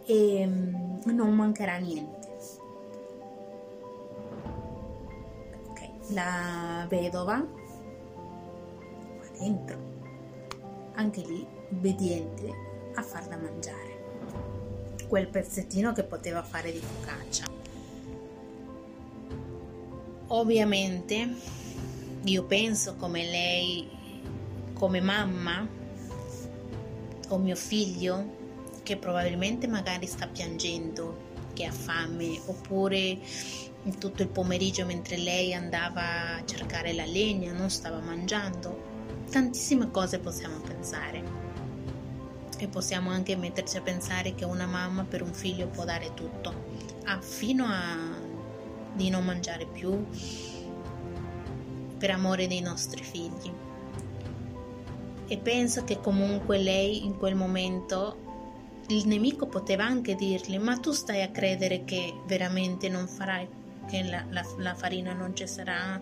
e 0.06 0.46
mm, 0.46 1.02
non 1.06 1.36
mancherà 1.36 1.78
niente. 1.78 2.16
Okay. 5.70 5.92
La 6.14 6.86
vedova 6.88 7.46
qua 9.18 9.28
dentro, 9.38 9.78
anche 10.94 11.22
lì 11.22 11.46
obbediente 11.72 12.66
a 12.96 13.02
far 13.02 13.28
da 13.28 13.38
mangiare 13.38 13.96
quel 15.08 15.28
pezzettino 15.28 15.94
che 15.94 16.04
poteva 16.04 16.44
fare 16.44 16.72
di 16.72 16.80
focaccia. 16.80 17.57
Ovviamente 20.30 21.36
io 22.24 22.44
penso 22.44 22.96
come 22.96 23.24
lei, 23.24 23.88
come 24.74 25.00
mamma 25.00 25.66
o 27.30 27.38
mio 27.38 27.56
figlio, 27.56 28.36
che 28.84 28.98
probabilmente 28.98 29.68
magari 29.68 30.06
sta 30.06 30.28
piangendo, 30.28 31.26
che 31.54 31.66
ha 31.66 31.72
fame, 31.72 32.40
oppure 32.46 33.20
tutto 34.00 34.22
il 34.22 34.28
pomeriggio 34.28 34.86
mentre 34.86 35.16
lei 35.16 35.54
andava 35.54 36.36
a 36.36 36.46
cercare 36.46 36.94
la 36.94 37.06
legna 37.06 37.54
non 37.54 37.70
stava 37.70 38.00
mangiando. 38.00 38.96
Tantissime 39.32 39.92
cose 39.92 40.20
possiamo 40.20 40.60
pensare. 40.60 41.24
E 42.58 42.68
possiamo 42.68 43.12
anche 43.12 43.38
metterci 43.38 43.78
a 43.78 43.82
pensare 43.82 44.36
che 44.36 44.44
una 44.44 44.66
mamma 44.66 45.06
per 45.06 45.22
un 45.22 45.34
figlio 45.34 45.68
può 45.68 45.86
dare 45.86 46.14
tutto, 46.14 46.54
ah, 47.06 47.22
fino 47.22 47.66
a 47.66 48.27
di 48.98 49.10
non 49.10 49.24
mangiare 49.24 49.66
più 49.66 50.06
per 51.98 52.12
amore 52.12 52.48
dei 52.48 52.62
nostri 52.62 53.04
figli. 53.04 53.52
E 55.28 55.38
penso 55.38 55.84
che 55.84 56.00
comunque 56.00 56.58
lei 56.58 57.06
in 57.06 57.18
quel 57.18 57.36
momento 57.36 58.26
il 58.88 59.06
nemico 59.08 59.48
poteva 59.48 59.84
anche 59.84 60.16
dirgli, 60.16 60.58
ma 60.58 60.78
tu 60.78 60.92
stai 60.92 61.22
a 61.22 61.30
credere 61.30 61.84
che 61.84 62.14
veramente 62.26 62.88
non 62.88 63.08
farai, 63.08 63.48
che 63.88 64.04
la, 64.04 64.24
la, 64.30 64.46
la 64.58 64.76
farina 64.76 65.14
non 65.14 65.36
ci 65.36 65.48
sarà? 65.48 66.02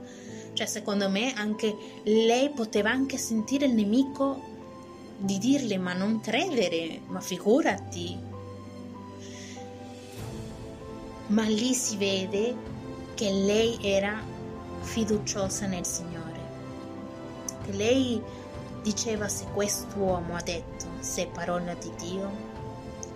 Cioè, 0.53 0.67
secondo 0.67 1.09
me, 1.09 1.33
anche 1.33 1.75
lei 2.03 2.51
poteva 2.51 2.91
anche 2.91 3.17
sentire 3.17 3.65
il 3.65 3.73
nemico 3.73 4.53
di 5.17 5.37
dirle, 5.39 5.77
ma 5.77 5.93
non 5.93 6.21
credere, 6.21 7.01
ma 7.07 7.19
figurati. 7.19 8.33
Ma 11.27 11.43
lì 11.45 11.73
si 11.73 11.97
vede 11.97 12.55
che 13.15 13.31
lei 13.31 13.79
era 13.81 14.21
fiduciosa 14.81 15.67
nel 15.67 15.85
Signore, 15.85 16.39
che 17.63 17.71
lei 17.71 18.21
diceva 18.81 19.29
se 19.29 19.45
quest'uomo 19.53 20.35
ha 20.35 20.41
detto 20.41 20.85
se 20.99 21.27
parola 21.27 21.73
di 21.75 21.91
Dio, 21.97 22.29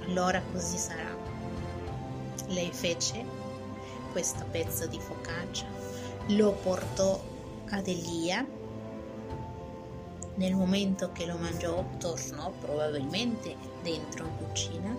allora 0.05 0.41
così 0.53 0.77
sarà. 0.77 1.15
Lei 2.47 2.71
fece 2.71 3.23
questo 4.13 4.45
pezzo 4.49 4.87
di 4.87 4.99
focaccia, 4.99 5.67
lo 6.27 6.53
portò 6.53 7.21
ad 7.69 7.87
Elia. 7.87 8.47
Nel 10.35 10.55
momento 10.55 11.11
che 11.11 11.25
lo 11.25 11.35
mangiò, 11.35 11.83
tornò 11.97 12.51
probabilmente 12.61 13.53
dentro 13.83 14.25
in 14.25 14.37
cucina 14.37 14.95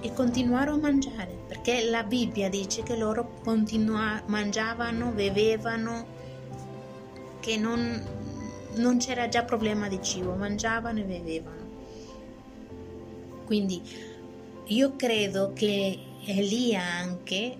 e 0.00 0.12
continuarono 0.12 0.76
a 0.76 0.80
mangiare 0.80 1.40
perché 1.46 1.84
la 1.90 2.04
Bibbia 2.04 2.48
dice 2.48 2.82
che 2.82 2.96
loro 2.96 3.38
continua- 3.42 4.22
mangiavano, 4.26 5.10
bevevano, 5.10 6.06
che 7.40 7.56
non, 7.56 8.02
non 8.76 8.98
c'era 8.98 9.28
già 9.28 9.44
problema 9.44 9.88
di 9.88 10.00
cibo, 10.00 10.34
mangiavano 10.34 11.00
e 11.00 11.02
bevevano. 11.02 11.68
Quindi 13.44 13.82
io 14.66 14.94
credo 14.96 15.52
che 15.52 15.98
Elia 16.24 16.82
anche 16.82 17.56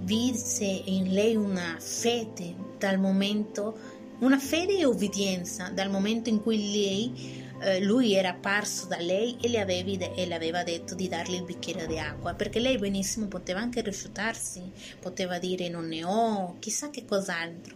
visse 0.00 0.64
in 0.64 1.12
lei 1.12 1.36
una 1.36 1.76
fede 1.78 2.54
dal 2.78 2.98
momento, 2.98 3.76
una 4.20 4.38
fede 4.38 4.78
e 4.78 4.86
obbedienza 4.86 5.68
dal 5.68 5.90
momento 5.90 6.30
in 6.30 6.42
cui 6.42 6.56
lei, 6.72 7.44
eh, 7.60 7.82
lui 7.82 8.14
era 8.14 8.30
apparso 8.30 8.86
da 8.86 8.98
lei 8.98 9.36
e 9.40 9.48
le, 9.48 9.60
avevi 9.60 9.96
de- 9.96 10.12
e 10.14 10.26
le 10.26 10.34
aveva 10.34 10.62
detto 10.62 10.94
di 10.94 11.08
dargli 11.08 11.34
il 11.34 11.44
bicchiere 11.44 11.86
di 11.86 11.98
acqua, 11.98 12.34
perché 12.34 12.58
lei 12.58 12.78
benissimo 12.78 13.26
poteva 13.26 13.60
anche 13.60 13.80
rifiutarsi, 13.80 14.70
poteva 15.00 15.38
dire 15.38 15.68
non 15.68 15.86
ne 15.86 16.04
ho, 16.04 16.56
chissà 16.58 16.90
che 16.90 17.04
cos'altro, 17.04 17.74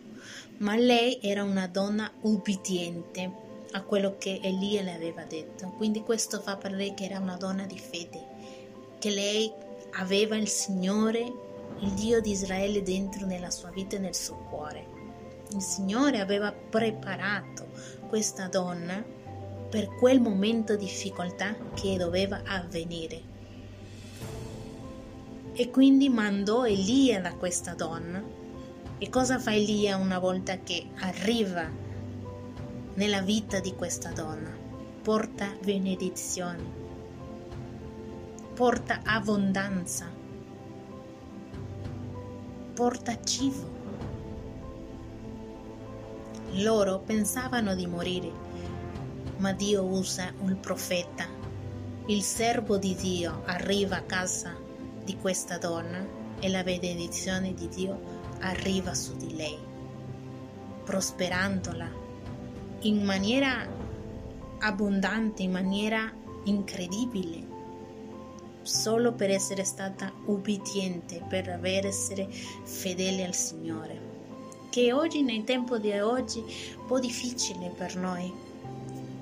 ma 0.59 0.76
lei 0.76 1.18
era 1.22 1.43
una 1.43 1.66
donna 1.66 2.11
ubbidiente 2.22 3.49
a 3.72 3.83
quello 3.83 4.16
che 4.18 4.41
Elia 4.43 4.83
le 4.83 4.95
aveva 4.95 5.24
detto. 5.24 5.68
Quindi 5.76 6.03
questo 6.03 6.41
fa 6.41 6.57
per 6.57 6.72
lei 6.72 6.95
che 6.95 7.05
era 7.05 7.18
una 7.18 7.37
donna 7.37 7.64
di 7.64 7.78
fede, 7.78 8.26
che 8.99 9.11
lei 9.11 9.51
aveva 9.93 10.37
il 10.37 10.49
Signore, 10.49 11.20
il 11.81 11.91
Dio 11.93 12.20
di 12.20 12.33
Israele 12.33 12.83
dentro 12.83 13.26
nella 13.26 13.51
sua 13.51 13.70
vita 13.70 13.97
e 13.97 14.01
nel 14.01 14.14
suo 14.14 14.37
cuore. 14.51 14.99
Il 15.53 15.62
Signore 15.62 16.20
aveva 16.20 16.53
preparato 16.53 17.66
questa 18.09 18.47
donna 18.47 19.03
per 19.70 19.94
quel 19.94 20.20
momento 20.20 20.74
di 20.74 20.84
difficoltà 20.84 21.54
che 21.74 21.96
doveva 21.96 22.42
avvenire. 22.44 23.22
E 25.52 25.70
quindi 25.70 26.08
mandò 26.08 26.66
Elia 26.66 27.20
da 27.20 27.34
questa 27.34 27.74
donna. 27.74 28.22
E 28.98 29.08
cosa 29.08 29.38
fa 29.38 29.54
Elia 29.54 29.96
una 29.96 30.18
volta 30.18 30.58
che 30.58 30.88
arriva 31.00 31.70
nella 32.94 33.20
vita 33.22 33.60
di 33.60 33.74
questa 33.74 34.10
donna. 34.10 34.50
Porta 35.02 35.54
benedizione, 35.62 36.62
porta 38.54 39.00
abbondanza, 39.04 40.10
porta 42.74 43.22
cibo. 43.22 43.78
Loro 46.54 46.98
pensavano 46.98 47.74
di 47.74 47.86
morire, 47.86 48.30
ma 49.41 49.53
Dio 49.53 49.84
usa 49.84 50.32
un 50.41 50.61
profeta. 50.61 51.26
Il 52.07 52.22
servo 52.22 52.76
di 52.76 52.95
Dio 52.95 53.43
arriva 53.47 53.97
a 53.97 54.03
casa 54.03 54.55
di 55.03 55.16
questa 55.16 55.59
donna 55.59 56.07
e 56.38 56.49
la 56.49 56.62
benedizione 56.62 57.55
di 57.55 57.68
Dio 57.68 57.99
arriva 58.41 58.95
su 58.95 59.16
di 59.16 59.34
lei, 59.34 59.59
prosperandola 60.84 61.88
in 62.80 63.03
maniera 63.03 63.66
abbondante, 64.59 65.43
in 65.43 65.53
maniera 65.53 66.12
incredibile, 66.45 67.47
solo 68.62 69.12
per 69.14 69.30
essere 69.30 69.64
stata 69.64 70.12
ubbidiente, 70.26 71.24
per 71.28 71.49
aver 71.49 71.86
essere 71.86 72.28
fedele 72.30 73.24
al 73.24 73.34
Signore. 73.34 74.09
Che 74.68 74.93
oggi, 74.93 75.22
nel 75.22 75.45
tempo 75.45 75.78
di 75.78 75.93
oggi, 75.99 76.41
è 76.41 76.76
un 76.76 76.86
po' 76.86 77.01
difficile 77.01 77.72
per 77.76 77.97
noi. 77.97 78.49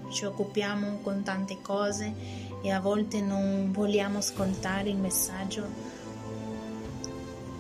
Ci 0.09 0.25
occupiamo 0.25 0.99
con 1.03 1.23
tante 1.23 1.61
cose 1.61 2.15
e 2.63 2.71
a 2.71 2.81
volte 2.81 3.21
non 3.21 3.71
vogliamo 3.73 4.19
ascoltare 4.19 4.89
il 4.89 4.97
messaggio 4.97 5.67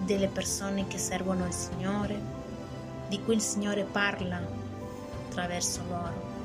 delle 0.04 0.28
persone 0.28 0.86
che 0.86 0.96
servono 0.96 1.46
il 1.46 1.52
Signore, 1.52 2.20
di 3.08 3.22
cui 3.22 3.34
il 3.34 3.42
Signore 3.42 3.84
parla 3.84 4.40
attraverso 5.28 5.82
loro. 5.88 6.36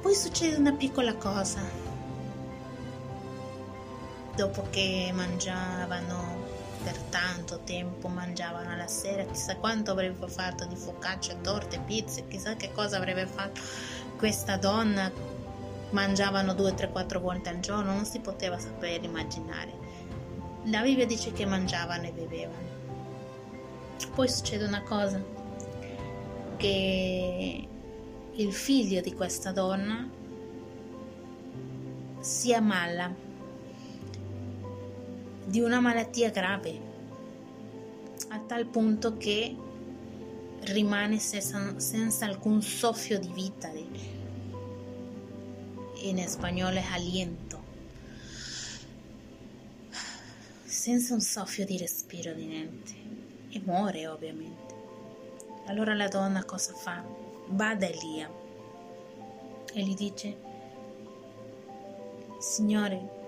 Poi 0.00 0.14
succede 0.14 0.56
una 0.56 0.72
piccola 0.72 1.14
cosa. 1.14 1.60
Dopo 4.34 4.66
che 4.70 5.10
mangiavano 5.12 6.41
per 6.82 6.96
tanto 7.10 7.60
tempo, 7.64 8.08
mangiavano 8.08 8.70
alla 8.70 8.86
sera, 8.86 9.24
chissà 9.24 9.56
quanto 9.56 9.92
avrebbe 9.92 10.28
fatto 10.28 10.64
di 10.64 10.76
focaccia, 10.76 11.34
torte, 11.36 11.80
pizze, 11.80 12.26
chissà 12.28 12.54
che 12.54 12.72
cosa 12.72 12.96
avrebbe 12.96 13.26
fatto 13.26 13.60
questa 14.16 14.56
donna. 14.56 15.10
Mangiavano 15.90 16.54
due, 16.54 16.74
tre, 16.74 16.90
quattro 16.90 17.20
volte 17.20 17.50
al 17.50 17.60
giorno, 17.60 17.92
non 17.92 18.04
si 18.04 18.18
poteva 18.20 18.58
sapere, 18.58 19.04
immaginare. 19.04 19.72
La 20.64 20.80
Bibbia 20.80 21.06
dice 21.06 21.32
che 21.32 21.44
mangiavano 21.44 22.04
e 22.04 22.12
bevevano. 22.12 22.70
Poi 24.14 24.28
succede 24.28 24.64
una 24.64 24.82
cosa 24.82 25.20
che 26.56 27.68
il 28.32 28.52
figlio 28.52 29.00
di 29.00 29.14
questa 29.14 29.52
donna 29.52 30.08
si 32.20 32.54
ammala 32.54 33.12
di 35.44 35.60
una 35.60 35.80
malattia 35.80 36.30
grave 36.30 36.90
a 38.28 38.38
tal 38.40 38.66
punto 38.66 39.16
che 39.16 39.56
rimane 40.64 41.18
senza, 41.18 41.78
senza 41.78 42.26
alcun 42.26 42.62
soffio 42.62 43.18
di 43.18 43.28
vita 43.32 43.70
in 46.02 46.26
spagnolo 46.26 46.76
è 46.76 46.84
aliento. 46.92 47.60
Senza 50.64 51.14
un 51.14 51.20
soffio 51.20 51.64
di 51.64 51.78
respiro 51.78 52.32
di 52.32 52.46
niente. 52.46 52.92
E 53.50 53.60
muore 53.64 54.08
ovviamente 54.08 54.72
allora 55.66 55.94
la 55.94 56.08
donna 56.08 56.44
cosa 56.44 56.72
fa? 56.74 57.04
Va 57.48 57.74
da 57.74 57.86
Elia 57.86 58.30
e 59.72 59.82
gli 59.82 59.94
dice, 59.94 60.36
Signore, 62.38 63.20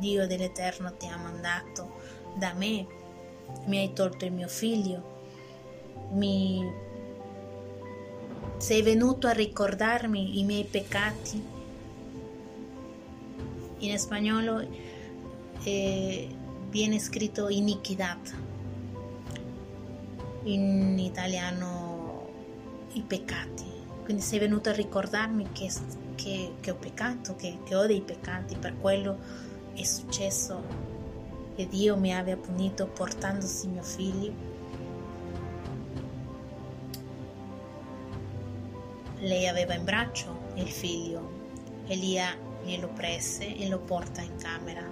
Dio 0.00 0.26
dell'Eterno 0.26 0.94
ti 0.96 1.06
ha 1.06 1.16
mandato 1.16 1.98
da 2.34 2.52
me, 2.54 2.84
mi 3.66 3.78
hai 3.78 3.92
tolto 3.92 4.24
il 4.24 4.32
mio 4.32 4.48
figlio, 4.48 5.18
mi 6.12 6.88
sei 8.56 8.82
venuto 8.82 9.28
a 9.28 9.32
ricordarmi 9.32 10.40
i 10.40 10.44
miei 10.44 10.64
peccati. 10.64 11.58
In 13.78 13.98
spagnolo 13.98 14.66
eh, 15.62 16.28
viene 16.68 16.98
scritto 16.98 17.48
iniquidad 17.48 18.48
in 20.44 20.98
italiano 20.98 22.28
i 22.92 23.02
peccati. 23.02 23.64
Quindi 24.04 24.22
sei 24.22 24.38
venuto 24.40 24.70
a 24.70 24.72
ricordarmi 24.72 25.52
che, 25.52 25.70
che, 26.16 26.54
che 26.60 26.70
ho 26.70 26.74
peccato, 26.76 27.36
che, 27.36 27.58
che 27.64 27.74
ho 27.74 27.86
dei 27.86 28.00
peccati, 28.00 28.56
per 28.56 28.76
quello 28.78 29.18
è 29.74 29.82
successo 29.82 30.62
che 31.54 31.66
Dio 31.68 31.96
mi 31.96 32.14
abbia 32.14 32.36
punito 32.36 32.86
portandosi 32.86 33.68
mio 33.68 33.82
figlio. 33.82 34.32
Lei 39.18 39.46
aveva 39.46 39.74
in 39.74 39.84
braccio 39.84 40.38
il 40.54 40.68
figlio, 40.68 41.30
Elia 41.86 42.34
glielo 42.62 42.88
prese 42.88 43.56
e 43.56 43.68
lo 43.68 43.78
porta 43.78 44.20
in 44.20 44.36
camera 44.36 44.88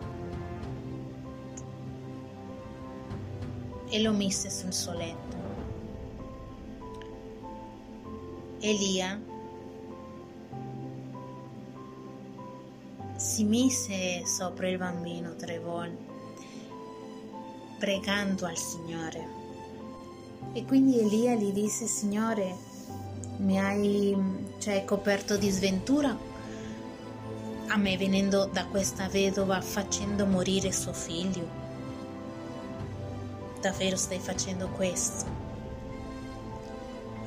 e 3.89 4.03
lo 4.03 4.13
mise 4.13 4.51
sul 4.51 4.73
suo 4.73 4.93
letto. 4.93 5.37
Elia 8.61 9.21
si 13.39 13.45
mise 13.45 14.27
sopra 14.27 14.69
il 14.69 14.79
bambino 14.79 15.37
tre 15.37 15.61
volte, 15.61 16.05
pregando 17.79 18.47
al 18.47 18.57
Signore. 18.57 19.29
E 20.55 20.65
quindi 20.65 20.99
Elia 20.99 21.37
gli 21.37 21.53
disse, 21.53 21.87
Signore, 21.87 22.57
mi 23.37 23.61
hai, 23.61 24.17
cioè, 24.59 24.85
coperto 24.85 25.37
di 25.37 25.51
sventura 25.51 26.19
a 27.69 27.77
me 27.77 27.97
venendo 27.97 28.47
da 28.47 28.67
questa 28.67 29.07
vedova 29.07 29.61
facendo 29.61 30.27
morire 30.27 30.73
suo 30.73 30.93
figlio. 30.93 31.49
Davvero 33.61 33.95
stai 33.95 34.19
facendo 34.19 34.67
questo? 34.71 35.25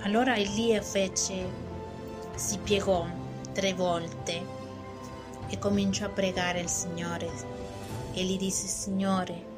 Allora 0.01 0.35
Elia 0.35 0.81
fece, 0.81 1.47
si 2.35 2.57
piegò 2.57 3.07
tre 3.53 3.73
volte 3.73 4.59
e 5.51 5.59
cominciò 5.59 6.05
a 6.05 6.09
pregare 6.09 6.61
il 6.61 6.69
Signore. 6.69 7.29
E 8.13 8.23
gli 8.23 8.37
disse 8.37 8.67
Signore 8.67 9.49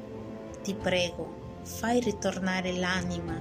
ti 0.62 0.74
prego 0.74 1.42
fai 1.62 2.00
ritornare 2.00 2.72
l'anima 2.72 3.40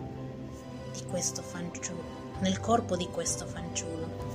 di 0.93 1.03
questo 1.09 1.41
fanciullo 1.41 2.21
nel 2.39 2.59
corpo 2.59 2.95
di 2.95 3.07
questo 3.09 3.45
fanciullo. 3.45 4.31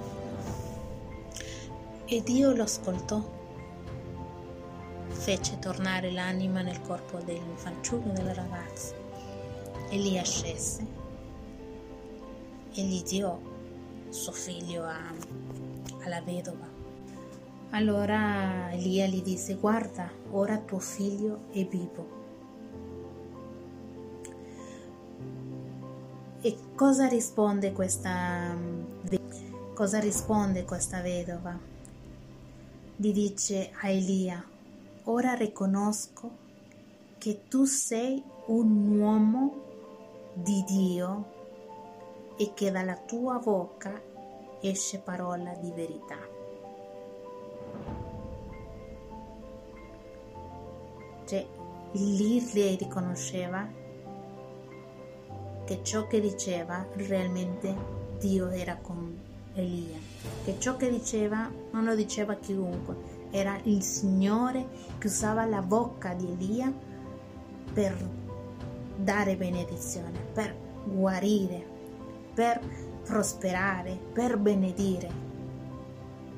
E 2.04 2.22
Dio 2.22 2.52
lo 2.52 2.62
ascoltò 2.64 3.36
fece 5.10 5.58
tornare 5.58 6.10
l'anima 6.10 6.62
nel 6.62 6.80
corpo 6.82 7.18
del 7.18 7.42
fanciullo 7.54 8.12
del 8.12 8.34
ragazzo 8.34 8.94
e 9.90 9.96
lì 9.96 10.18
ascese 10.18 10.86
e 12.72 12.82
gli 12.82 13.02
diò 13.02 13.38
suo 14.08 14.32
figlio 14.32 14.84
a, 14.84 15.12
alla 16.02 16.20
vedova 16.22 16.77
allora 17.70 18.72
Elia 18.72 19.06
gli 19.06 19.22
disse, 19.22 19.54
guarda, 19.54 20.10
ora 20.30 20.58
tuo 20.58 20.78
figlio 20.78 21.46
è 21.50 21.64
vivo. 21.66 22.16
E 26.40 26.56
cosa 26.74 27.06
risponde 27.08 27.72
questa, 27.72 28.56
cosa 29.74 29.98
risponde 29.98 30.64
questa 30.64 31.00
vedova? 31.00 31.58
Gli 32.96 33.12
dice 33.12 33.70
a 33.80 33.88
Elia, 33.88 34.42
ora 35.04 35.34
riconosco 35.34 36.46
che 37.18 37.42
tu 37.48 37.64
sei 37.64 38.22
un 38.46 38.98
uomo 38.98 39.66
di 40.32 40.64
Dio 40.66 41.36
e 42.36 42.52
che 42.54 42.70
dalla 42.70 42.96
tua 42.96 43.38
bocca 43.38 44.00
esce 44.60 44.98
parola 44.98 45.52
di 45.54 45.72
verità. 45.72 46.27
Cioè, 51.28 51.46
lì 51.92 52.42
lei 52.54 52.76
riconosceva 52.76 53.68
che 55.66 55.80
ciò 55.82 56.06
che 56.06 56.22
diceva 56.22 56.86
realmente 56.94 57.76
Dio 58.18 58.48
era 58.48 58.76
con 58.76 59.14
Elia, 59.52 59.98
che 60.42 60.58
ciò 60.58 60.78
che 60.78 60.88
diceva 60.88 61.50
non 61.72 61.84
lo 61.84 61.94
diceva 61.94 62.34
chiunque, 62.36 62.96
era 63.30 63.60
il 63.64 63.82
Signore 63.82 64.68
che 64.96 65.08
usava 65.08 65.44
la 65.44 65.60
bocca 65.60 66.14
di 66.14 66.32
Elia 66.32 66.72
per 67.74 67.94
dare 68.96 69.36
benedizione, 69.36 70.18
per 70.32 70.56
guarire, 70.86 71.62
per 72.32 72.58
prosperare, 73.04 73.98
per 74.14 74.38
benedire. 74.38 75.26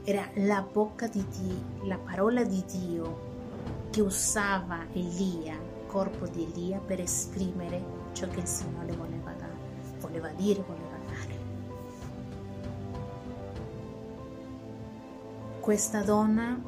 Era 0.02 0.28
la 0.34 0.62
bocca 0.62 1.06
di 1.06 1.24
Dio, 1.28 1.86
la 1.86 1.98
parola 1.98 2.42
di 2.42 2.64
Dio 2.66 3.29
che 3.90 4.00
usava 4.00 4.86
Elia, 4.92 5.54
il 5.54 5.86
corpo 5.86 6.26
di 6.26 6.44
Elia, 6.44 6.78
per 6.78 7.00
esprimere 7.00 7.82
ciò 8.12 8.28
che 8.28 8.40
il 8.40 8.46
Signore 8.46 8.92
voleva, 8.92 9.32
dare, 9.32 9.56
voleva 9.98 10.28
dire, 10.28 10.62
voleva 10.66 10.96
dare. 11.06 11.38
Questa 15.60 16.02
donna 16.02 16.58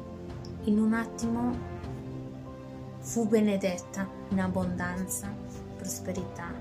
in 0.63 0.79
un 0.79 0.93
attimo 0.93 1.71
fu 2.99 3.27
benedetta 3.27 4.07
in 4.29 4.39
abbondanza, 4.39 5.33
prosperità. 5.77 6.51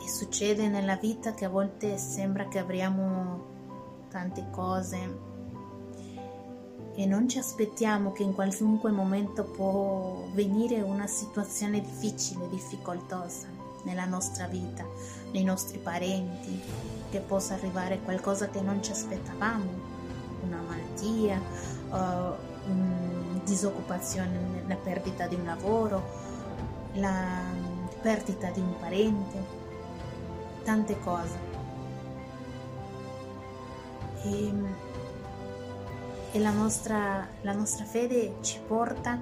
E 0.00 0.08
succede 0.08 0.68
nella 0.68 0.96
vita 0.96 1.34
che 1.34 1.44
a 1.44 1.48
volte 1.48 1.96
sembra 1.96 2.46
che 2.48 2.58
avremo 2.58 3.52
tante 4.08 4.46
cose 4.50 5.32
e 6.96 7.06
non 7.06 7.28
ci 7.28 7.38
aspettiamo 7.38 8.12
che 8.12 8.22
in 8.22 8.34
qualunque 8.34 8.90
momento 8.90 9.44
può 9.44 10.24
venire 10.32 10.80
una 10.80 11.06
situazione 11.06 11.80
difficile, 11.80 12.48
difficoltosa 12.48 13.48
nella 13.82 14.04
nostra 14.04 14.46
vita, 14.46 14.86
nei 15.32 15.44
nostri 15.44 15.78
parenti, 15.78 16.60
che 17.10 17.18
possa 17.20 17.54
arrivare 17.54 18.00
qualcosa 18.00 18.48
che 18.48 18.60
non 18.60 18.82
ci 18.82 18.92
aspettavamo, 18.92 19.92
una 20.42 20.60
malattia, 20.60 21.40
uh, 21.90 22.70
un 22.70 23.40
disoccupazione, 23.44 24.64
la 24.66 24.76
perdita 24.76 25.26
di 25.26 25.34
un 25.34 25.44
lavoro, 25.44 26.02
la 26.94 27.42
perdita 28.00 28.50
di 28.50 28.60
un 28.60 28.76
parente, 28.78 29.44
tante 30.62 30.98
cose. 31.00 31.52
E 34.22 34.52
e 36.34 36.40
la 36.40 36.50
nostra, 36.50 37.24
la 37.42 37.52
nostra 37.52 37.84
fede 37.84 38.38
ci 38.40 38.58
porta 38.66 39.16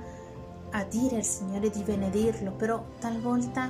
a 0.70 0.82
dire 0.84 1.16
al 1.16 1.24
Signore 1.24 1.68
di 1.68 1.82
benedirlo, 1.82 2.52
però 2.52 2.82
talvolta 2.98 3.68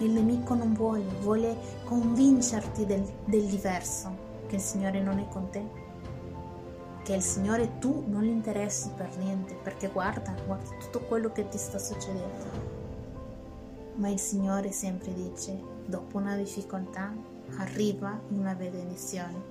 il 0.00 0.10
nemico 0.10 0.52
non 0.52 0.74
vuole, 0.74 1.02
vuole 1.22 1.56
convincerti 1.84 2.84
del, 2.84 3.02
del 3.24 3.46
diverso, 3.46 4.14
che 4.46 4.56
il 4.56 4.60
Signore 4.60 5.00
non 5.00 5.18
è 5.20 5.26
con 5.28 5.48
te, 5.48 5.64
che 7.02 7.14
il 7.14 7.22
Signore 7.22 7.78
tu 7.78 8.04
non 8.06 8.24
gli 8.24 8.28
interessi 8.28 8.90
per 8.94 9.08
niente, 9.16 9.54
perché 9.54 9.88
guarda, 9.88 10.34
guarda 10.44 10.68
tutto 10.80 11.00
quello 11.06 11.32
che 11.32 11.48
ti 11.48 11.56
sta 11.56 11.78
succedendo. 11.78 12.44
Ma 13.94 14.10
il 14.10 14.18
Signore 14.18 14.70
sempre 14.70 15.14
dice, 15.14 15.58
dopo 15.86 16.18
una 16.18 16.36
difficoltà 16.36 17.10
arriva 17.56 18.20
una 18.28 18.52
benedizione 18.54 19.49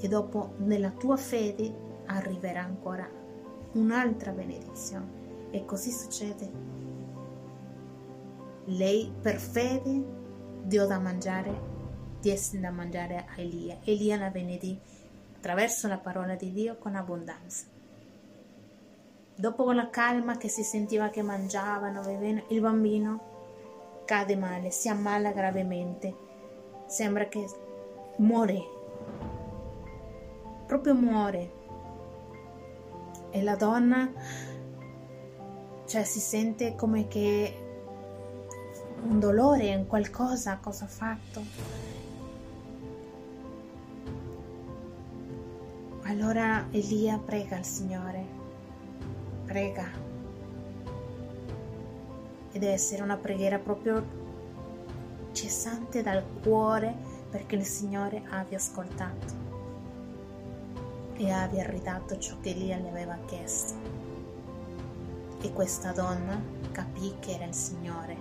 e 0.00 0.08
dopo 0.08 0.54
nella 0.58 0.90
tua 0.90 1.16
fede 1.16 2.02
arriverà 2.06 2.62
ancora 2.62 3.08
un'altra 3.72 4.32
benedizione. 4.32 5.24
E 5.50 5.64
così 5.64 5.90
succede. 5.90 6.50
Lei 8.66 9.12
per 9.20 9.36
fede 9.36 10.04
dio 10.62 10.86
da 10.86 10.98
mangiare, 10.98 11.74
diede 12.20 12.60
da 12.60 12.70
mangiare 12.70 13.26
a 13.28 13.40
Elia. 13.40 13.78
Elia 13.84 14.16
la 14.16 14.30
benedì 14.30 14.78
attraverso 15.36 15.86
la 15.86 15.98
parola 15.98 16.34
di 16.34 16.52
Dio 16.52 16.76
con 16.76 16.96
abbondanza. 16.96 17.66
Dopo 19.36 19.64
con 19.64 19.76
la 19.76 19.90
calma 19.90 20.36
che 20.36 20.48
si 20.48 20.64
sentiva 20.64 21.10
che 21.10 21.22
mangiavano, 21.22 22.00
bevevano, 22.00 22.44
il 22.48 22.60
bambino 22.60 23.34
cade 24.04 24.34
male, 24.34 24.70
si 24.70 24.88
ammala 24.88 25.30
gravemente, 25.32 26.14
sembra 26.86 27.26
che 27.26 27.44
muore 28.16 28.75
proprio 30.66 30.94
muore 30.94 31.52
e 33.30 33.42
la 33.42 33.54
donna 33.56 34.10
cioè 35.86 36.02
si 36.02 36.18
sente 36.18 36.74
come 36.74 37.06
che 37.06 37.62
un 39.02 39.20
dolore, 39.20 39.74
un 39.76 39.86
qualcosa, 39.86 40.58
cosa 40.60 40.84
ha 40.84 40.88
fatto. 40.88 41.40
Allora 46.02 46.66
Elia 46.70 47.18
prega 47.18 47.58
il 47.58 47.64
Signore, 47.64 48.26
prega. 49.44 50.04
E 52.52 52.58
deve 52.58 52.72
essere 52.72 53.02
una 53.02 53.16
preghiera 53.16 53.58
proprio 53.58 54.24
cessante 55.32 56.02
dal 56.02 56.24
cuore 56.42 56.94
perché 57.30 57.54
il 57.54 57.64
Signore 57.64 58.22
abbia 58.30 58.56
ascoltato 58.56 59.45
e 61.16 61.30
abbia 61.30 61.64
ridato 61.64 62.18
ciò 62.18 62.36
che 62.40 62.50
Elia 62.50 62.78
le 62.78 62.88
aveva 62.88 63.16
chiesto. 63.26 63.74
E 65.40 65.52
questa 65.52 65.92
donna 65.92 66.40
capì 66.72 67.14
che 67.20 67.32
era 67.32 67.44
il 67.44 67.54
Signore 67.54 68.16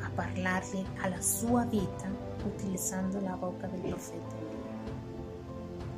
a 0.00 0.10
parlargli 0.14 0.84
alla 1.00 1.20
sua 1.20 1.64
vita 1.64 2.08
utilizzando 2.44 3.20
la 3.20 3.36
bocca 3.36 3.66
del 3.66 3.80
profeta 3.80 4.36
Elia. 4.36 4.56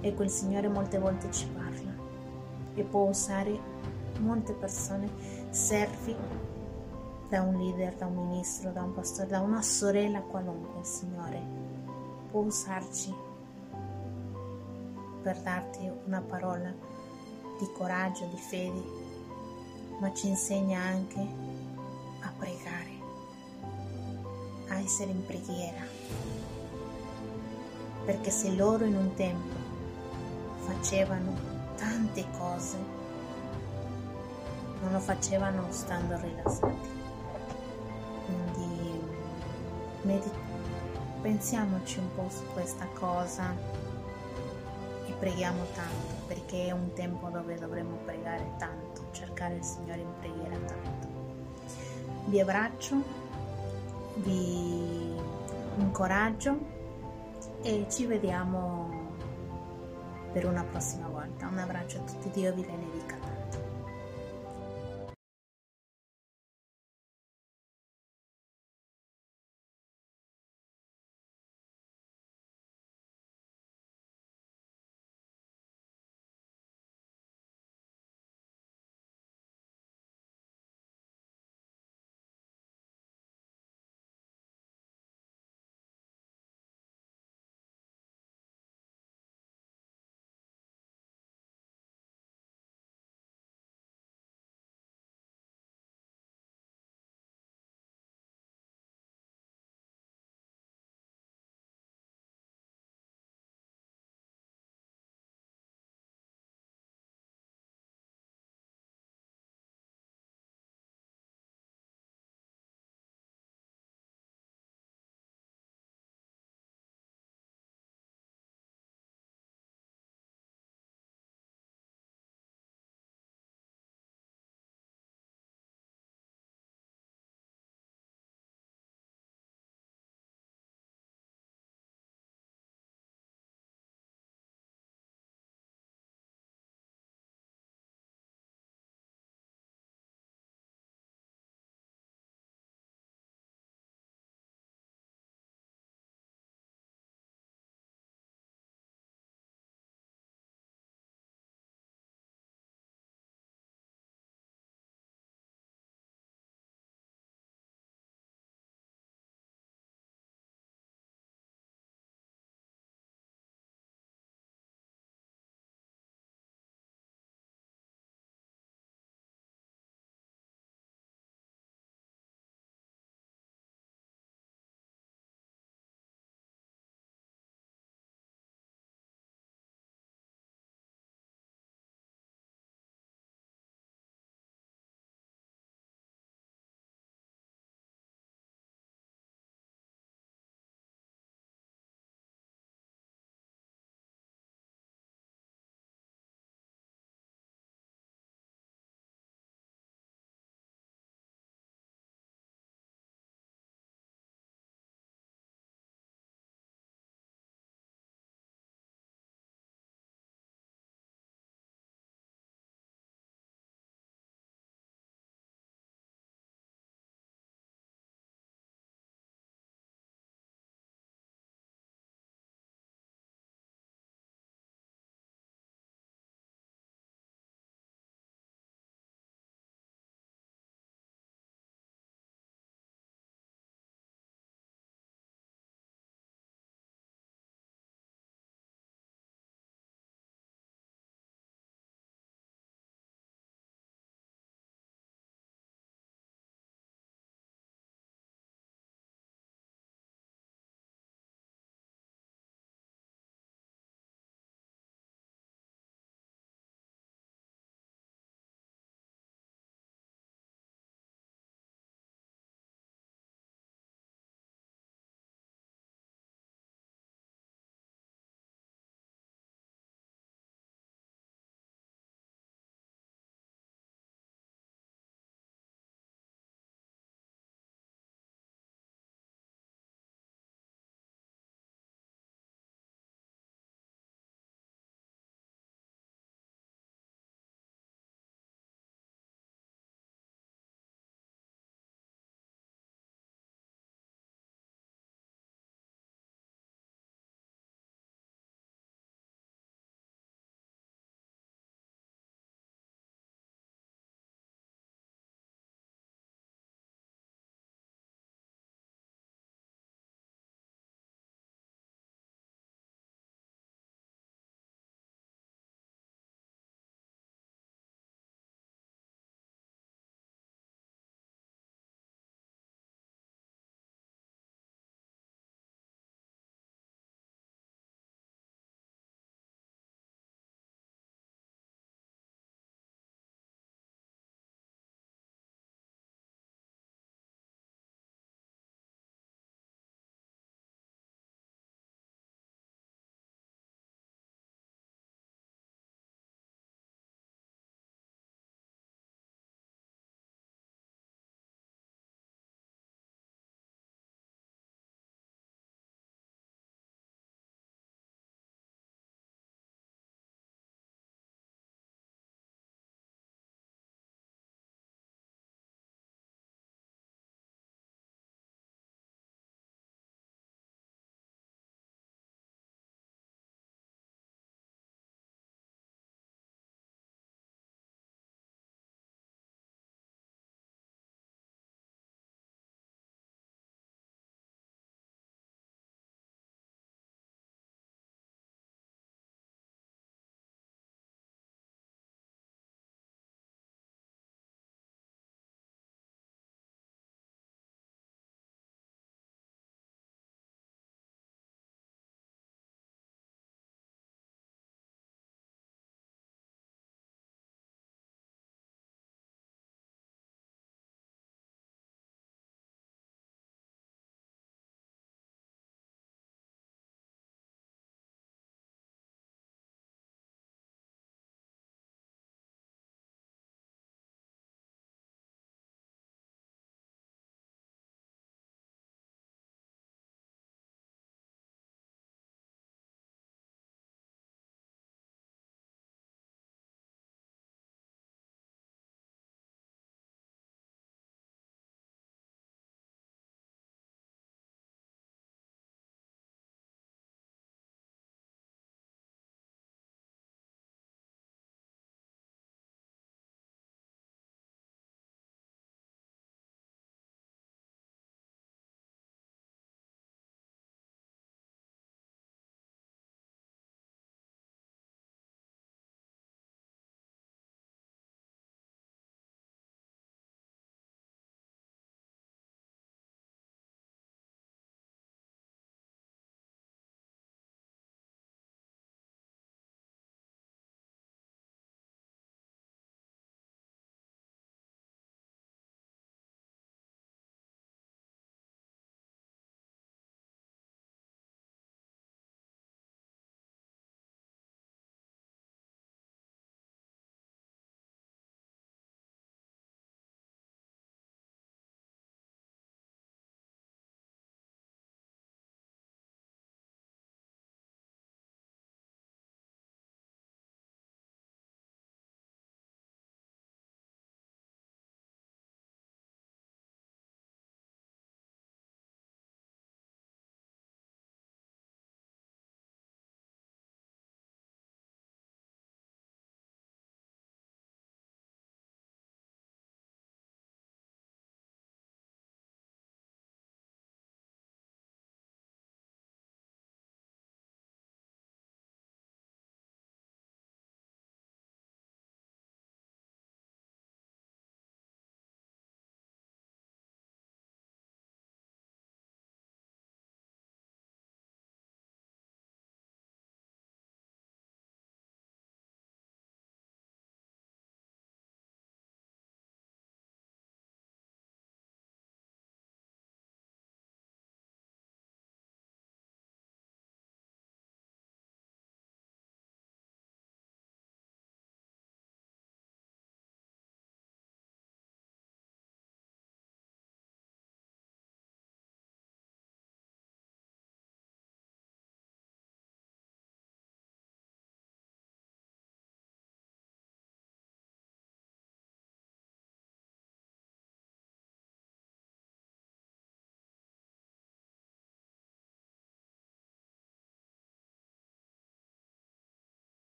E 0.00 0.14
quel 0.14 0.30
Signore 0.30 0.68
molte 0.68 0.98
volte 0.98 1.30
ci 1.30 1.46
parla 1.48 1.92
e 2.74 2.82
può 2.82 3.08
usare 3.08 3.58
molte 4.18 4.52
persone, 4.52 5.08
servi 5.50 6.14
da 7.28 7.42
un 7.42 7.56
leader, 7.56 7.94
da 7.94 8.06
un 8.06 8.26
ministro, 8.26 8.72
da 8.72 8.82
un 8.82 8.92
pastore, 8.92 9.28
da 9.28 9.40
una 9.40 9.62
sorella 9.62 10.20
qualunque, 10.20 10.80
il 10.80 10.86
Signore 10.86 11.42
può 12.30 12.42
usarci 12.42 13.14
per 15.22 15.40
darti 15.40 15.90
una 16.06 16.20
parola 16.20 16.72
di 17.58 17.70
coraggio, 17.72 18.24
di 18.26 18.38
fede, 18.38 18.82
ma 20.00 20.12
ci 20.14 20.28
insegna 20.28 20.80
anche 20.80 21.20
a 22.20 22.32
pregare, 22.36 22.98
a 24.68 24.78
essere 24.78 25.10
in 25.10 25.24
preghiera. 25.24 25.82
Perché 28.04 28.30
se 28.30 28.50
loro 28.54 28.84
in 28.84 28.96
un 28.96 29.14
tempo 29.14 29.56
facevano 30.60 31.36
tante 31.76 32.24
cose, 32.38 32.78
non 34.80 34.92
lo 34.92 35.00
facevano 35.00 35.66
stando 35.70 36.18
rilassati. 36.18 36.88
Quindi 38.24 39.00
medit- 40.02 40.48
pensiamoci 41.20 41.98
un 41.98 42.14
po' 42.14 42.28
su 42.30 42.42
questa 42.54 42.86
cosa 42.98 43.54
preghiamo 45.20 45.64
tanto 45.74 46.24
perché 46.26 46.68
è 46.68 46.70
un 46.72 46.94
tempo 46.94 47.28
dove 47.28 47.56
dovremo 47.56 47.98
pregare 48.04 48.54
tanto, 48.56 49.08
cercare 49.12 49.56
il 49.56 49.62
Signore 49.62 50.00
in 50.00 50.12
preghiera 50.18 50.56
tanto. 50.56 51.08
Vi 52.24 52.40
abbraccio, 52.40 52.96
vi 54.14 55.14
incoraggio 55.76 56.58
e 57.62 57.86
ci 57.90 58.06
vediamo 58.06 59.08
per 60.32 60.46
una 60.46 60.64
prossima 60.64 61.08
volta. 61.08 61.46
Un 61.48 61.58
abbraccio 61.58 61.98
a 61.98 62.00
tutti, 62.00 62.30
Dio 62.30 62.54
vi 62.54 62.62
benedica. 62.62 63.09